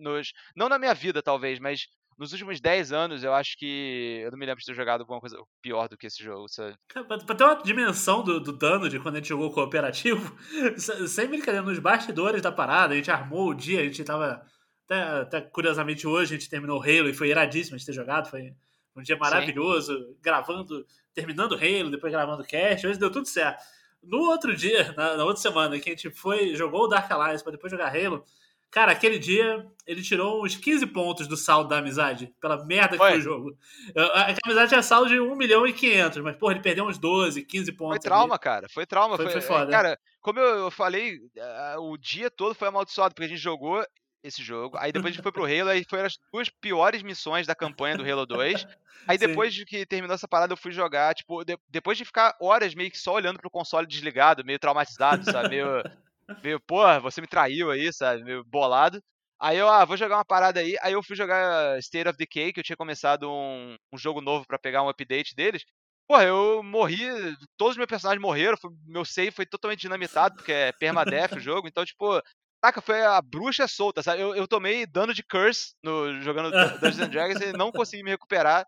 [0.00, 1.86] Nos- não na minha vida, talvez, mas
[2.20, 4.20] nos últimos 10 anos eu acho que.
[4.22, 6.76] Eu não me lembro de ter jogado alguma coisa pior do que esse jogo, sabe?
[6.92, 10.36] Pra, pra ter uma dimensão do, do dano de quando a gente jogou cooperativo,
[10.78, 14.42] se- sem brincadeira, nos bastidores da parada, a gente armou o dia, a gente tava.
[14.84, 17.92] Até, até curiosamente hoje a gente terminou o Halo e foi iradíssimo a gente ter
[17.92, 18.52] jogado, foi
[18.96, 20.84] um dia maravilhoso, gravando,
[21.14, 23.62] terminando o Halo, depois gravando o cast, hoje deu tudo certo.
[24.02, 27.42] No outro dia, na, na outra semana, que a gente foi, jogou o Dark Alliance
[27.44, 28.24] pra depois jogar Halo,
[28.70, 32.98] cara, aquele dia ele tirou uns 15 pontos do saldo da amizade, pela merda que
[32.98, 33.10] Foi.
[33.10, 33.58] foi o jogo.
[33.96, 36.96] A, a amizade tinha saldo de 1 milhão e 500, mas, porra, ele perdeu uns
[36.98, 37.88] 12, 15 pontos.
[37.88, 38.02] Foi ali.
[38.02, 38.68] trauma, cara.
[38.68, 39.16] Foi trauma.
[39.16, 39.70] Foi- Foi, foi é, foda.
[39.70, 41.18] Cara, como eu falei,
[41.78, 43.84] o dia todo foi amaldiçoado, porque a gente jogou
[44.22, 44.76] esse jogo.
[44.78, 47.96] Aí depois a gente foi pro Halo, aí foram as duas piores missões da campanha
[47.96, 48.66] do Halo 2.
[49.08, 49.26] Aí Sim.
[49.26, 52.74] depois de que terminou essa parada, eu fui jogar, tipo, de- depois de ficar horas
[52.74, 55.48] meio que só olhando pro console desligado, meio traumatizado, sabe?
[55.48, 55.66] Meio.
[56.42, 58.24] Meio, pô, você me traiu aí, sabe?
[58.24, 59.02] Meio bolado.
[59.38, 60.76] Aí eu, ah, vou jogar uma parada aí.
[60.82, 64.46] Aí eu fui jogar State of Decay, que eu tinha começado um, um jogo novo
[64.46, 65.64] para pegar um update deles.
[66.08, 67.06] Porra, eu morri,
[67.56, 71.68] todos os meus personagens morreram, meu save foi totalmente dinamitado, porque é permadeath o jogo,
[71.68, 72.20] então, tipo,
[72.62, 74.20] Saca, foi a bruxa solta, sabe?
[74.20, 76.50] Eu, eu tomei dano de curse no, jogando
[76.80, 78.66] Dungeons and Dragons e não consegui me recuperar.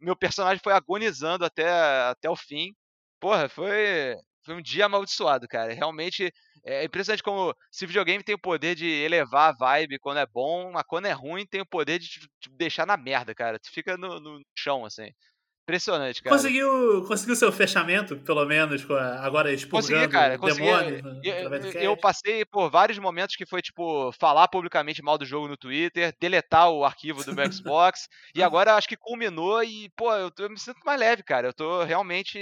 [0.00, 1.68] Meu personagem foi agonizando até,
[2.08, 2.74] até o fim.
[3.20, 5.72] Porra, foi, foi um dia amaldiçoado, cara.
[5.72, 6.32] Realmente
[6.64, 10.72] é impressionante como se videogame tem o poder de elevar a vibe quando é bom,
[10.72, 13.58] mas quando é ruim tem o poder de te, te deixar na merda, cara.
[13.58, 15.10] Tu fica no, no chão, assim.
[15.64, 16.36] Impressionante, cara.
[16.36, 18.84] Conseguiu, conseguiu seu fechamento, pelo menos,
[19.22, 20.66] agora expurgando consegui, cara, consegui.
[20.66, 21.02] demônio?
[21.24, 25.56] Eu, eu, passei por vários momentos que foi, tipo, falar publicamente mal do jogo no
[25.56, 30.30] Twitter, deletar o arquivo do meu Xbox, e agora acho que culminou e, pô, eu,
[30.30, 31.48] tô, eu me sinto mais leve, cara.
[31.48, 32.38] Eu tô realmente...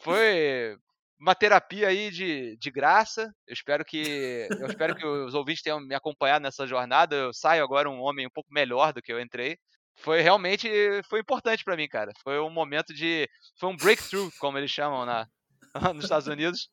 [0.00, 0.76] Foi
[1.20, 3.32] uma terapia aí de, de graça.
[3.46, 7.16] Eu espero que eu espero que os ouvintes tenham me acompanhado nessa jornada.
[7.16, 9.58] Eu saio agora um homem um pouco melhor do que eu entrei
[9.98, 10.68] foi realmente
[11.08, 12.12] foi importante para mim, cara.
[12.22, 15.26] Foi um momento de foi um breakthrough, como eles chamam na
[15.94, 16.68] nos Estados Unidos,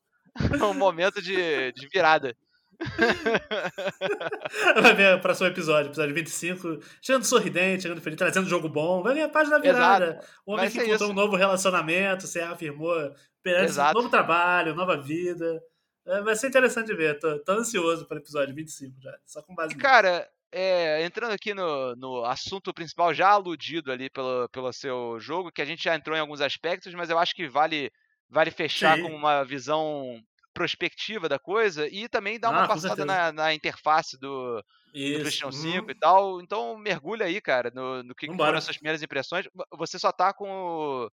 [0.62, 2.36] um momento de, de virada.
[4.82, 9.02] Vai ver o próximo episódio, episódio 25, chegando sorridente, chegando feliz, trazendo jogo bom.
[9.02, 10.06] Vai ver a página virada.
[10.06, 10.26] Exato.
[10.44, 15.62] O homem que encontrou um novo relacionamento, você afirmou, um novo trabalho, nova vida.
[16.06, 17.18] É, vai ser interessante de ver.
[17.18, 21.32] Tô, tô ansioso para o episódio 25 já, só com base e, Cara, é, entrando
[21.32, 25.82] aqui no, no assunto principal, já aludido ali pelo, pelo seu jogo, que a gente
[25.82, 27.90] já entrou em alguns aspectos, mas eu acho que vale,
[28.28, 29.02] vale fechar Sim.
[29.02, 30.20] com uma visão
[30.56, 34.62] prospectiva da coisa e também uma ah, passada na, na, interface do, do
[34.92, 35.90] PlayStation 5 hum.
[35.90, 36.40] e tal.
[36.40, 39.46] Então mergulha aí, cara, no, no que, que foram as suas primeiras impressões.
[39.76, 41.10] Você só tá com o,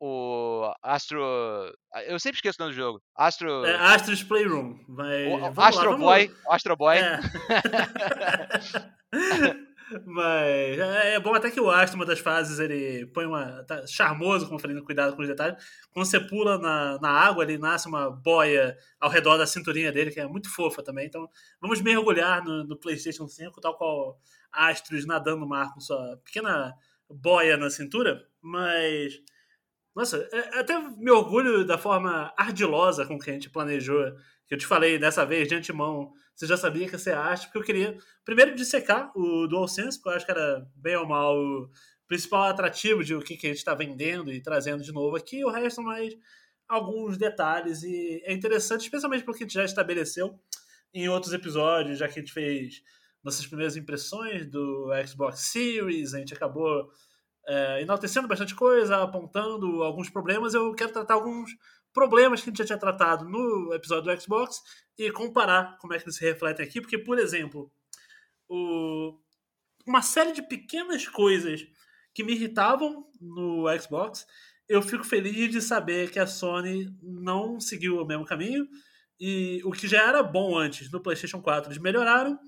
[0.00, 1.22] o Astro.
[2.06, 3.00] Eu sempre esqueço o nome do jogo.
[3.16, 3.64] Astro.
[3.64, 4.76] É Astro's Playroom.
[4.88, 5.28] Vai...
[5.28, 6.34] O, Astro lá, Boy.
[6.48, 6.98] Astro Boy.
[6.98, 7.20] É.
[10.06, 13.64] Mas é, é bom até que o Astro, uma das fases, ele põe uma.
[13.64, 15.62] Tá charmoso, falei, cuidado com os detalhes.
[15.92, 20.10] Quando você pula na, na água, ele nasce uma boia ao redor da cinturinha dele,
[20.10, 21.06] que é muito fofa também.
[21.06, 21.28] Então,
[21.60, 24.18] vamos mergulhar no, no PlayStation 5, tal qual
[24.52, 26.74] Astros nadando no mar com sua pequena
[27.08, 28.26] boia na cintura.
[28.40, 29.20] Mas
[29.94, 34.14] nossa, é, é, até me orgulho da forma ardilosa com que a gente planejou.
[34.50, 37.58] Que eu te falei dessa vez, de antemão, você já sabia que ser arte, porque
[37.58, 41.70] eu queria, primeiro, dissecar o DualSense, porque eu acho que era bem ou mal o
[42.08, 45.44] principal atrativo de o que, que a gente está vendendo e trazendo de novo aqui.
[45.44, 46.12] O resto, mais
[46.68, 47.84] alguns detalhes.
[47.84, 50.36] E é interessante, especialmente porque a gente já estabeleceu
[50.92, 52.82] em outros episódios, já que a gente fez
[53.22, 56.90] nossas primeiras impressões do Xbox Series, a gente acabou
[57.46, 60.54] é, enaltecendo bastante coisa, apontando alguns problemas.
[60.54, 61.50] Eu quero tratar alguns
[61.92, 64.62] problemas que a gente já tinha tratado no episódio do Xbox
[64.96, 67.70] e comparar como é que eles se refletem aqui, porque, por exemplo,
[68.48, 69.18] o...
[69.86, 71.66] uma série de pequenas coisas
[72.14, 74.26] que me irritavam no Xbox,
[74.68, 78.68] eu fico feliz de saber que a Sony não seguiu o mesmo caminho
[79.18, 82.38] e o que já era bom antes no PlayStation 4 eles melhoraram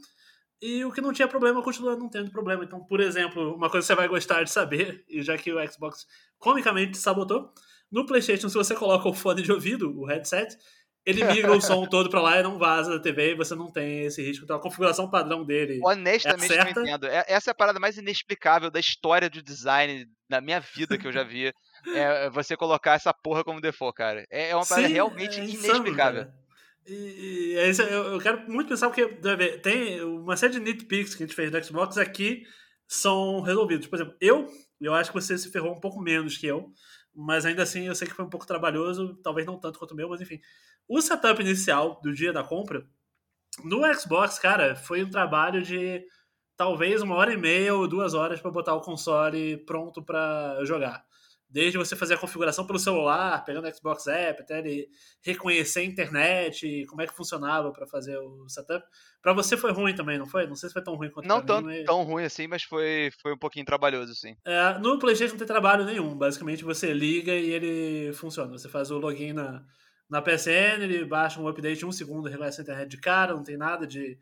[0.63, 2.63] e o que não tinha problema continua não tendo problema.
[2.63, 5.73] Então, por exemplo, uma coisa que você vai gostar de saber, e já que o
[5.73, 6.07] Xbox
[6.39, 7.53] comicamente sabotou,
[7.93, 10.57] no PlayStation, se você coloca o fone de ouvido, o headset,
[11.05, 13.71] ele migra o som todo para lá e não vaza da TV e você não
[13.71, 14.45] tem esse risco.
[14.45, 15.81] Então a configuração padrão dele.
[15.85, 17.07] Honestamente, é não entendo.
[17.07, 21.07] É, essa é a parada mais inexplicável da história do design da minha vida que
[21.07, 21.53] eu já vi.
[21.95, 24.25] é você colocar essa porra como default, cara.
[24.31, 26.23] É, é uma parada Sim, realmente é inexplicável.
[26.23, 26.43] Insano,
[26.87, 29.07] e, e é isso, eu, eu, quero muito pensar, porque
[29.63, 32.45] tem uma série de nitpicks que a gente fez no Xbox aqui
[32.87, 33.87] são resolvidos.
[33.87, 34.47] Por exemplo, eu,
[34.81, 36.71] eu acho que você se ferrou um pouco menos que eu,
[37.15, 39.97] mas ainda assim eu sei que foi um pouco trabalhoso, talvez não tanto quanto o
[39.97, 40.41] meu, mas enfim.
[40.89, 42.87] O setup inicial do dia da compra,
[43.65, 46.05] no Xbox, cara, foi um trabalho de
[46.57, 51.05] talvez uma hora e meia ou duas horas para botar o console pronto para jogar
[51.53, 54.89] desde você fazer a configuração pelo celular, pegando o Xbox App, até ele
[55.21, 58.85] reconhecer a internet como é que funcionava para fazer o setup.
[59.21, 60.47] Para você foi ruim também, não foi?
[60.47, 61.85] Não sei se foi tão ruim quanto Não tão, mim, mas...
[61.85, 64.35] tão ruim assim, mas foi, foi um pouquinho trabalhoso, sim.
[64.47, 66.17] É, no PlayStation não tem trabalho nenhum.
[66.17, 68.51] Basicamente você liga e ele funciona.
[68.53, 69.63] Você faz o login na,
[70.09, 73.59] na PSN, ele baixa um update um segundo, reconhece a internet de cara, não tem
[73.59, 74.19] nada de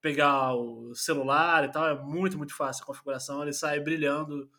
[0.00, 1.88] pegar o celular e tal.
[1.88, 3.40] É muito, muito fácil a configuração.
[3.40, 4.50] Ele sai brilhando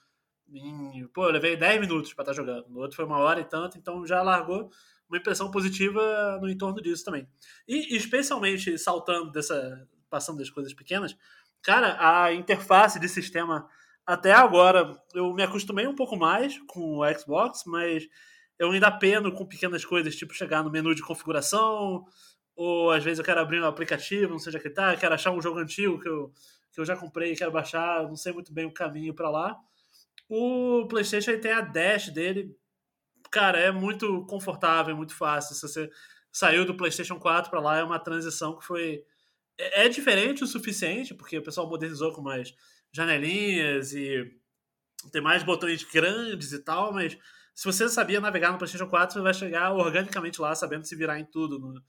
[0.53, 2.69] em, pô, eu levei 10 minutos para estar tá jogando.
[2.69, 4.69] No outro foi uma hora e tanto, então já largou
[5.09, 7.27] uma impressão positiva no entorno disso também.
[7.67, 9.87] E especialmente saltando dessa.
[10.09, 11.15] passando das coisas pequenas,
[11.61, 13.67] cara, a interface de sistema
[14.05, 18.07] até agora eu me acostumei um pouco mais com o Xbox, mas
[18.59, 22.05] eu ainda peno com pequenas coisas, tipo chegar no menu de configuração,
[22.55, 25.15] ou às vezes eu quero abrir um aplicativo, não sei onde é que tá, quero
[25.15, 26.33] achar um jogo antigo que eu,
[26.71, 29.57] que eu já comprei e quero baixar, não sei muito bem o caminho para lá.
[30.29, 32.55] O PlayStation tem a dash dele,
[33.31, 35.55] cara, é muito confortável, é muito fácil.
[35.55, 35.89] Se você
[36.31, 39.03] saiu do PlayStation 4 para lá, é uma transição que foi.
[39.57, 42.53] É, é diferente o suficiente, porque o pessoal modernizou com mais
[42.91, 44.31] janelinhas e
[45.11, 47.17] tem mais botões grandes e tal, mas
[47.53, 51.19] se você sabia navegar no PlayStation 4, você vai chegar organicamente lá, sabendo se virar
[51.19, 51.59] em tudo.
[51.59, 51.83] No,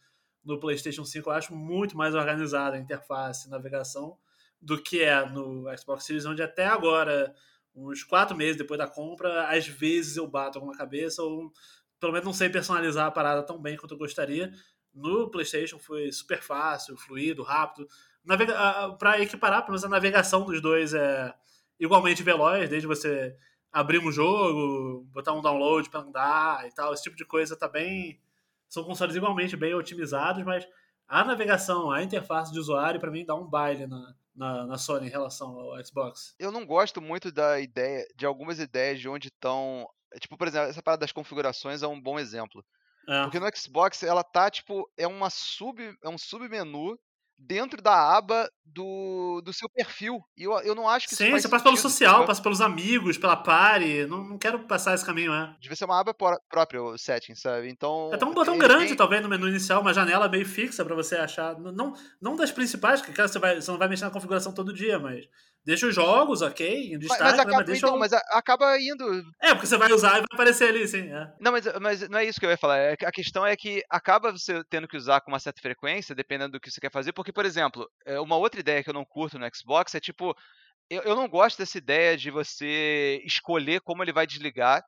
[0.45, 4.19] no PlayStation 5, eu acho muito mais organizada a interface, navegação,
[4.61, 7.35] do que é no Xbox Series, onde até agora,
[7.75, 11.53] uns quatro meses depois da compra, às vezes eu bato alguma cabeça, ou
[11.99, 14.53] pelo menos não sei personalizar a parada tão bem quanto eu gostaria.
[14.93, 17.89] No PlayStation foi super fácil, fluido, rápido.
[18.25, 18.55] Navega
[18.99, 21.35] para equiparar, pelo menos a navegação dos dois é
[21.79, 23.37] igualmente veloz, desde você
[23.73, 27.67] abrir um jogo, botar um download para andar e tal, esse tipo de coisa tá
[27.67, 28.21] bem.
[28.69, 30.67] São consoles igualmente bem otimizados, mas
[31.07, 35.07] a navegação, a interface de usuário, para mim, dá um baile na, na, na, Sony
[35.07, 36.35] em relação ao Xbox.
[36.39, 39.87] Eu não gosto muito da ideia, de algumas ideias de onde estão.
[40.21, 42.65] Tipo, por exemplo, essa parada das configurações é um bom exemplo.
[43.09, 43.23] É.
[43.23, 45.81] Porque no Xbox ela tá, tipo, é uma sub.
[46.03, 46.99] É um submenu
[47.39, 50.21] dentro da aba do, do seu perfil.
[50.37, 53.37] E eu, eu não acho que Sim, você passa pelo social, passa pelos amigos, pela
[53.37, 54.07] party.
[54.07, 55.55] Não, não quero passar esse caminho, é.
[55.61, 57.69] Devia ser uma aba própria, o setting, sabe?
[57.69, 58.11] Então.
[58.13, 58.97] É até um botão grande, tem...
[58.97, 61.59] talvez, no menu inicial, uma janela meio fixa para você achar.
[61.59, 64.99] Não, não das principais, porque você, vai, você não vai mexer na configuração todo dia,
[64.99, 65.27] mas
[65.65, 66.99] Deixa os jogos, ok?
[66.99, 67.65] Destaque, mas, mas, acaba, né?
[67.67, 69.25] mas, então, mas acaba indo.
[69.41, 71.11] É, porque você vai usar e vai aparecer ali, sim.
[71.11, 71.33] É.
[71.41, 72.79] Não, mas, mas não é isso que eu ia falar.
[72.79, 76.53] É a questão é que acaba você tendo que usar com uma certa frequência, dependendo
[76.53, 77.13] do que você quer fazer.
[77.13, 80.37] Porque, por exemplo, é, uma outra ideia que eu não curto no Xbox é tipo
[80.91, 84.85] eu, eu, não gosto dessa ideia de você escolher como ele vai desligar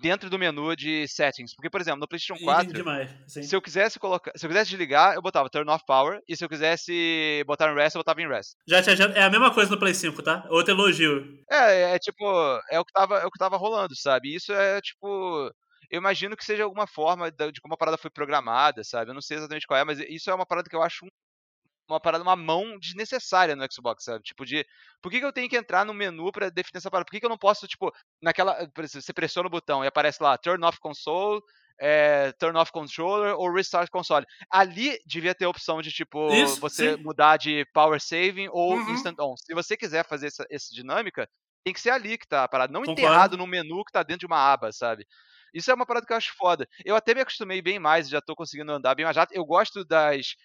[0.00, 1.54] dentro do menu de settings.
[1.54, 5.14] Porque, por exemplo, no PlayStation 4, demais, se eu quisesse colocar, se eu quisesse desligar,
[5.14, 8.28] eu botava turn off power, e se eu quisesse botar em rest, eu botava em
[8.28, 8.54] rest.
[8.66, 10.46] Já, já, já é a mesma coisa no Play 5, tá?
[10.50, 11.38] Outro elogio.
[11.50, 12.24] É, é, é tipo,
[12.70, 14.34] é o que tava, é o que tava rolando, sabe?
[14.34, 15.50] Isso é tipo
[15.90, 19.10] eu imagino que seja alguma forma de como a parada foi programada, sabe?
[19.10, 21.06] Eu não sei exatamente qual é, mas isso é uma parada que eu acho
[21.88, 24.22] uma parada, uma mão desnecessária no Xbox, sabe?
[24.22, 24.64] Tipo, de.
[25.02, 27.04] Por que, que eu tenho que entrar no menu para definir essa parada?
[27.04, 28.68] Por que, que eu não posso, tipo, naquela.
[28.76, 31.40] Você pressiona o botão e aparece lá, turn off console,
[31.80, 34.26] é, turn off controller ou restart console.
[34.50, 37.02] Ali devia ter a opção de, tipo, Isso, você sim.
[37.02, 38.90] mudar de power saving ou uhum.
[38.90, 39.36] instant on.
[39.36, 41.28] Se você quiser fazer essa, essa dinâmica,
[41.64, 43.00] tem que ser ali que tá a parada, não Concordo.
[43.00, 45.04] enterrado no menu que tá dentro de uma aba, sabe?
[45.52, 46.68] Isso é uma parada que eu acho foda.
[46.84, 49.36] Eu até me acostumei bem mais, já tô conseguindo andar bem mais rápido.
[49.36, 50.36] Eu gosto das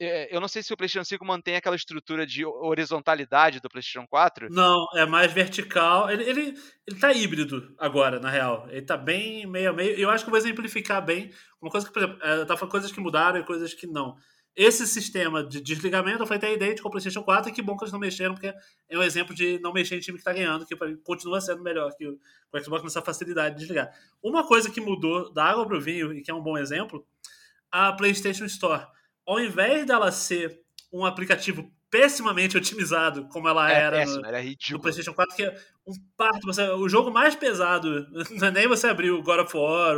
[0.00, 4.48] eu não sei se o PlayStation 5 mantém aquela estrutura de horizontalidade do PlayStation 4.
[4.50, 6.10] Não, é mais vertical.
[6.10, 6.54] Ele, ele,
[6.86, 8.66] ele tá híbrido agora, na real.
[8.70, 9.94] Ele tá bem meio a meio.
[9.98, 11.30] Eu acho que eu vou exemplificar bem.
[11.60, 13.86] Uma coisa que, por exemplo, é, eu tava falando coisas que mudaram e coisas que
[13.86, 14.16] não.
[14.56, 17.92] Esse sistema de desligamento foi até idêntico ao PlayStation 4 e que bom que eles
[17.92, 18.52] não mexeram, porque
[18.88, 20.74] é um exemplo de não mexer em time que tá ganhando, que
[21.04, 22.18] continua sendo melhor que o
[22.58, 23.92] Xbox nessa facilidade de desligar.
[24.22, 27.06] Uma coisa que mudou da água pro vinho, e que é um bom exemplo,
[27.70, 28.86] a PlayStation Store
[29.26, 30.60] ao invés dela ser
[30.92, 35.42] um aplicativo pessimamente otimizado, como ela é, era péssimo, no, era no, PlayStation 4, que
[35.42, 35.56] é
[35.86, 36.46] um parto.
[36.46, 38.06] Você, o jogo mais pesado,
[38.38, 39.96] não é nem você abrir o God of War,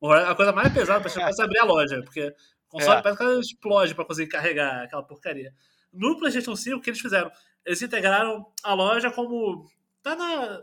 [0.00, 2.34] o, a coisa mais pesada para é você abrir a loja, porque
[2.68, 3.02] o console é.
[3.02, 5.52] parece que explode para conseguir carregar aquela porcaria.
[5.92, 7.30] No PlayStation 5, o que eles fizeram?
[7.64, 9.66] Eles integraram a loja como.
[10.02, 10.62] Tá na.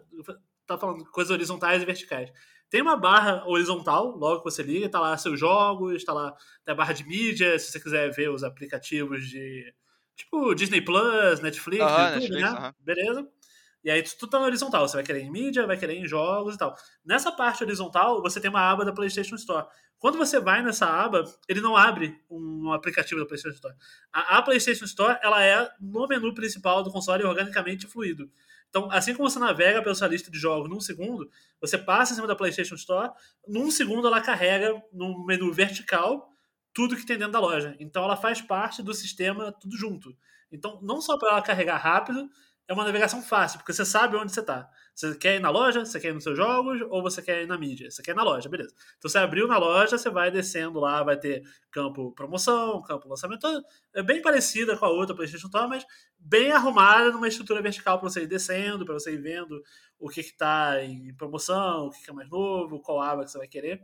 [0.67, 2.31] Tá falando coisas horizontais e verticais.
[2.72, 6.34] Tem uma barra horizontal, logo que você liga, tá lá seus jogos, tá lá
[6.65, 9.73] a barra de mídia, se você quiser ver os aplicativos de.
[10.15, 12.73] Tipo Disney Plus, Netflix, YouTube, Netflix, né?
[12.80, 13.27] Beleza?
[13.84, 14.88] E aí tudo tá na horizontal.
[14.88, 16.73] Você vai querer em mídia, vai querer em jogos e tal.
[17.03, 19.68] Nessa parte horizontal, você tem uma aba da PlayStation Store.
[19.99, 23.76] Quando você vai nessa aba, ele não abre um aplicativo da PlayStation Store.
[24.14, 28.31] A, a PlayStation Store, ela é no menu principal do console organicamente fluido.
[28.72, 31.30] Então, assim como você navega pela sua lista de jogos num segundo,
[31.60, 33.11] você passa em cima da PlayStation Store,
[33.45, 36.31] num segundo ela carrega no menu vertical
[36.73, 37.76] tudo que tem dentro da loja.
[37.81, 40.15] Então, ela faz parte do sistema tudo junto.
[40.49, 42.30] Então, não só para ela carregar rápido,
[42.65, 44.69] é uma navegação fácil, porque você sabe onde você está.
[44.93, 47.47] Você quer ir na loja, você quer ir nos seus jogos, ou você quer ir
[47.47, 47.89] na mídia?
[47.89, 48.73] Você quer ir na loja, beleza.
[48.97, 53.47] Então você abriu na loja, você vai descendo lá, vai ter campo promoção, campo lançamento.
[53.93, 55.85] É bem parecida com a outra PlayStation Store, mas
[56.19, 59.61] bem arrumada numa estrutura vertical para você ir descendo, para você ir vendo
[59.97, 63.38] o que está em promoção, o que, que é mais novo, qual aba que você
[63.38, 63.81] vai querer.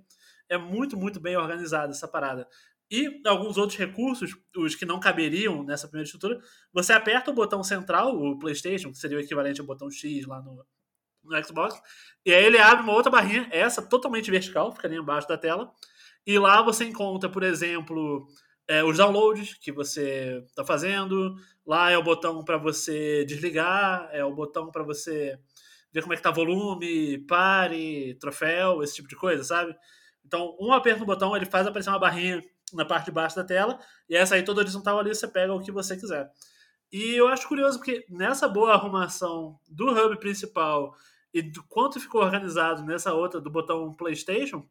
[0.50, 2.48] É muito, muito bem organizada essa parada
[2.90, 6.40] e alguns outros recursos, os que não caberiam nessa primeira estrutura,
[6.72, 10.42] você aperta o botão central, o PlayStation, que seria o equivalente ao botão X lá
[10.42, 10.66] no,
[11.28, 11.80] no Xbox,
[12.26, 15.72] e aí ele abre uma outra barrinha, essa totalmente vertical, fica ali embaixo da tela,
[16.26, 18.28] e lá você encontra, por exemplo,
[18.68, 21.36] é, os downloads que você está fazendo.
[21.66, 25.40] Lá é o botão para você desligar, é o botão para você
[25.92, 29.76] ver como é que tá volume, pare, troféu, esse tipo de coisa, sabe?
[30.26, 32.44] Então, um aperto no botão, ele faz aparecer uma barrinha
[32.74, 33.80] na parte de baixo da tela,
[34.10, 36.30] e essa aí toda horizontal ali você pega o que você quiser.
[36.92, 40.94] E eu acho curioso porque nessa boa arrumação do hub principal
[41.38, 44.68] e do quanto ficou organizado nessa outra do botão PlayStation,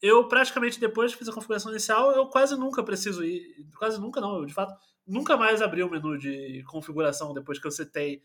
[0.00, 4.20] eu praticamente depois que fiz a configuração inicial, eu quase nunca preciso ir, quase nunca
[4.20, 4.74] não, eu de fato
[5.06, 8.22] nunca mais abri o menu de configuração depois que eu setei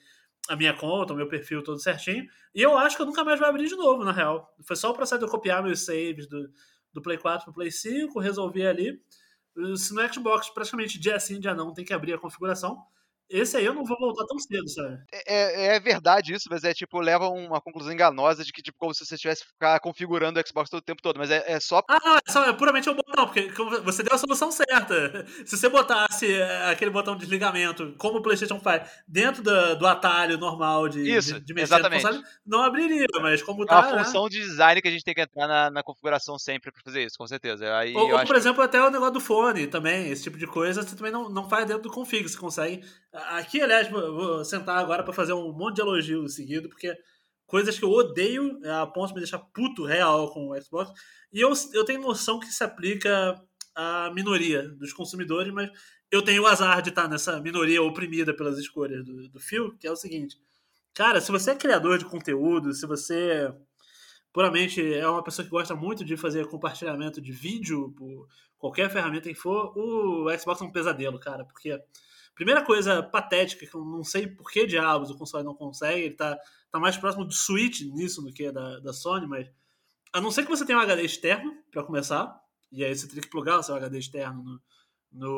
[0.50, 2.26] a minha conta, o meu perfil todo certinho.
[2.56, 4.54] E eu acho que eu nunca mais vou abrir de novo, na real.
[4.64, 6.50] Foi só o processo de eu copiar meus saves do,
[6.92, 9.00] do Play 4 pro Play 5, resolver ali.
[9.76, 12.82] Se no Xbox praticamente dia sim, dia não, tem que abrir a configuração.
[13.32, 15.00] Esse aí eu não vou voltar tão cedo, sabe?
[15.12, 18.78] É, é, é verdade isso, mas é tipo, leva uma conclusão enganosa de que, tipo,
[18.78, 21.18] como se você estivesse ficar configurando o Xbox todo o tempo todo.
[21.18, 21.82] Mas é, é só.
[21.88, 23.50] Ah, não, é, só, é puramente o botão, porque
[23.84, 25.26] você deu a solução certa.
[25.46, 29.88] Se você botasse é, aquele botão de desligamento, como o PlayStation faz, dentro do, do
[29.88, 32.04] atalho normal de, isso, de, de mexer exatamente.
[32.04, 33.76] console, não abriria, mas como tá.
[33.76, 34.04] É uma né?
[34.04, 34.30] função né?
[34.30, 37.18] de design que a gente tem que entrar na, na configuração sempre pra fazer isso,
[37.18, 37.76] com certeza.
[37.78, 38.34] Aí, ou, ou por que...
[38.34, 41.48] exemplo, até o negócio do fone também, esse tipo de coisa, você também não, não
[41.48, 42.84] faz dentro do config, você consegue.
[43.30, 46.96] Aqui, aliás, vou sentar agora para fazer um monte de elogio seguido, porque
[47.46, 50.92] coisas que eu odeio a ponto de me deixar puto real com o Xbox.
[51.34, 53.36] E eu, eu tenho noção que se aplica
[53.76, 55.70] à minoria dos consumidores, mas
[56.10, 59.88] eu tenho o azar de estar nessa minoria oprimida pelas escolhas do, do Phil, que
[59.88, 60.38] é o seguinte.
[60.94, 63.54] Cara, se você é criador de conteúdo, se você
[64.34, 68.28] puramente é uma pessoa que gosta muito de fazer compartilhamento de vídeo por
[68.58, 71.78] qualquer ferramenta que for, o Xbox é um pesadelo, cara, porque
[72.36, 76.16] Primeira coisa patética, que eu não sei por que diabos o console não consegue, ele
[76.16, 76.38] tá,
[76.72, 79.50] tá mais próximo do Switch nisso do que da, da Sony, mas
[80.14, 82.38] a não ser que você tenha um HD externo, para começar,
[82.72, 84.62] e aí você teria que plugar o seu HD externo no,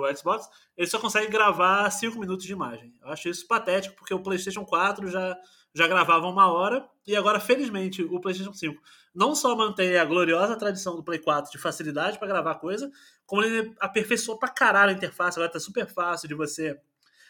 [0.01, 0.47] no Xbox,
[0.77, 2.93] ele só consegue gravar 5 minutos de imagem.
[3.01, 5.37] Eu acho isso patético, porque o PlayStation 4 já,
[5.73, 8.81] já gravava uma hora, e agora, felizmente, o PlayStation 5
[9.13, 12.91] não só mantém a gloriosa tradição do Play 4 de facilidade para gravar coisa,
[13.25, 16.79] como ele aperfeiçoou pra caralho a interface, agora tá super fácil de você.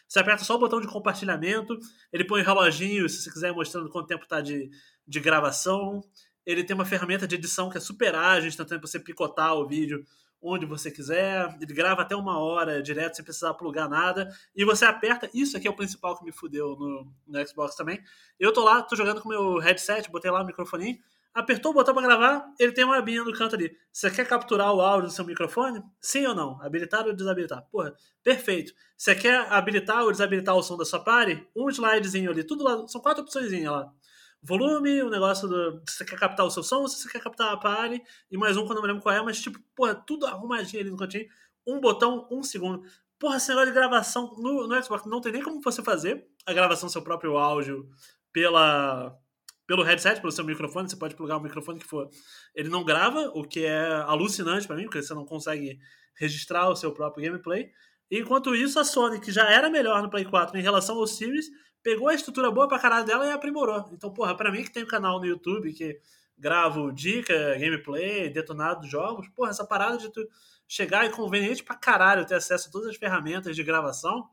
[0.08, 1.78] Você aperta só o botão de compartilhamento,
[2.12, 4.70] ele põe reloginho se você quiser mostrando quanto tempo tá de,
[5.06, 6.02] de gravação.
[6.44, 9.66] Ele tem uma ferramenta de edição que é super ágil, instantânea para você picotar o
[9.66, 10.04] vídeo
[10.42, 11.56] onde você quiser.
[11.58, 14.28] Ele grava até uma hora direto sem precisar plugar nada.
[14.54, 15.28] E você aperta.
[15.32, 17.98] Isso aqui é o principal que me fudeu no, no Xbox também.
[18.38, 21.00] Eu tô lá, tô jogando com meu headset, botei lá o microfone
[21.34, 23.76] apertou o botão para gravar, ele tem uma abinha no canto ali.
[23.92, 25.82] Você quer capturar o áudio do seu microfone?
[26.00, 26.62] Sim ou não?
[26.62, 27.62] Habilitar ou desabilitar?
[27.72, 27.92] Porra,
[28.22, 28.72] perfeito.
[28.96, 31.44] Você quer habilitar ou desabilitar o som da sua party?
[31.54, 33.92] Um slidezinho ali, tudo lá, são quatro opções lá.
[34.40, 35.82] Volume, o negócio do.
[35.88, 38.00] Você quer captar o seu som, se você quer captar a party,
[38.30, 40.90] e mais um que eu não lembro qual é, mas tipo, porra, tudo arrumadinho ali
[40.90, 41.26] no cantinho.
[41.66, 42.82] Um botão, um segundo.
[43.18, 46.52] Porra, esse negócio de gravação no, no Xbox não tem nem como você fazer a
[46.52, 47.88] gravação do seu próprio áudio
[48.30, 49.16] pela
[49.66, 52.08] pelo headset, pelo seu microfone, você pode plugar o microfone que for.
[52.54, 55.78] Ele não grava, o que é alucinante para mim, porque você não consegue
[56.14, 57.70] registrar o seu próprio gameplay.
[58.10, 61.46] Enquanto isso, a Sony, que já era melhor no Play 4 em relação ao Series,
[61.82, 63.88] pegou a estrutura boa pra caralho dela e aprimorou.
[63.92, 66.00] Então, porra, pra mim que tem um canal no YouTube que
[66.36, 70.26] gravo dica, gameplay, detonado dos jogos, porra, essa parada de tu
[70.66, 74.28] chegar e conveniente pra caralho ter acesso a todas as ferramentas de gravação,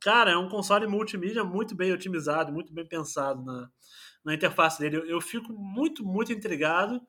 [0.00, 3.70] cara, é um console multimídia muito bem otimizado, muito bem pensado na,
[4.24, 4.96] na interface dele.
[4.96, 7.00] Eu, eu, fico muito, muito intrigado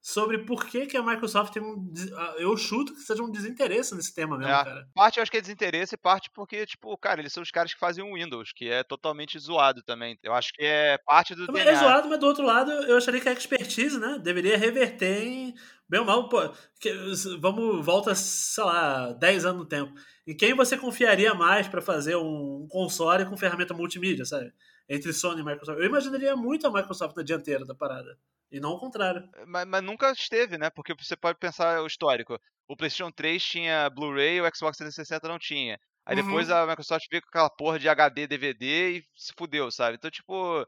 [0.00, 1.92] sobre por que, que a Microsoft tem um.
[2.38, 4.88] Eu chuto que seja um desinteresse nesse tema mesmo, é, cara.
[4.94, 7.80] Parte eu acho que é desinteresse, parte porque, tipo, cara, eles são os caras que
[7.80, 10.18] fazem o Windows, que é totalmente zoado também.
[10.22, 11.46] Eu acho que é parte do.
[11.46, 15.22] Também é zoado, mas do outro lado, eu acharia que a expertise, né, deveria reverter
[15.22, 15.54] em.
[15.88, 16.48] Bem ou mal, pô,
[16.80, 16.92] que,
[17.40, 19.92] vamos, volta, sei lá, 10 anos no tempo.
[20.24, 24.52] Em quem você confiaria mais para fazer um console com ferramenta multimídia, sabe?
[24.90, 25.78] Entre Sony e Microsoft.
[25.78, 28.18] Eu imaginaria muito a Microsoft na dianteira da parada.
[28.50, 29.30] E não o contrário.
[29.46, 30.68] Mas, mas nunca esteve, né?
[30.68, 32.36] Porque você pode pensar o histórico.
[32.68, 35.78] O PlayStation 3 tinha Blu-ray e o Xbox 360 não tinha.
[36.04, 36.24] Aí uhum.
[36.24, 39.96] depois a Microsoft veio com aquela porra de HD, DVD e se fudeu, sabe?
[39.96, 40.66] Então, tipo.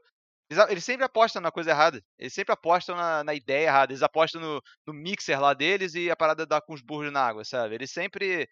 [0.49, 2.01] Eles, eles sempre apostam na coisa errada.
[2.17, 3.91] Eles sempre apostam na, na ideia errada.
[3.91, 7.25] Eles apostam no, no, mixer lá deles e a parada dá com os burros na
[7.25, 7.75] água, sabe?
[7.75, 8.47] Eles sempre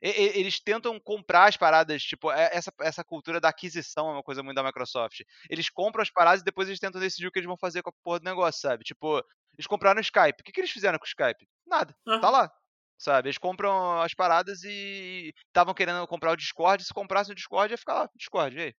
[0.00, 4.42] eles tentam comprar as paradas, tipo, é, essa, essa cultura da aquisição é uma coisa
[4.42, 5.22] muito da Microsoft.
[5.48, 7.90] Eles compram as paradas e depois eles tentam decidir o que eles vão fazer com
[7.90, 8.84] a porra do negócio, sabe?
[8.84, 9.22] Tipo,
[9.56, 10.40] eles compraram o Skype.
[10.40, 11.48] O que, que eles fizeram com o Skype?
[11.66, 11.94] Nada.
[12.06, 12.20] Uhum.
[12.20, 12.52] Tá lá.
[12.98, 13.28] Sabe?
[13.28, 16.82] Eles compram as paradas e estavam querendo comprar o Discord.
[16.84, 18.74] Se comprasse o Discord, ia ficar lá, Discord, e aí?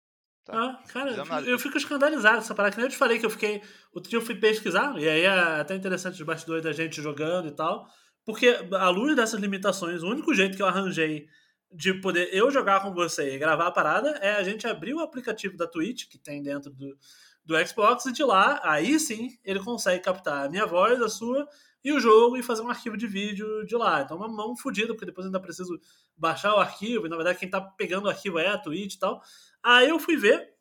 [0.47, 0.55] Tá.
[0.55, 1.11] Ah, cara,
[1.45, 2.73] eu fico escandalizado essa parada.
[2.73, 3.61] Que nem eu te falei que eu fiquei.
[3.93, 7.49] Outro dia eu fui pesquisar, e aí é até interessante os bastidores da gente jogando
[7.49, 7.87] e tal.
[8.27, 11.29] Porque, à luz dessas limitações, o único jeito que eu arranjei
[11.73, 15.01] de poder eu jogar com você e gravar a parada é a gente abrir o
[15.01, 16.99] aplicativo da Twitch, que tem dentro do,
[17.45, 21.47] do Xbox, e de lá, aí sim, ele consegue captar a minha voz, a sua,
[21.85, 24.03] e o jogo e fazer um arquivo de vídeo de lá.
[24.03, 25.79] Então, uma mão fodida, porque depois ainda preciso
[26.17, 28.99] baixar o arquivo, e na verdade quem tá pegando o arquivo é a Twitch e
[28.99, 29.23] tal.
[29.63, 30.53] Aí eu fui ver,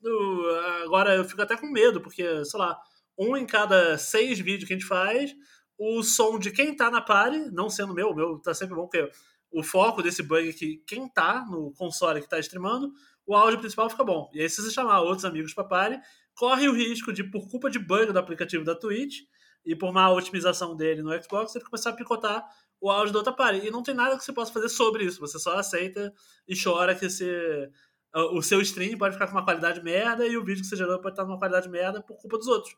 [0.83, 2.79] agora eu fico até com medo, porque, sei lá,
[3.17, 5.33] um em cada seis vídeos que a gente faz,
[5.77, 8.88] o som de quem tá na party, não sendo meu, o meu tá sempre bom,
[8.88, 9.10] porque
[9.52, 12.91] o foco desse bug é que quem tá no console que tá streamando,
[13.26, 14.30] o áudio principal fica bom.
[14.34, 15.99] E aí, se você chamar outros amigos pra party,
[16.35, 19.22] corre o risco de, por culpa de bug do aplicativo da Twitch
[19.65, 22.45] e por má otimização dele no Xbox, ele começar a picotar
[22.80, 23.65] o áudio da outra party.
[23.65, 25.19] E não tem nada que você possa fazer sobre isso.
[25.19, 26.14] Você só aceita
[26.47, 27.69] e chora que você,
[28.14, 30.99] o seu stream pode ficar com uma qualidade merda e o vídeo que você gerou
[30.99, 32.76] pode estar numa qualidade merda por culpa dos outros.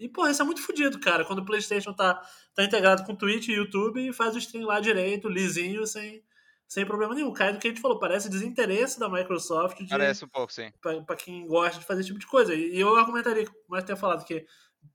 [0.00, 1.26] E, porra, isso é muito fodido, cara.
[1.26, 2.14] Quando o PlayStation tá,
[2.54, 6.24] tá integrado com Twitch e YouTube e faz o stream lá direito, lisinho, sem,
[6.66, 7.30] sem problema nenhum.
[7.34, 9.76] Cai do que a gente falou, parece desinteresse da Microsoft.
[9.76, 10.72] De, parece um pouco, sim.
[10.80, 12.54] Pra, pra, quem gosta de fazer esse tipo de coisa.
[12.54, 14.46] E eu argumentaria, como eu ter falado, que,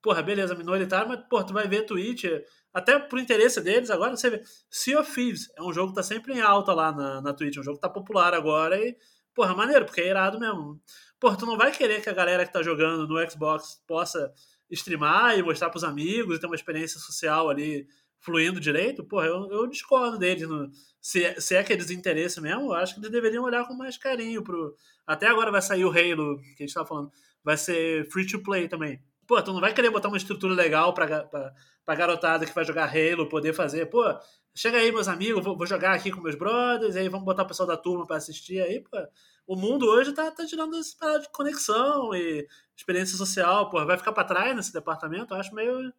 [0.02, 2.24] porra, beleza, minoritário, mas, porra, tu vai ver Twitch,
[2.74, 4.42] até por interesse deles, agora você vê.
[4.72, 7.58] Sea of Thieves é um jogo que tá sempre em alta lá na, na Twitch,
[7.58, 8.98] é um jogo que tá popular agora e,
[9.36, 10.82] porra, maneiro, porque é irado mesmo.
[11.20, 14.34] Porra, tu não vai querer que a galera que tá jogando no Xbox possa
[14.72, 17.88] streamar e mostrar para os amigos e ter uma experiência social ali
[18.20, 20.48] fluindo direito, porra, eu, eu discordo deles.
[20.48, 20.70] No,
[21.00, 23.98] se, se é que é desinteresse mesmo, eu acho que eles deveriam olhar com mais
[23.98, 24.76] carinho pro.
[25.06, 27.12] Até agora vai sair o Halo, que a gente tava falando,
[27.44, 29.00] vai ser free to play também.
[29.28, 31.54] Pô, tu não vai querer botar uma estrutura legal pra, pra,
[31.86, 34.04] pra garotada que vai jogar Halo poder fazer, pô,
[34.56, 37.48] chega aí, meus amigos, vou, vou jogar aqui com meus brothers, aí vamos botar o
[37.48, 38.98] pessoal da turma para assistir aí, pô
[39.48, 43.98] o mundo hoje tá, tá tirando esse parada de conexão e experiência social, pô, vai
[43.98, 45.34] ficar para trás nesse departamento?
[45.34, 45.94] Eu acho meio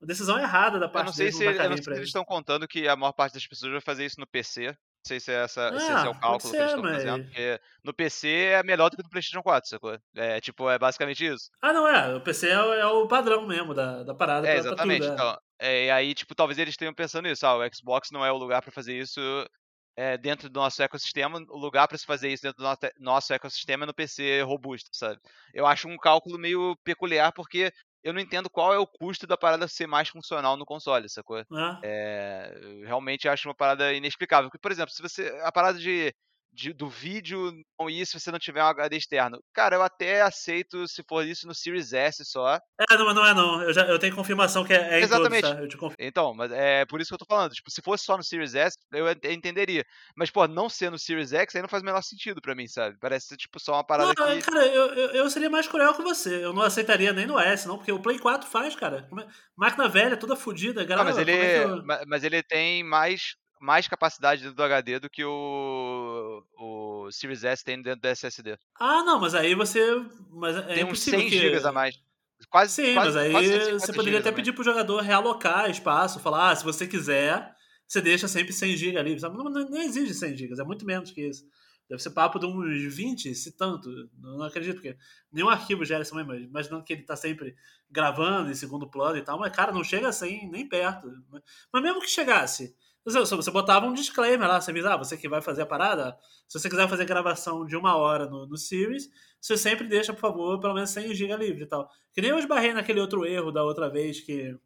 [0.00, 2.24] uma decisão errada da parte eu não sei se, eu não sei se eles estão
[2.24, 4.76] contando que a maior parte das pessoas vai fazer isso no PC.
[5.04, 6.82] Não sei se, é essa, ah, se esse é o cálculo ser, que eles estão
[6.84, 7.02] mas...
[7.02, 7.24] fazendo.
[7.24, 9.98] Porque no PC é melhor do que no PlayStation 4, sacou?
[10.14, 11.50] É tipo, é basicamente isso.
[11.60, 12.14] Ah, não é.
[12.14, 14.46] O PC é, é o padrão mesmo da, da parada.
[14.46, 15.04] É, pra, exatamente.
[15.04, 15.26] Pra tudo, é.
[15.26, 17.44] então, é, e aí, tipo, talvez eles tenham pensando nisso.
[17.44, 19.20] Ah, o Xbox não é o lugar para fazer isso
[19.96, 23.84] é, dentro do nosso ecossistema, o lugar para se fazer isso dentro do nosso ecossistema
[23.84, 25.18] é no PC robusto, sabe?
[25.52, 27.72] Eu acho um cálculo meio peculiar porque
[28.02, 31.44] eu não entendo qual é o custo da parada ser mais funcional no console, sacou?
[31.52, 31.80] Ah.
[31.82, 32.54] É,
[32.84, 34.50] realmente acho uma parada inexplicável.
[34.50, 35.28] Porque, por exemplo, se você.
[35.42, 36.14] A parada de
[36.52, 39.42] de, do vídeo com isso se você não tiver um HD externo.
[39.54, 42.56] Cara, eu até aceito se for isso no Series S só.
[42.56, 43.62] É, não, não é não.
[43.62, 45.42] Eu, já, eu tenho confirmação que é, é Exatamente.
[45.42, 45.94] Todos, tá?
[45.98, 47.52] Então, mas é por isso que eu tô falando.
[47.52, 49.84] Tipo, se fosse só no Series S, eu entenderia.
[50.14, 52.68] Mas, pô, não ser no Series X aí não faz o menor sentido pra mim,
[52.68, 52.96] sabe?
[53.00, 54.42] Parece ser, tipo, só uma parada não, que...
[54.42, 56.44] Cara, eu, eu, eu, seria mais cruel que você.
[56.44, 59.08] Eu não aceitaria nem no S, não, porque o Play 4 faz, cara.
[59.18, 59.26] É...
[59.56, 60.84] Máquina velha, toda fodida.
[60.84, 61.82] Galera, não, mas ele, é eu...
[62.06, 67.64] mas ele tem mais mais capacidade dentro do HD do que o, o Series S
[67.64, 68.58] tem dentro do SSD.
[68.78, 69.80] Ah, não, mas aí você.
[70.30, 71.38] Mas é tem uns 100 que...
[71.38, 71.96] GB a mais.
[72.50, 76.56] Quase, Sim, quase, mas aí você poderia até pedir pro jogador realocar espaço, falar, ah,
[76.56, 77.54] se você quiser,
[77.86, 79.20] você deixa sempre 100 GB ali.
[79.20, 81.44] Não, não, exige 100 GB, é muito menos que isso.
[81.88, 83.88] Deve ser papo de uns 20, se tanto.
[84.18, 84.96] Não acredito, porque
[85.30, 86.34] nenhum arquivo gera isso mesmo.
[86.34, 87.54] Imaginando que ele tá sempre
[87.88, 91.08] gravando em segundo plano e tal, mas, cara, não chega a 100 nem perto.
[91.72, 95.28] Mas mesmo que chegasse, você, você botava um disclaimer lá, você avisa, ah, você que
[95.28, 96.16] vai fazer a parada,
[96.46, 99.08] se você quiser fazer gravação de uma hora no, no Series,
[99.40, 101.88] você sempre deixa, por favor, pelo menos 100 GB livre e tal.
[102.12, 104.56] Que nem eu esbarrei naquele outro erro da outra vez que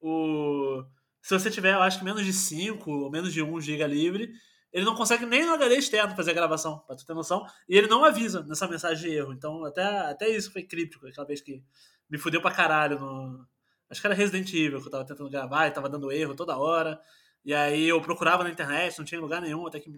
[0.00, 0.82] o...
[1.20, 4.32] Se você tiver, eu acho que menos de 5 ou menos de 1 GB livre,
[4.72, 7.44] ele não consegue nem no HD externo fazer a gravação, pra tu ter noção.
[7.68, 9.32] E ele não avisa nessa mensagem de erro.
[9.32, 11.62] Então, até, até isso foi críptico, aquela vez que
[12.08, 13.46] me fudeu pra caralho no...
[13.90, 16.56] Acho que era Resident Evil que eu tava tentando gravar e tava dando erro toda
[16.56, 17.00] hora.
[17.44, 19.90] E aí eu procurava na internet, não tinha lugar nenhum, até que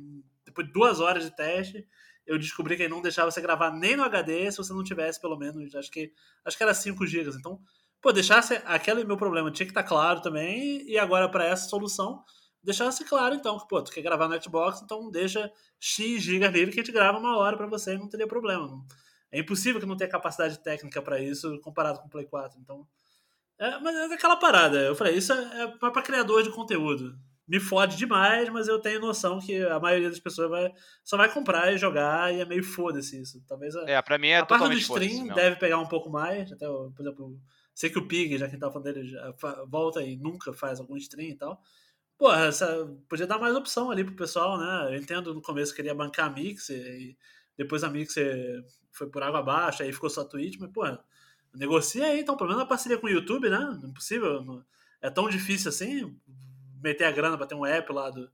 [0.45, 1.87] depois de duas horas de teste,
[2.27, 5.21] eu descobri que ele não deixava você gravar nem no HD se você não tivesse
[5.21, 6.13] pelo menos, acho que
[6.45, 7.31] acho que era 5 GB.
[7.37, 7.61] Então,
[8.01, 11.69] pô, deixasse aquele meu problema tinha que estar tá claro também, e agora para essa
[11.69, 12.23] solução,
[12.63, 15.51] deixasse claro então que, pô, tu quer gravar no Xbox, então deixa
[15.81, 18.85] X GB livre que a gente grava uma hora para você não teria problema.
[19.33, 22.61] É impossível que não tenha capacidade técnica para isso comparado com o Play 4.
[22.61, 22.87] Então,
[23.59, 24.79] é, mas é aquela parada.
[24.79, 27.19] Eu falei, isso é, é para criador de conteúdo
[27.53, 30.73] me fode demais, mas eu tenho noção que a maioria das pessoas vai,
[31.05, 33.45] só vai comprar e jogar e é meio foda-se isso.
[33.47, 36.51] Talvez a, é, pra mim é a parte do stream deve pegar um pouco mais.
[36.51, 37.39] Até, por exemplo,
[37.75, 39.15] sei que o Pig, já que a gente tava falando dele,
[39.69, 41.61] volta e nunca faz algum stream e tal.
[42.17, 44.97] Pô, essa, podia dar mais opção ali pro pessoal, né?
[44.97, 47.19] Eu entendo no começo queria bancar a Mixer e
[47.55, 50.85] depois a Mixer foi por água abaixo, aí ficou só Twitch, mas, pô,
[51.53, 53.79] negocia aí, então, pelo menos a parceria com o YouTube, né?
[53.83, 54.65] Não é possível, não,
[55.03, 56.17] é tão difícil assim
[56.83, 58.29] meter a grana para ter um app lá do,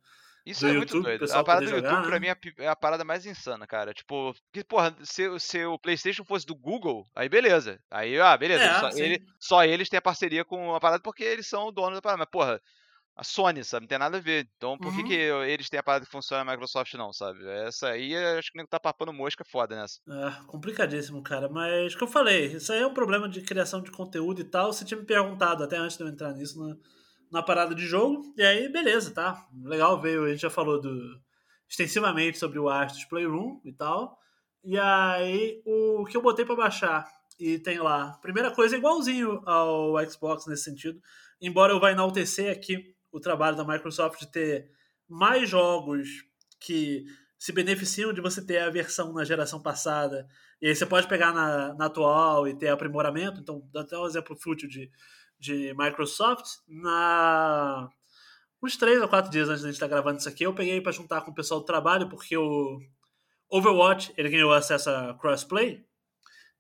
[0.47, 1.21] Isso é muito YouTube, doido.
[1.21, 2.21] pessoal A parada do poder YouTube, jogar, pra né?
[2.21, 2.27] mim,
[2.59, 3.93] é a é a parada mais insana, cara.
[3.93, 7.79] Tipo, que, porra, se, se o PlayStation fosse do Google, aí beleza.
[7.91, 8.65] Aí, ah, beleza.
[8.65, 9.03] É, só, sim.
[9.03, 12.03] ele- só eles têm a parceria com a parada porque eles são o dono da
[12.03, 12.19] parada.
[12.21, 12.61] Mas, porra,
[13.15, 13.83] a Sony, sabe?
[13.83, 14.49] Não tem nada a ver.
[14.57, 15.07] Então, por que, Uhum.
[15.09, 15.15] que
[15.51, 17.45] eles têm a parada que funciona a Microsoft não, sabe?
[17.67, 19.99] Essa aí, acho que o nego tá papando mosca foda nessa.
[20.09, 21.49] É, complicadíssimo, cara.
[21.49, 24.45] Mas, o que eu falei, isso aí é um problema de criação de conteúdo e
[24.45, 24.73] tal.
[24.73, 26.77] Você tinha me perguntado até antes de eu entrar nisso na,
[27.31, 28.33] na parada de jogo.
[28.37, 29.47] E aí, beleza, tá?
[29.63, 30.25] Legal, veio.
[30.25, 31.21] A gente já falou do,
[31.69, 34.19] extensivamente sobre o Astros Playroom e tal.
[34.65, 37.07] E aí, o que eu botei pra baixar
[37.39, 41.01] e tem lá, primeira coisa, igualzinho ao Xbox nesse sentido.
[41.41, 44.71] Embora eu vá enaltecer aqui o trabalho da Microsoft de ter
[45.09, 46.09] mais jogos
[46.59, 47.05] que
[47.39, 50.27] se beneficiam de você ter a versão na geração passada.
[50.61, 53.41] E aí você pode pegar na, na atual e ter aprimoramento.
[53.41, 54.91] Então, dá até um exemplo fútil de,
[55.39, 56.47] de Microsoft.
[56.67, 57.89] Na...
[58.63, 60.81] Uns três ou quatro dias antes de a gente estar gravando isso aqui, eu peguei
[60.81, 62.81] para juntar com o pessoal do trabalho, porque o
[63.49, 65.85] Overwatch ele ganhou acesso a crossplay.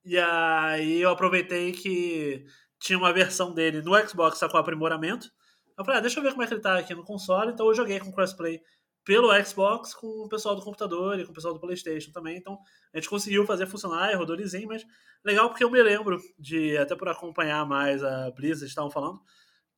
[0.04, 2.44] E aí eu aproveitei que
[2.78, 5.28] tinha uma versão dele no Xbox tá com aprimoramento.
[5.76, 7.52] Eu falei, ah, deixa eu ver como é que ele tá aqui no console.
[7.52, 8.60] Então eu joguei com crossplay
[9.08, 12.36] pelo Xbox com o pessoal do computador e com o pessoal do PlayStation também.
[12.36, 12.58] Então
[12.92, 14.84] a gente conseguiu fazer funcionar, rodou lisinho, mas
[15.24, 19.18] legal porque eu me lembro de, até por acompanhar mais a Blizzard, estavam falando,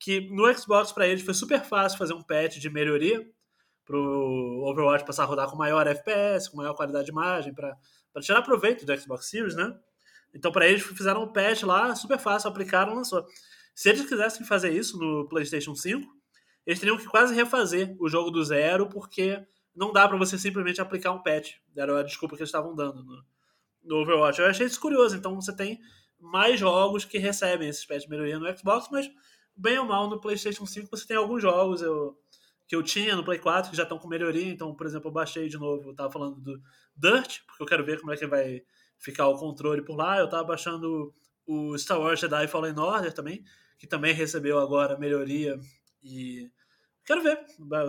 [0.01, 3.25] que no Xbox para eles foi super fácil fazer um patch de melhoria
[3.85, 7.77] pro Overwatch passar a rodar com maior FPS, com maior qualidade de imagem, para
[8.21, 9.73] tirar proveito do Xbox Series, né?
[10.35, 13.25] Então, para eles, fizeram um patch lá, super fácil, aplicaram, lançou.
[13.77, 16.20] Se eles quisessem fazer isso no PlayStation 5,
[16.67, 20.81] eles teriam que quase refazer o jogo do zero, porque não dá para você simplesmente
[20.81, 21.55] aplicar um patch.
[21.77, 23.25] Era a desculpa que eles estavam dando no,
[23.83, 24.41] no Overwatch.
[24.41, 25.17] Eu achei isso curioso.
[25.17, 25.81] Então, você tem
[26.19, 29.11] mais jogos que recebem esses patch de melhoria no Xbox, mas
[29.57, 32.17] bem ou mal no PlayStation 5 você tem alguns jogos eu,
[32.67, 34.53] que eu tinha no Play 4 que já estão com melhoria.
[34.53, 36.61] Então, por exemplo, eu baixei de novo, eu tava falando do
[36.97, 38.63] Dirt, porque eu quero ver como é que vai
[38.99, 40.19] ficar o controle por lá.
[40.19, 41.15] Eu tava baixando
[41.47, 43.43] o Star Wars Jedi Fallen Order também,
[43.79, 45.59] que também recebeu agora melhoria
[46.03, 46.51] e
[47.05, 47.39] quero ver,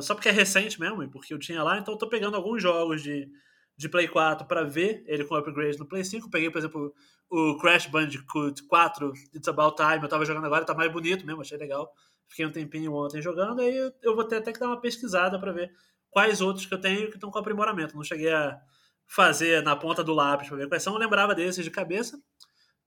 [0.02, 2.62] só porque é recente mesmo, e porque eu tinha lá, então eu tô pegando alguns
[2.62, 3.30] jogos de,
[3.78, 6.30] de Play 4 para ver ele com upgrade no Play 5.
[6.30, 6.94] Peguei, por exemplo,
[7.30, 11.42] o Crash Bandicoot 4 It's About Time, eu tava jogando agora, tá mais bonito mesmo,
[11.42, 11.92] achei legal.
[12.28, 15.40] Fiquei um tempinho ontem jogando, aí eu, eu vou ter até que dar uma pesquisada
[15.40, 15.72] para ver
[16.10, 17.96] quais outros que eu tenho que estão com aprimoramento.
[17.96, 18.60] Não cheguei a
[19.06, 22.18] fazer na ponta do lápis pra ver quais são, eu lembrava desses de cabeça.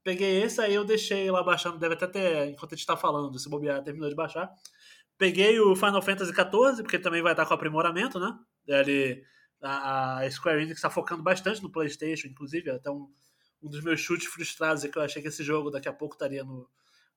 [0.03, 3.39] Peguei esse, aí eu deixei lá baixando, deve até ter, enquanto a gente tá falando,
[3.39, 4.51] se bobear, terminou de baixar.
[5.17, 8.37] Peguei o Final Fantasy XIV, porque também vai estar com aprimoramento, né?
[8.67, 9.25] Ele,
[9.63, 13.09] a, a Square Enix está focando bastante no PlayStation, inclusive, até um,
[13.63, 16.15] um dos meus chutes frustrados é que eu achei que esse jogo daqui a pouco
[16.15, 16.69] estaria no,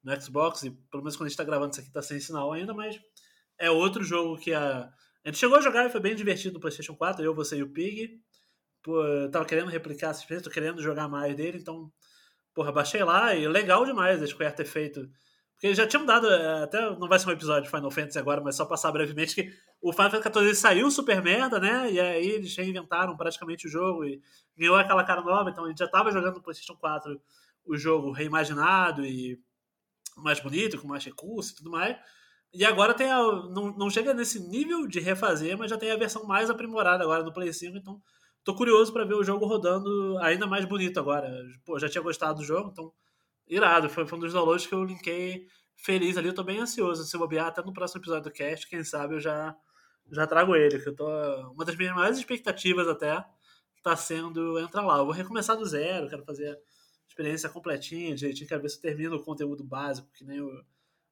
[0.03, 2.53] no Xbox, e pelo menos quando a gente está gravando isso aqui tá sem sinal
[2.53, 2.99] ainda, mas
[3.57, 4.89] é outro jogo que a.
[5.25, 7.63] A gente chegou a jogar e foi bem divertido no PlayStation 4, eu, você e
[7.63, 8.21] o Pig.
[8.81, 11.91] Pô, tava querendo replicar essa experiência, tô querendo jogar mais dele, então,
[12.53, 15.09] porra, baixei lá e legal demais a Square ter feito.
[15.57, 16.27] Porque já tinham dado,
[16.63, 19.51] até não vai ser um episódio de Final Fantasy agora, mas só passar brevemente que
[19.81, 21.91] o Final Fantasy XIV saiu super merda, né?
[21.91, 24.21] E aí eles reinventaram praticamente o jogo e
[24.55, 27.19] ganhou aquela cara nova, então a gente já tava jogando no PlayStation 4
[27.65, 29.39] o jogo reimaginado e
[30.15, 31.97] mais bonito, com mais recursos e tudo mais.
[32.53, 35.97] E agora tem a, não, não chega nesse nível de refazer, mas já tem a
[35.97, 37.99] versão mais aprimorada agora no Play 5, então
[38.43, 41.27] tô curioso para ver o jogo rodando ainda mais bonito agora.
[41.65, 42.93] Pô, já tinha gostado do jogo, então
[43.47, 43.89] irado.
[43.89, 46.27] Foi, foi um dos downloads que eu linkei feliz ali.
[46.27, 47.03] Eu tô bem ansioso.
[47.03, 49.55] Se bobear, até no próximo episódio do cast, quem sabe eu já,
[50.11, 50.79] já trago ele.
[50.79, 51.07] Que eu tô.
[51.51, 53.23] Uma das minhas maiores expectativas até
[53.83, 54.97] tá sendo entrar lá.
[54.97, 56.57] Eu vou recomeçar do zero, quero fazer a
[57.07, 60.47] experiência completinha, direitinho, quero ver se eu termino o conteúdo básico, que nem o.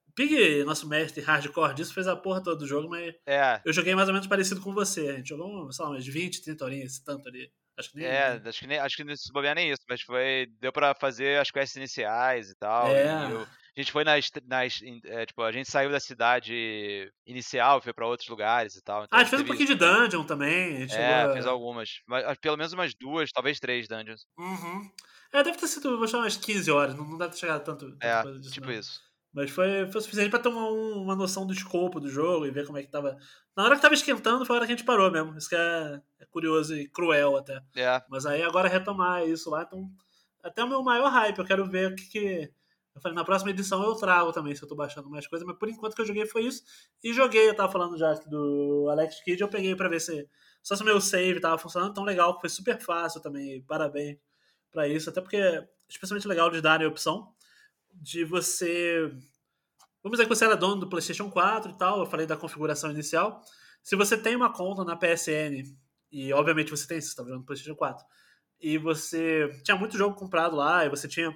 [0.08, 3.74] O Pig, nosso mestre hardcore disso, fez a porra toda do jogo, mas É, eu
[3.74, 5.10] joguei mais ou menos parecido com você.
[5.10, 7.52] A gente jogou, sei lá, umas 20, 30 horinhas, tanto ali.
[7.78, 8.08] Acho que nem.
[8.08, 10.48] é, acho que, nem, acho que não se bobear nem isso, mas foi.
[10.60, 12.88] Deu pra fazer as quests iniciais e tal.
[12.88, 13.28] É.
[13.28, 13.42] e eu-
[13.78, 14.30] a gente foi nas.
[14.48, 19.04] nas é, tipo, a gente saiu da cidade inicial, foi pra outros lugares e tal.
[19.04, 20.04] então Ah, a gente fez um teve pouquinho de também.
[20.10, 20.84] dungeon também.
[20.84, 21.90] É, chegou fez algumas.
[22.08, 24.26] Mas, ah, pelo menos umas duas, talvez três dungeons.
[24.38, 24.90] Uhum.
[25.34, 27.98] É, deve ter sido, vou chamar umas 15 horas, não, não deve ter chegado tanto,
[28.02, 28.54] É, disso.
[28.54, 28.74] tipo não.
[28.74, 29.02] isso.
[29.36, 32.52] Mas foi, foi suficiente pra ter uma, um- uma noção do escopo do jogo e
[32.52, 33.18] ver como é que tava.
[33.56, 35.38] Na hora que tava esquentando, foi a hora que a gente parou mesmo.
[35.38, 37.62] Isso que é, é curioso e cruel até.
[37.76, 39.90] É, Mas aí agora retomar isso lá, então.
[40.42, 42.52] Até o meu maior hype, eu quero ver o que, que.
[42.96, 45.58] Eu falei, na próxima edição eu trago também, se eu tô baixando mais coisa, mas
[45.58, 46.64] por enquanto que eu joguei foi isso.
[47.04, 50.30] E joguei, eu tava falando já do Alex Kidd, eu peguei pra ver se.
[50.64, 53.62] Só se o meu save tava funcionando tão legal, foi super fácil também.
[53.64, 54.18] Parabéns
[54.72, 55.10] pra isso.
[55.10, 57.34] Até porque é especialmente legal de darem a opção
[58.02, 59.10] de você.
[60.04, 62.92] Vamos dizer que você era dono do PlayStation 4 e tal, eu falei da configuração
[62.92, 63.42] inicial.
[63.82, 65.64] se você tem uma conta na PSN,
[66.12, 68.06] e obviamente você tem, você está jogando PlayStation 4,
[68.60, 71.36] e você tinha muito jogo comprado lá, e você tinha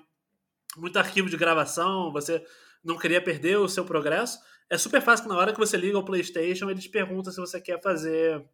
[0.77, 2.43] muito arquivo de gravação, você
[2.83, 5.97] não queria perder o seu progresso, é super fácil que na hora que você liga
[5.97, 8.47] o PlayStation, ele te pergunta se você quer fazer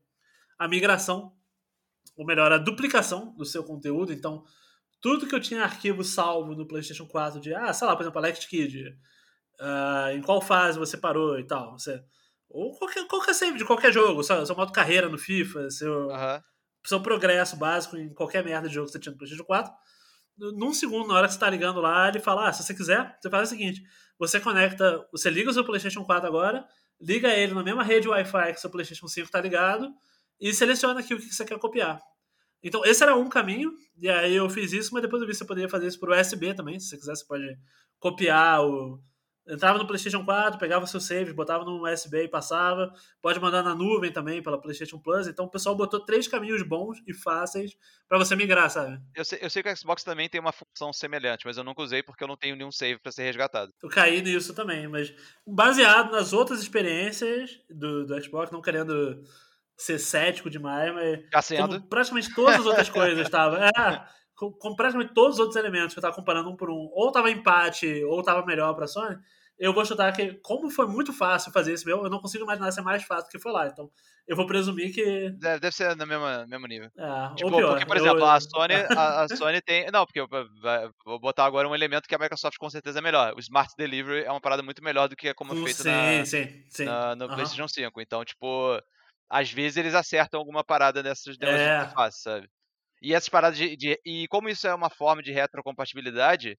[0.58, 1.34] a migração,
[2.16, 4.14] ou melhor, a duplicação do seu conteúdo.
[4.14, 4.46] Então,
[5.06, 8.18] tudo que eu tinha arquivo salvo no PlayStation 4 de, ah, sei lá, por exemplo,
[8.18, 8.88] Alex Kid,
[9.60, 12.04] uh, em qual fase você parou e tal, você
[12.50, 16.42] ou qualquer, qualquer save de qualquer jogo, seu, seu modo carreira no FIFA, seu, uhum.
[16.84, 19.72] seu progresso básico em qualquer merda de jogo que você tinha no PlayStation 4.
[20.40, 23.16] Num segundo, na hora que você está ligando lá, ele fala: ah, se você quiser,
[23.22, 23.84] você faz o seguinte:
[24.18, 26.66] você conecta, você liga o seu PlayStation 4 agora,
[27.00, 29.94] liga ele na mesma rede Wi-Fi que seu PlayStation 5 está ligado
[30.42, 32.02] e seleciona aqui o que você quer copiar.
[32.66, 35.38] Então, esse era um caminho, e aí eu fiz isso, mas depois eu vi que
[35.38, 36.80] você poderia fazer isso por USB também.
[36.80, 37.58] Se você quiser, você pode
[38.00, 39.00] copiar o,
[39.48, 42.92] entrava no PlayStation 4, pegava seu save, botava no USB e passava.
[43.22, 45.28] Pode mandar na nuvem também pela PlayStation Plus.
[45.28, 47.78] Então o pessoal botou três caminhos bons e fáceis
[48.08, 49.00] para você migrar, sabe?
[49.14, 51.82] Eu sei, eu sei que o Xbox também tem uma função semelhante, mas eu nunca
[51.82, 53.72] usei porque eu não tenho nenhum save para ser resgatado.
[53.82, 55.14] Eu caí nisso também, mas
[55.46, 59.24] baseado nas outras experiências do, do Xbox, não querendo
[59.78, 63.60] ser cético demais, mas como praticamente todas as outras coisas estavam.
[63.64, 66.90] É, com, com, praticamente todos os outros elementos que eu tava comparando um por um,
[66.94, 69.18] ou tava empate, ou tava melhor pra Sony,
[69.58, 72.72] eu vou chutar que, como foi muito fácil fazer esse meu, eu não consigo imaginar
[72.72, 73.68] ser mais fácil que foi lá.
[73.68, 73.90] Então,
[74.28, 75.30] eu vou presumir que.
[75.40, 76.90] Deve, deve ser no mesmo, mesmo nível.
[76.98, 78.26] É, tipo, pior, porque, por exemplo, eu...
[78.26, 79.90] a, Sony, a, a, Sony tem.
[79.92, 80.28] Não, porque eu
[81.06, 83.34] vou botar agora um elemento que a Microsoft com certeza é melhor.
[83.36, 86.26] O Smart Delivery é uma parada muito melhor do que como é feito sim, na,
[86.26, 86.86] sim, sim.
[86.86, 87.34] na, no uhum.
[87.36, 88.02] PlayStation 5.
[88.02, 88.78] Então, tipo,
[89.30, 91.88] às vezes eles acertam alguma parada dessas de é.
[91.90, 92.50] fácil, sabe?
[93.02, 96.58] E essas paradas de, de, E como isso é uma forma de retrocompatibilidade,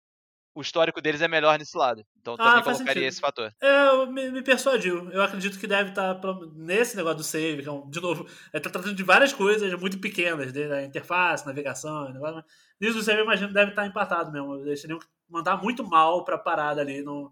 [0.54, 2.02] o histórico deles é melhor nesse lado.
[2.18, 3.08] Então eu também ah, colocaria sentido.
[3.08, 3.52] esse fator.
[3.60, 5.10] É, me, me, persuadiu.
[5.10, 8.26] Eu acredito que deve estar tá nesse negócio do save, que é um, de novo,
[8.52, 12.42] é tá tratando de várias coisas muito pequenas, da interface, navegação, negócio,
[12.80, 14.56] nisso o save eu imagino deve estar tá empatado mesmo.
[14.56, 17.30] Eles teriam que mandar muito mal pra parada ali, não,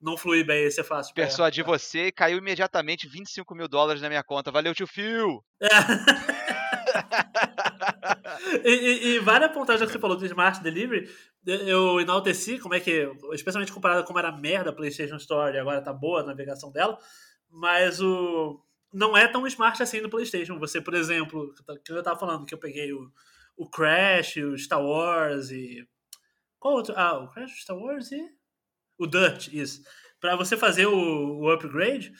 [0.00, 1.14] não fluir bem, esse é fácil.
[1.14, 4.50] Persuadi você e caiu imediatamente 25 mil dólares na minha conta.
[4.50, 5.42] Valeu, tio Phil!
[5.60, 5.66] É.
[8.64, 11.08] e, e, e apontar, já que você falou do Smart Delivery,
[11.46, 15.58] eu enalteci como é que, especialmente comparado com como era merda a PlayStation Store e
[15.58, 16.98] agora tá boa a navegação dela,
[17.50, 18.60] mas o
[18.92, 20.58] não é tão smart assim no PlayStation.
[20.58, 21.52] Você, por exemplo,
[21.84, 23.10] que eu tava falando que eu peguei o,
[23.56, 25.86] o Crash, o Star Wars e
[26.58, 26.94] qual outro?
[26.96, 28.35] Ah, o Crash, o Star Wars e
[28.98, 29.82] o Dirt, isso.
[30.20, 32.12] Para você fazer o, o upgrade,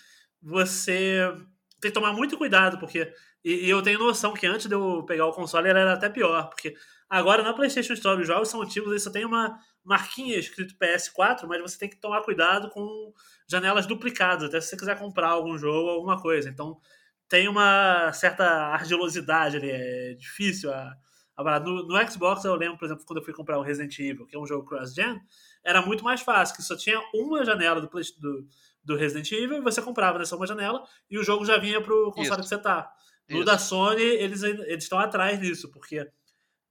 [0.42, 1.32] você
[1.80, 3.12] tem que tomar muito cuidado, porque.
[3.44, 6.48] E, e, eu tenho noção que antes de eu pegar o console era até pior,
[6.48, 6.74] porque
[7.08, 11.46] agora na PlayStation Store os jogos são antigos, aí só tem uma marquinha escrito PS4,
[11.46, 13.12] mas você tem que tomar cuidado com
[13.48, 16.48] janelas duplicadas, até se você quiser comprar algum jogo alguma coisa.
[16.48, 16.80] Então
[17.28, 20.96] tem uma certa argilosidade ali, é difícil a.
[21.36, 24.26] a no, no Xbox eu lembro, por exemplo, quando eu fui comprar o Resident Evil,
[24.26, 25.20] que é um jogo cross-gen,
[25.66, 28.46] era muito mais fácil, que só tinha uma janela do, do
[28.86, 32.40] do Resident Evil, você comprava nessa uma janela e o jogo já vinha pro console
[32.40, 32.42] Isso.
[32.42, 32.88] que você tá.
[33.28, 33.44] No Isso.
[33.44, 36.08] da Sony, eles estão atrás disso, porque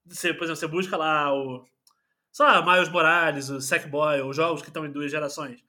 [0.05, 1.65] você, por exemplo, você busca lá o
[2.31, 5.61] sei lá, Miles Morales, o Sackboy, os jogos que estão em duas gerações.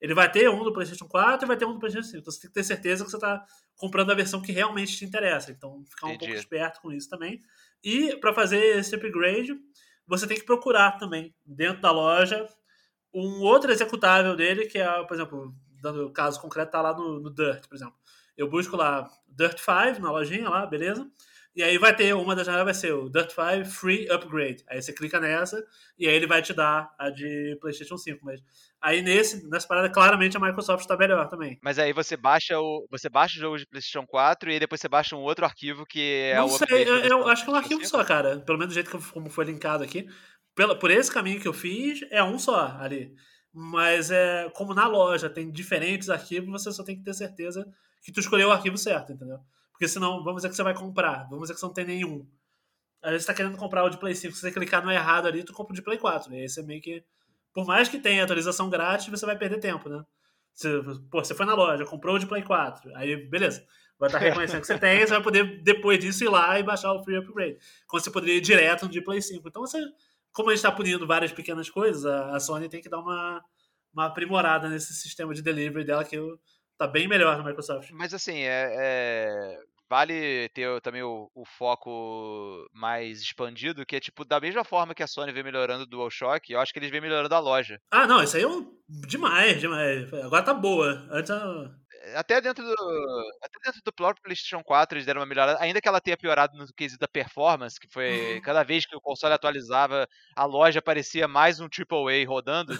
[0.00, 2.18] Ele vai ter um do PlayStation 4 e vai ter um do PlayStation 5.
[2.20, 3.42] Então você tem que ter certeza que você está
[3.76, 5.50] comprando a versão que realmente te interessa.
[5.50, 6.26] Então ficar um Entendi.
[6.26, 7.42] pouco esperto com isso também.
[7.82, 9.54] E para fazer esse upgrade,
[10.06, 12.46] você tem que procurar também dentro da loja
[13.14, 17.20] um outro executável dele, que é, por exemplo, dando o caso concreto, tá lá no,
[17.20, 17.94] no Dirt, por exemplo.
[18.36, 21.08] Eu busco lá Dirt 5 na lojinha lá, beleza?
[21.56, 24.64] E aí vai ter, uma das janelas vai ser o Dirt 5 Free Upgrade.
[24.68, 25.64] Aí você clica nessa
[25.96, 28.18] e aí ele vai te dar a de PlayStation 5.
[28.24, 28.42] Mas
[28.82, 31.56] aí nesse, nessa parada, claramente a Microsoft está melhor também.
[31.62, 32.84] Mas aí você baixa o.
[32.90, 35.86] Você baixa o jogo de PlayStation 4 e aí depois você baixa um outro arquivo
[35.86, 37.88] que é Não o sei, eu, eu acho que é um arquivo 5.
[37.88, 38.40] só, cara.
[38.40, 40.08] Pelo menos do jeito que como foi linkado aqui.
[40.54, 43.14] Pela, por esse caminho que eu fiz, é um só ali.
[43.52, 47.66] Mas é como na loja tem diferentes arquivos, você só tem que ter certeza
[48.02, 49.38] que tu escolheu o arquivo certo, entendeu?
[49.72, 52.26] Porque senão, vamos dizer que você vai comprar, vamos dizer que você não tem nenhum.
[53.02, 55.26] Às vezes você tá querendo comprar o de Play 5, se você clicar no errado
[55.26, 56.32] ali, tu compra o de Play 4.
[56.32, 57.04] E aí você meio que.
[57.52, 60.02] Por mais que tenha atualização grátis, você vai perder tempo, né?
[60.54, 62.96] Você, pô, você foi na loja, comprou o de Play 4.
[62.96, 63.64] Aí, beleza.
[63.98, 66.92] Vai estar reconhecendo que você tem, você vai poder, depois disso, ir lá e baixar
[66.92, 67.58] o Free Upgrade.
[67.86, 69.48] Quando você poderia ir direto no de Play 5.
[69.48, 69.78] Então você
[70.34, 73.42] como a gente está punindo várias pequenas coisas, a, Sony tem que dar uma,
[73.94, 76.18] uma aprimorada nesse sistema de delivery dela que
[76.76, 77.90] tá bem melhor na Microsoft.
[77.92, 79.58] Mas assim, é, é
[79.88, 85.02] vale ter também o, o, foco mais expandido, que é tipo, da mesma forma que
[85.02, 87.80] a Sony vem melhorando o DualShock, eu acho que eles vêm melhorando a loja.
[87.90, 88.76] Ah, não, isso aí é um...
[88.88, 90.12] demais, demais.
[90.14, 91.06] Agora tá boa.
[91.10, 91.30] Antes
[92.14, 92.72] até dentro do
[93.42, 96.56] até dentro do próprio PlayStation 4 eles deram uma melhorada, ainda que ela tenha piorado
[96.56, 98.40] no quesito da performance, que foi Uhum.
[98.42, 100.06] cada vez que o console atualizava,
[100.36, 102.76] a loja parecia mais um AAA rodando.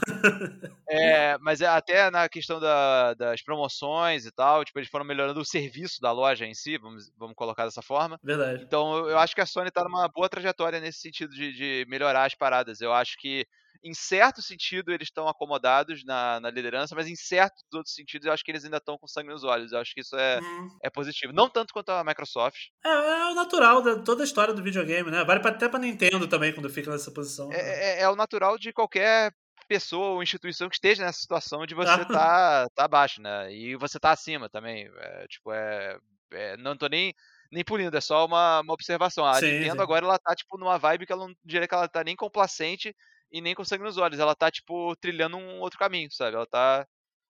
[0.88, 5.40] É, mas é até na questão da- das promoções e tal, tipo, eles foram melhorando
[5.40, 8.18] o serviço da loja em si, vamos, vamos colocar dessa forma.
[8.22, 8.62] Verdade.
[8.64, 11.86] Então eu- eu acho que a Sony tá numa boa trajetória nesse sentido de, de
[11.88, 12.80] melhorar as paradas.
[12.80, 13.46] Eu acho que,
[13.84, 18.32] em certo sentido, eles estão acomodados na, na liderança, mas em certos outros sentidos, eu
[18.32, 19.72] acho que eles ainda estão com sangue nos olhos.
[19.72, 20.68] Eu acho que isso é, Uhum.
[20.82, 21.32] é positivo.
[21.32, 22.68] Não tanto quanto a Microsoft.
[22.84, 25.22] É, é o natural de toda a história do videogame, né?
[25.24, 27.52] Vale até pra Nintendo também, quando fica nessa posição.
[27.52, 27.62] É, né?
[27.62, 29.32] é- é o natural de qualquer
[29.68, 33.52] pessoa ou instituição que esteja nessa situação de você tá, tá abaixo, né?
[33.52, 34.90] E você tá acima também.
[34.98, 35.98] É, tipo, é,
[36.32, 37.14] é- Não tô nem,
[37.50, 39.24] nem punindo, é só uma, uma observação.
[39.24, 39.82] A Sim, Nintendo sim.
[39.82, 42.94] agora ela tá, tipo, numa vibe que ela não diria que ela tá nem complacente
[43.34, 44.20] e nem com sangue nos olhos.
[44.20, 46.36] Ela tá, tipo, trilhando um outro caminho, sabe?
[46.36, 46.86] Ela tá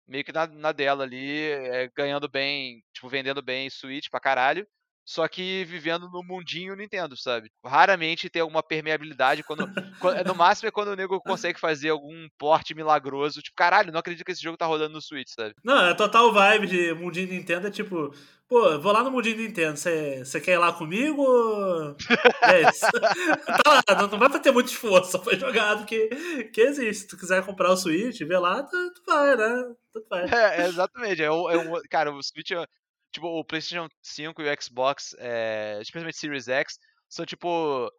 [0.07, 4.67] meio que na, na dela ali, é, ganhando bem, tipo, vendendo bem Switch pra caralho.
[5.07, 7.51] Só que vivendo no mundinho Nintendo, sabe?
[7.63, 9.69] Raramente tem alguma permeabilidade quando,
[9.99, 13.39] quando- No máximo é quando o nego consegue fazer algum porte milagroso.
[13.41, 15.53] Tipo, caralho, não acredito que esse jogo tá rodando no Switch, sabe?
[15.63, 18.11] Não, é total vibe de mundinho Nintendo, é tipo,
[18.49, 21.23] pô, vou lá no mundinho Nintendo, você quer ir lá comigo?
[22.41, 22.85] É isso.
[23.63, 26.07] tá lá, não, não vai pra ter muito esforço, só foi jogado que,
[26.53, 27.01] que existe.
[27.03, 29.73] Se tu quiser comprar o Switch, vê lá, tu, tu vai, né?
[30.31, 31.23] É, é, exatamente.
[31.23, 32.65] É um, é um- cara, o Switch, é-
[33.15, 36.77] tipo, o PlayStation 5 e o Xbox, é, especialmente Series X,
[37.09, 37.89] são tipo.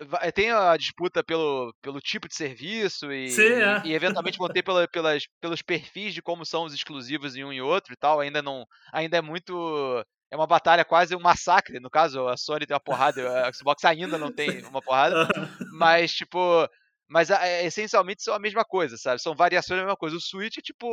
[0.00, 3.82] va- Tem a disputa pelo, pelo tipo de serviço e, Sim, é.
[3.84, 7.52] e eventualmente vão ter pela, pelas, pelos perfis de como são os exclusivos em um
[7.52, 8.20] e outro e tal.
[8.20, 8.64] Ainda não.
[8.92, 10.04] Ainda é muito.
[10.30, 11.78] É uma batalha quase um massacre.
[11.78, 15.28] No caso, a Sony tem uma porrada, a Xbox ainda não tem uma porrada.
[15.72, 16.66] Mas, tipo.
[17.12, 19.20] Mas é, essencialmente são a mesma coisa, sabe?
[19.20, 20.16] São variações da mesma coisa.
[20.16, 20.88] O Switch é tipo.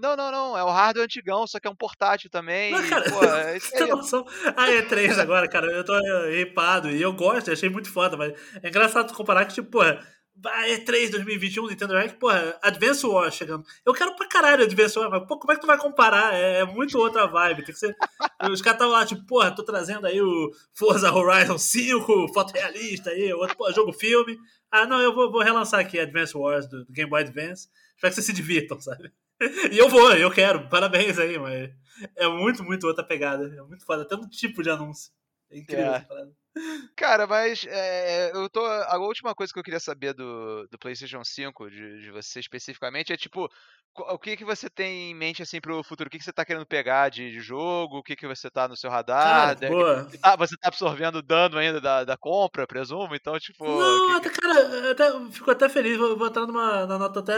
[0.00, 0.58] Não, não, não.
[0.58, 2.72] É o hardware antigão, só que é um portátil também.
[2.72, 4.26] Não, e, cara, pô, é tem noção?
[4.56, 5.96] A E3 agora, cara, eu tô
[6.28, 10.04] ripado e eu gosto, achei muito foda, mas é engraçado comparar que, tipo, porra,
[10.40, 13.64] E3 2021, Nintendo Direct, porra, Advance Wars chegando.
[13.84, 16.34] Eu quero pra caralho Advance Wars, mas pô, como é que tu vai comparar?
[16.34, 17.94] É, é muito outra vibe, tem que ser...
[18.50, 23.32] Os caras estavam lá, tipo, porra, tô trazendo aí o Forza Horizon 5, fotorrealista aí,
[23.32, 24.36] outro, pô, jogo filme.
[24.70, 27.68] Ah, não, eu vou, vou relançar aqui Advance Wars do, do Game Boy Advance.
[27.94, 29.12] Espero que vocês se divirtam, sabe?
[29.72, 31.68] E eu vou, eu quero, parabéns aí, mas
[32.16, 33.52] é muito, muito outra pegada.
[33.56, 35.10] É muito foda, até no tipo de anúncio.
[35.50, 35.96] É incrível É.
[35.96, 36.32] essa parada.
[36.96, 38.64] Cara, mas é, eu tô.
[38.64, 43.12] A última coisa que eu queria saber do, do PlayStation 5, de, de você especificamente,
[43.12, 43.48] é tipo,
[43.94, 46.08] o que, que você tem em mente assim pro futuro?
[46.08, 47.98] O que, que você tá querendo pegar de, de jogo?
[47.98, 49.56] O que, que você tá no seu radar?
[49.58, 50.04] Cara, boa.
[50.04, 53.14] você tá- você tá absorvendo dano ainda da, da compra, presumo?
[53.14, 53.64] Então, tipo.
[53.64, 55.96] Não, que- até, cara, eu até, eu fico até feliz.
[55.98, 57.36] Vou, vou entrar numa na nota até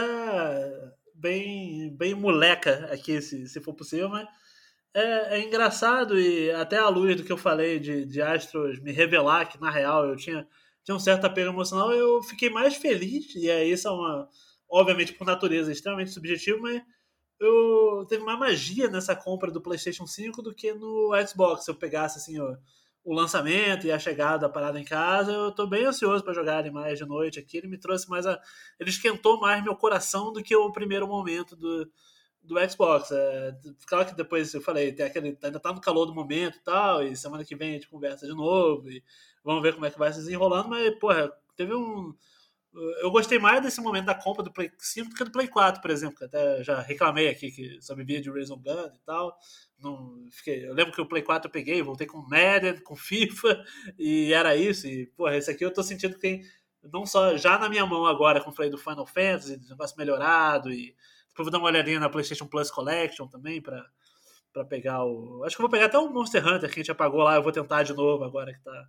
[1.14, 4.26] bem, bem moleca aqui, se, se for possível, mas
[4.94, 8.92] é, é engraçado e até à luz do que eu falei de, de Astros me
[8.92, 10.46] revelar que, na real, eu tinha,
[10.84, 14.28] tinha um certo apego emocional, eu fiquei mais feliz, e aí isso é uma,
[14.68, 16.80] obviamente, por natureza, extremamente subjetivo, mas
[17.40, 21.64] eu teve mais magia nessa compra do PlayStation 5 do que no Xbox.
[21.64, 22.56] Se eu pegasse assim o,
[23.04, 26.60] o lançamento e a chegada da parada em casa, eu tô bem ansioso para jogar
[26.60, 27.58] ele mais de noite aqui.
[27.58, 28.40] Ele me trouxe mais a.
[28.78, 31.90] Ele esquentou mais meu coração do que o primeiro momento do,
[32.44, 33.10] do Xbox.
[33.10, 33.56] É,
[33.86, 37.02] claro que depois eu falei, tem aquele, ainda tá no calor do momento e tal,
[37.02, 39.02] e semana que vem a gente conversa de novo, e
[39.42, 42.14] vamos ver como é que vai se desenrolando, mas, porra, teve um.
[43.00, 45.80] Eu gostei mais desse momento da compra do Play 5 do que do Play 4,
[45.80, 49.36] por exemplo, que até já reclamei aqui que só vivia de Raison Gun e tal.
[49.78, 53.64] Não, fiquei, eu lembro que o Play 4 eu peguei, voltei com Madden, com FIFA,
[53.96, 54.88] e era isso.
[54.88, 56.42] E, porra, esse aqui eu tô sentindo que tem,
[56.82, 60.96] não só já na minha mão agora, como falei do Final Fantasy, negócio melhorado, e
[61.34, 63.84] depois vou dar uma olhadinha na PlayStation Plus Collection também, pra,
[64.52, 65.42] pra pegar o.
[65.44, 67.42] Acho que eu vou pegar até o Monster Hunter que a gente apagou lá, eu
[67.42, 68.88] vou tentar de novo agora que tá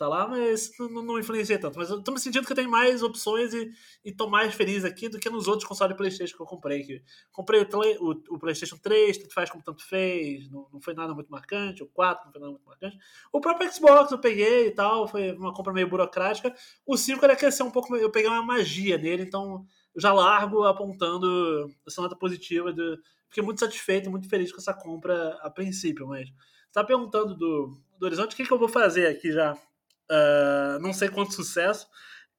[0.00, 1.78] tá lá, mas não, não influencia tanto.
[1.78, 3.70] Mas eu tô me sentindo que eu tenho mais opções e,
[4.02, 6.82] e tô mais feliz aqui do que nos outros consoles PlayStation que eu comprei.
[6.84, 7.66] Que comprei o,
[8.00, 11.82] o, o, PlayStation 3, tanto faz como tanto fez, não, não foi nada muito marcante.
[11.82, 12.98] O 4 não foi nada muito marcante.
[13.30, 16.54] O próprio Xbox eu peguei e tal, foi uma compra meio burocrática.
[16.86, 17.94] O 5 era ser um pouco.
[17.94, 22.72] Eu peguei uma magia nele, então eu já largo apontando essa nota positiva.
[22.72, 22.98] De,
[23.28, 26.28] fiquei muito satisfeito muito feliz com essa compra a princípio, mas.
[26.28, 29.54] Você tá perguntando do, do Horizonte, o que, que eu vou fazer aqui já?
[29.54, 31.88] Uh, não sei quanto sucesso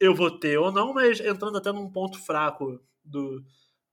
[0.01, 3.43] eu vou ter ou não, mas entrando até num ponto fraco do,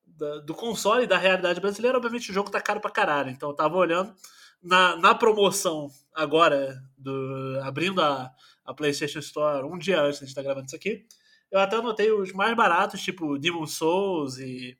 [0.06, 3.28] da, do console da realidade brasileira, obviamente o jogo tá caro pra caralho.
[3.28, 4.14] Então eu tava olhando
[4.62, 8.32] na, na promoção agora, do, abrindo a,
[8.64, 11.04] a PlayStation Store um dia antes de gente estar tá gravando isso aqui.
[11.50, 14.78] Eu até anotei os mais baratos, tipo Demon Souls e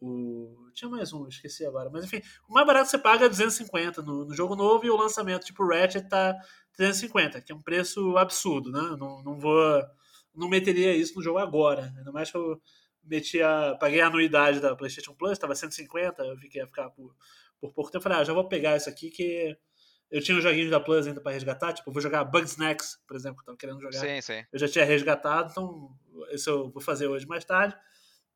[0.00, 0.70] O...
[0.74, 1.90] Tinha mais um, esqueci agora.
[1.90, 4.96] Mas enfim, o mais barato você paga é 250 no, no jogo novo e o
[4.96, 6.34] lançamento tipo Ratchet tá
[6.74, 8.80] 350, que é um preço absurdo, né?
[8.98, 9.82] Não, não vou.
[10.34, 11.92] Não meteria isso no jogo agora.
[11.98, 12.60] Ainda mais que eu
[13.04, 16.90] meti a, paguei a anuidade da PlayStation Plus, tava 150, eu vi que ia ficar
[16.90, 17.14] por,
[17.60, 17.98] por pouco tempo.
[17.98, 19.56] Eu falei, ah, já vou pegar isso aqui que
[20.10, 23.16] eu tinha os joguinhos da Plus ainda para resgatar, tipo, eu vou jogar Bugsnax, por
[23.16, 24.00] exemplo, que eu tava querendo jogar.
[24.00, 24.44] Sim, sim.
[24.52, 25.90] Eu já tinha resgatado, então
[26.32, 27.76] isso eu vou fazer hoje mais tarde.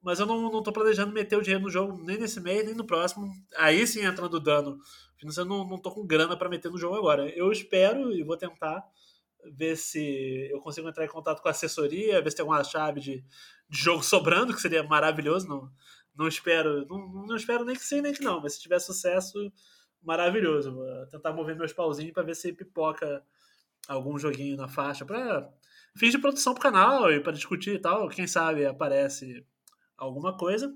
[0.01, 2.74] Mas eu não, não tô planejando meter o dinheiro no jogo nem nesse mês, nem
[2.74, 3.26] no próximo.
[3.56, 4.78] Aí sim entrando dano
[5.16, 7.28] financeiro, eu não, não tô com grana para meter no jogo agora.
[7.30, 8.84] Eu espero e vou tentar
[9.52, 13.01] ver se eu consigo entrar em contato com a assessoria, ver se tem alguma chave
[13.01, 13.24] de,
[13.68, 15.48] de jogo sobrando, que seria maravilhoso.
[15.48, 15.70] Não,
[16.14, 19.51] não espero, não, não espero nem que sim, nem que não, mas se tiver sucesso,
[20.05, 20.74] maravilhoso.
[20.74, 23.22] Vou tentar mover meus pauzinhos para ver se pipoca
[23.89, 25.51] algum joguinho na faixa para
[25.97, 28.09] fins de produção pro canal e para discutir e tal.
[28.09, 29.47] Quem sabe aparece
[29.97, 30.72] alguma coisa.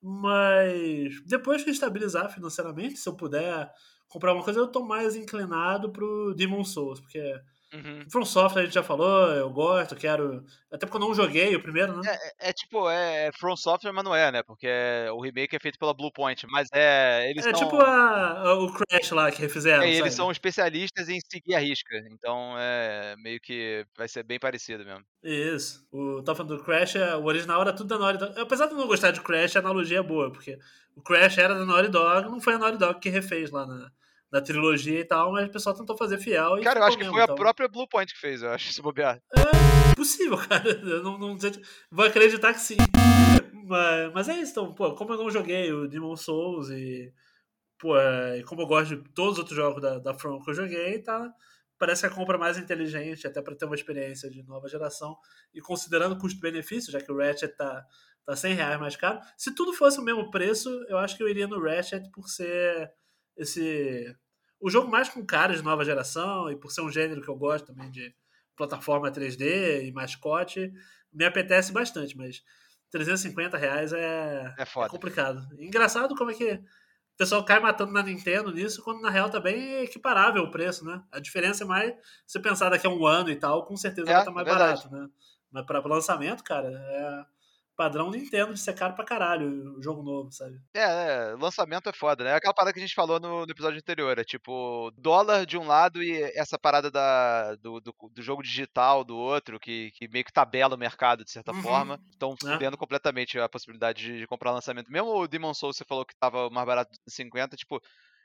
[0.00, 3.70] Mas depois que estabilizar financeiramente, se eu puder
[4.08, 7.20] comprar uma coisa, eu tô mais inclinado pro Demon Souls, porque
[7.76, 8.06] Uhum.
[8.10, 10.44] From Software a gente já falou, eu gosto, quero.
[10.70, 12.02] Até porque eu não joguei o primeiro, né?
[12.06, 14.42] É, é, é tipo, é From Software, mas não é, né?
[14.42, 14.68] Porque
[15.12, 17.30] o remake é feito pela Bluepoint, mas é.
[17.30, 17.60] Eles é são...
[17.60, 19.82] tipo a, o Crash lá que refizeram.
[19.82, 24.38] É, eles são especialistas em seguir a risca, então é meio que vai ser bem
[24.38, 25.04] parecido mesmo.
[25.22, 25.86] Isso.
[25.92, 28.40] O falando do Crash, o original era tudo da Naughty Dog.
[28.40, 30.58] Apesar de eu não gostar de Crash, a analogia é boa, porque
[30.94, 33.90] o Crash era da Naughty Dog, não foi a Naughty Dog que refez lá na
[34.30, 36.60] da trilogia e tal, mas o pessoal tentou fazer fiel.
[36.62, 37.34] cara, eu acho que foi então.
[37.34, 39.20] a própria Blue Point que fez, eu acho, se bobear.
[39.36, 40.68] É possível, cara.
[40.68, 41.38] Eu não, não.
[41.90, 42.76] Vou acreditar que sim.
[43.52, 47.12] Mas, mas é isso, então, pô, como eu não joguei o Demon Souls e.
[47.78, 50.54] Pô, é, como eu gosto de todos os outros jogos da, da From que eu
[50.54, 51.30] joguei, tá?
[51.78, 55.14] Parece que a compra mais inteligente, até para ter uma experiência de nova geração.
[55.52, 57.84] E considerando custo-benefício, já que o Ratchet tá,
[58.24, 59.20] tá 100 reais mais caro.
[59.36, 62.90] Se tudo fosse o mesmo preço, eu acho que eu iria no Ratchet por ser
[63.36, 64.16] esse
[64.60, 67.36] o jogo mais com cara de nova geração e por ser um gênero que eu
[67.36, 68.14] gosto também de
[68.56, 70.72] plataforma 3D e mascote,
[71.12, 72.42] me apetece bastante, mas
[72.90, 75.46] 350 reais é, é, é complicado.
[75.58, 79.40] Engraçado como é que o pessoal cai matando na Nintendo nisso, quando na real tá
[79.40, 81.02] bem equiparável o preço, né?
[81.12, 81.94] A diferença é mais
[82.26, 84.46] se pensar daqui a um ano e tal, com certeza é, vai estar tá mais
[84.46, 85.08] é barato, né?
[85.50, 87.35] Mas para lançamento, cara, é
[87.76, 90.58] padrão Nintendo de ser caro pra caralho o jogo novo, sabe?
[90.74, 92.30] É, é, lançamento é foda, né?
[92.30, 95.58] É aquela parada que a gente falou no, no, episódio anterior, é tipo, dólar de
[95.58, 100.08] um lado e essa parada da, do, do, do jogo digital do outro, que, que
[100.08, 101.62] meio que tabela o mercado de certa uhum.
[101.62, 102.52] forma, estão é.
[102.52, 104.90] fudendo completamente a possibilidade de, de, comprar lançamento.
[104.90, 107.80] Mesmo o Demon Souls, você falou que tava mais barato de 50, tipo,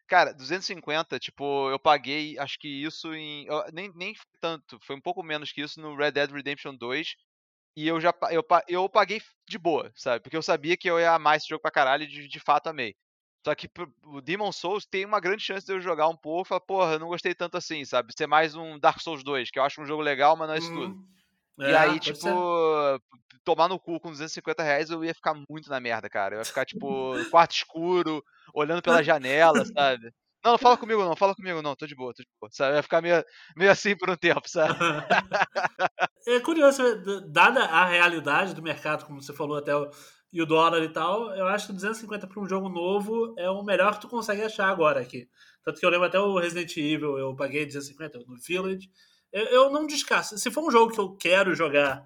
[0.08, 3.48] Cara, 250, tipo, eu paguei, acho que isso em.
[3.72, 7.16] Nem, nem tanto, foi um pouco menos que isso no Red Dead Redemption 2,
[7.76, 10.22] e eu já eu, eu paguei de boa, sabe?
[10.22, 12.68] Porque eu sabia que eu ia amar esse jogo pra caralho e de, de fato
[12.68, 12.96] amei.
[13.44, 13.68] Só que
[14.04, 16.94] o Demon Souls tem uma grande chance de eu jogar um pouco e falar, porra,
[16.94, 18.14] eu não gostei tanto assim, sabe?
[18.16, 20.60] Ser mais um Dark Souls 2, que eu acho um jogo legal, mas não é
[20.60, 20.94] isso tudo.
[20.94, 21.08] Uhum.
[21.60, 23.02] É, e aí, tipo, ser.
[23.44, 26.36] tomar no cu com 250 reais eu ia ficar muito na merda, cara.
[26.36, 28.24] Eu ia ficar, tipo, quarto escuro,
[28.54, 30.14] olhando pela janela, sabe?
[30.44, 32.50] Não, não fala comigo não, fala comigo não, tô de boa, tô de boa.
[32.52, 32.74] Sabe?
[32.74, 33.24] Vai ficar meio,
[33.56, 34.74] meio assim por um tempo, sabe?
[36.28, 36.84] é curioso,
[37.28, 39.90] dada a realidade do mercado, como você falou até, o,
[40.34, 43.64] e o dólar e tal, eu acho que 250 para um jogo novo é o
[43.64, 45.28] melhor que tu consegue achar agora aqui.
[45.64, 48.90] Tanto que eu lembro até o Resident Evil, eu paguei 250 no Village.
[49.32, 50.38] Eu, eu não descasso.
[50.38, 52.06] Se for um jogo que eu quero jogar,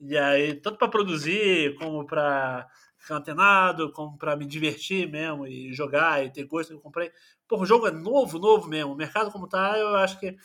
[0.00, 2.66] e aí, tanto para produzir como para
[2.98, 7.10] ficar antenado, como para me divertir mesmo e jogar e ter gosto eu comprei.
[7.48, 8.92] Pô, o jogo é novo, novo mesmo.
[8.92, 10.36] O mercado como tá, eu acho que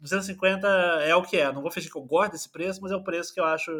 [0.00, 1.52] 250 é o que é.
[1.52, 3.70] Não vou fingir que eu gosto desse preço, mas é o preço que eu acho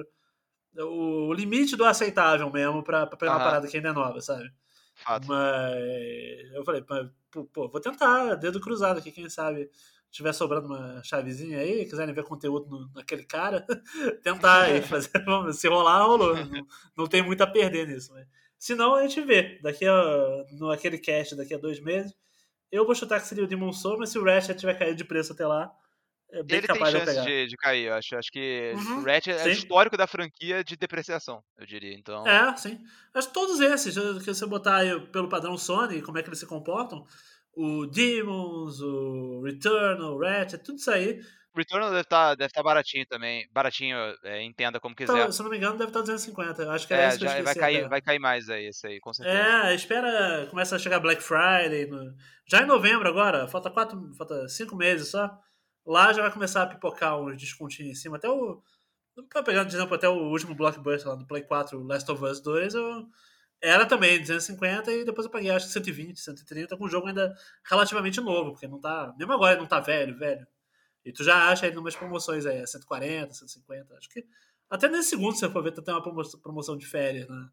[0.76, 4.48] o limite do aceitável mesmo para pegar uma parada que ainda é nova, sabe?
[4.94, 5.26] Fato.
[5.26, 6.84] Mas eu falei,
[7.52, 9.70] pô, vou tentar, dedo cruzado aqui, quem sabe
[10.10, 13.64] tiver sobrando uma chavezinha aí, quiserem ver conteúdo no, naquele cara,
[14.22, 15.10] tentar aí fazer,
[15.52, 16.34] se rolar, rolou.
[16.34, 18.12] Não, não tem muito a perder nisso.
[18.12, 18.26] Mas,
[18.58, 19.58] se não, a gente vê.
[19.62, 22.16] Daqui a, no aquele cast, daqui a dois meses,
[22.70, 25.04] eu vou chutar que seria o Demon Soul, mas se o Ratchet tiver caído de
[25.04, 25.72] preço até lá,
[26.30, 28.16] é bem ele capaz tem chance de, de, de, cair, eu acho.
[28.16, 31.94] Acho que uhum, o Ratchet é histórico da franquia de depreciação, eu diria.
[31.94, 32.26] Então...
[32.26, 32.78] É, sim.
[33.14, 36.38] Acho que todos esses, que você botar aí pelo padrão Sony, como é que eles
[36.38, 37.06] se comportam,
[37.54, 41.18] o Demons, o Return, o Ratchet, tudo isso aí.
[41.58, 43.48] Returnal deve estar tá, deve tá baratinho também.
[43.52, 45.12] Baratinho, é, entenda como quiser.
[45.12, 46.70] Então, se não me engano, deve estar tá 250.
[46.70, 49.12] Acho que é, é isso já vai cair, vai cair mais aí, esse aí, com
[49.12, 49.38] certeza.
[49.38, 51.86] É, espera, começa a chegar Black Friday.
[51.86, 52.14] No...
[52.46, 55.30] Já em novembro agora, falta quatro, falta cinco meses só.
[55.86, 58.16] Lá já vai começar a pipocar uns descontinhos em cima.
[58.16, 58.62] Até o.
[59.28, 62.40] Pra pegar, por exemplo, até o último blockbuster lá do Play 4, Last of Us
[62.40, 63.08] 2, eu
[63.60, 67.34] era também 250 e depois eu paguei acho que 120, 130 com o jogo ainda
[67.68, 70.46] relativamente novo, porque não tá, mesmo agora não tá velho, velho.
[71.08, 74.26] E tu já acha aí numas promoções aí, 140, 150, acho que
[74.68, 76.02] até nesse segundo, se você for ver, tem uma
[76.42, 77.50] promoção de férias na,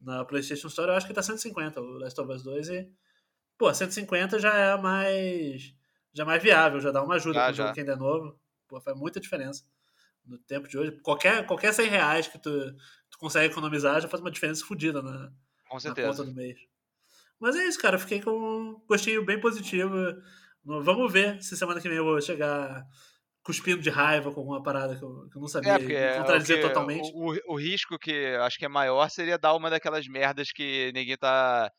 [0.00, 2.92] na PlayStation Store, eu acho que tá 150 o Last of Us 2 e
[3.56, 5.74] pô, 150 já é mais
[6.12, 8.38] já é mais viável, já dá uma ajuda ah, pro jogo que ainda é novo.
[8.68, 9.64] Pô, faz muita diferença
[10.26, 10.92] no tempo de hoje.
[11.02, 12.50] Qualquer, qualquer 100 reais que tu,
[13.10, 15.32] tu consegue economizar já faz uma diferença fodida na,
[15.72, 16.58] na conta do mês.
[17.40, 17.98] Mas é isso, cara.
[17.98, 19.96] Fiquei com um gostinho bem positivo.
[20.64, 22.84] Vamos ver se semana que vem eu vou chegar
[23.42, 26.62] cuspindo de raiva com alguma parada que eu, que eu não sabia é, contradizer é,
[26.62, 27.10] totalmente.
[27.12, 30.92] O, o, o, risco que acho que é maior seria dar uma daquelas merdas que
[30.94, 31.70] ninguém tá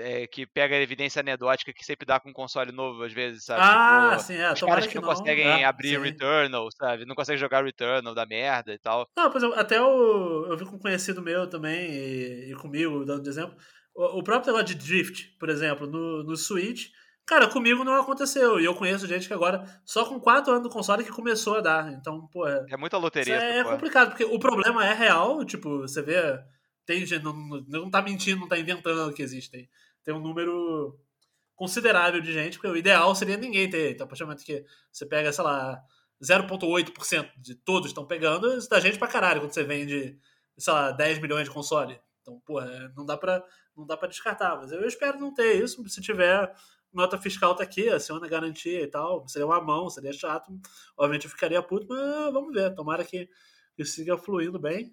[0.00, 3.44] é, que pega a evidência anedótica que sempre dá com um console novo, às vezes,
[3.44, 3.60] sabe?
[3.62, 4.52] Ah, tipo, sim, é.
[4.52, 6.02] Os caras que, não, não conseguem é, abrir sim.
[6.02, 7.04] Returnal, sabe?
[7.04, 9.06] Não conseguem jogar Returnal da merda e tal.
[9.16, 13.04] Não, por exemplo, até o, eu vi com um conhecido meu também, e, e comigo,
[13.04, 13.56] dando exemplo,
[13.94, 16.88] o, o próprio negócio de Drift, por exemplo, no, no Switch,
[17.30, 18.60] cara, comigo não aconteceu.
[18.60, 21.60] E eu conheço gente que agora, só com 4 anos do console, que começou a
[21.60, 21.92] dar.
[21.92, 22.46] Então, pô.
[22.46, 23.36] É, é muita loteria.
[23.36, 26.20] É, complicado, porque o problema é real, tipo, você vê.
[26.84, 27.32] Tem gente, não,
[27.68, 29.68] não tá mentindo, não tá inventando que existem
[30.04, 30.98] tem um número
[31.54, 33.92] considerável de gente, porque o ideal seria ninguém ter.
[33.92, 35.80] Então, a partir do momento que você pega, sei lá,
[36.22, 40.18] 0,8% de todos estão pegando, isso dá gente pra caralho quando você vende,
[40.58, 42.00] sei lá, 10 milhões de console.
[42.22, 43.44] Então, porra, não dá pra,
[43.76, 44.56] não dá pra descartar.
[44.56, 45.86] Mas eu espero não ter isso.
[45.88, 46.50] Se tiver
[46.92, 50.52] nota fiscal tá aqui, aciona garantia e tal, seria uma mão, seria chato.
[50.96, 52.74] Obviamente eu ficaria puto, mas vamos ver.
[52.74, 53.28] Tomara que,
[53.76, 54.92] que siga fluindo bem.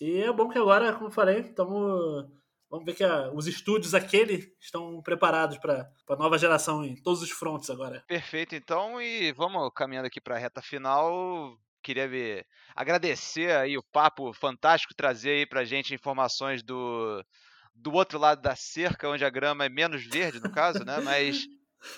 [0.00, 2.28] E é bom que agora, como falei, estamos
[2.74, 7.22] Vamos ver que a, os estúdios aquele estão preparados para a nova geração em todos
[7.22, 8.02] os frontes agora.
[8.08, 11.56] Perfeito, então, e vamos caminhando aqui para a reta final.
[11.80, 12.44] Queria ver,
[12.74, 17.24] agradecer aí o papo fantástico, trazer aí para gente informações do,
[17.74, 21.00] do outro lado da cerca, onde a grama é menos verde, no caso, né?
[21.00, 21.46] Mas.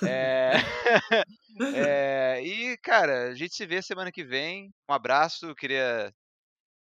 [0.03, 0.53] É...
[1.75, 2.43] é...
[2.43, 4.71] E, cara, a gente se vê semana que vem.
[4.89, 6.13] Um abraço, queria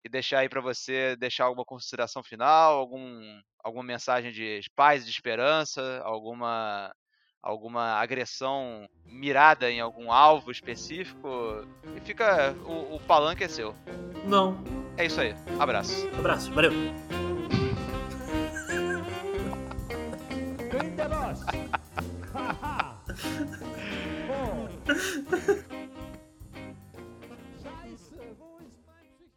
[0.04, 5.10] e deixar aí para você deixar alguma consideração final, algum, alguma mensagem de paz, de
[5.10, 6.92] esperança, alguma
[7.42, 11.28] alguma agressão mirada em algum alvo específico.
[11.96, 13.74] E fica o, o palanque é seu.
[14.24, 14.56] Não.
[14.96, 15.34] É isso aí.
[15.58, 16.08] Abraço.
[16.18, 16.52] Abraço.
[16.52, 16.72] Valeu.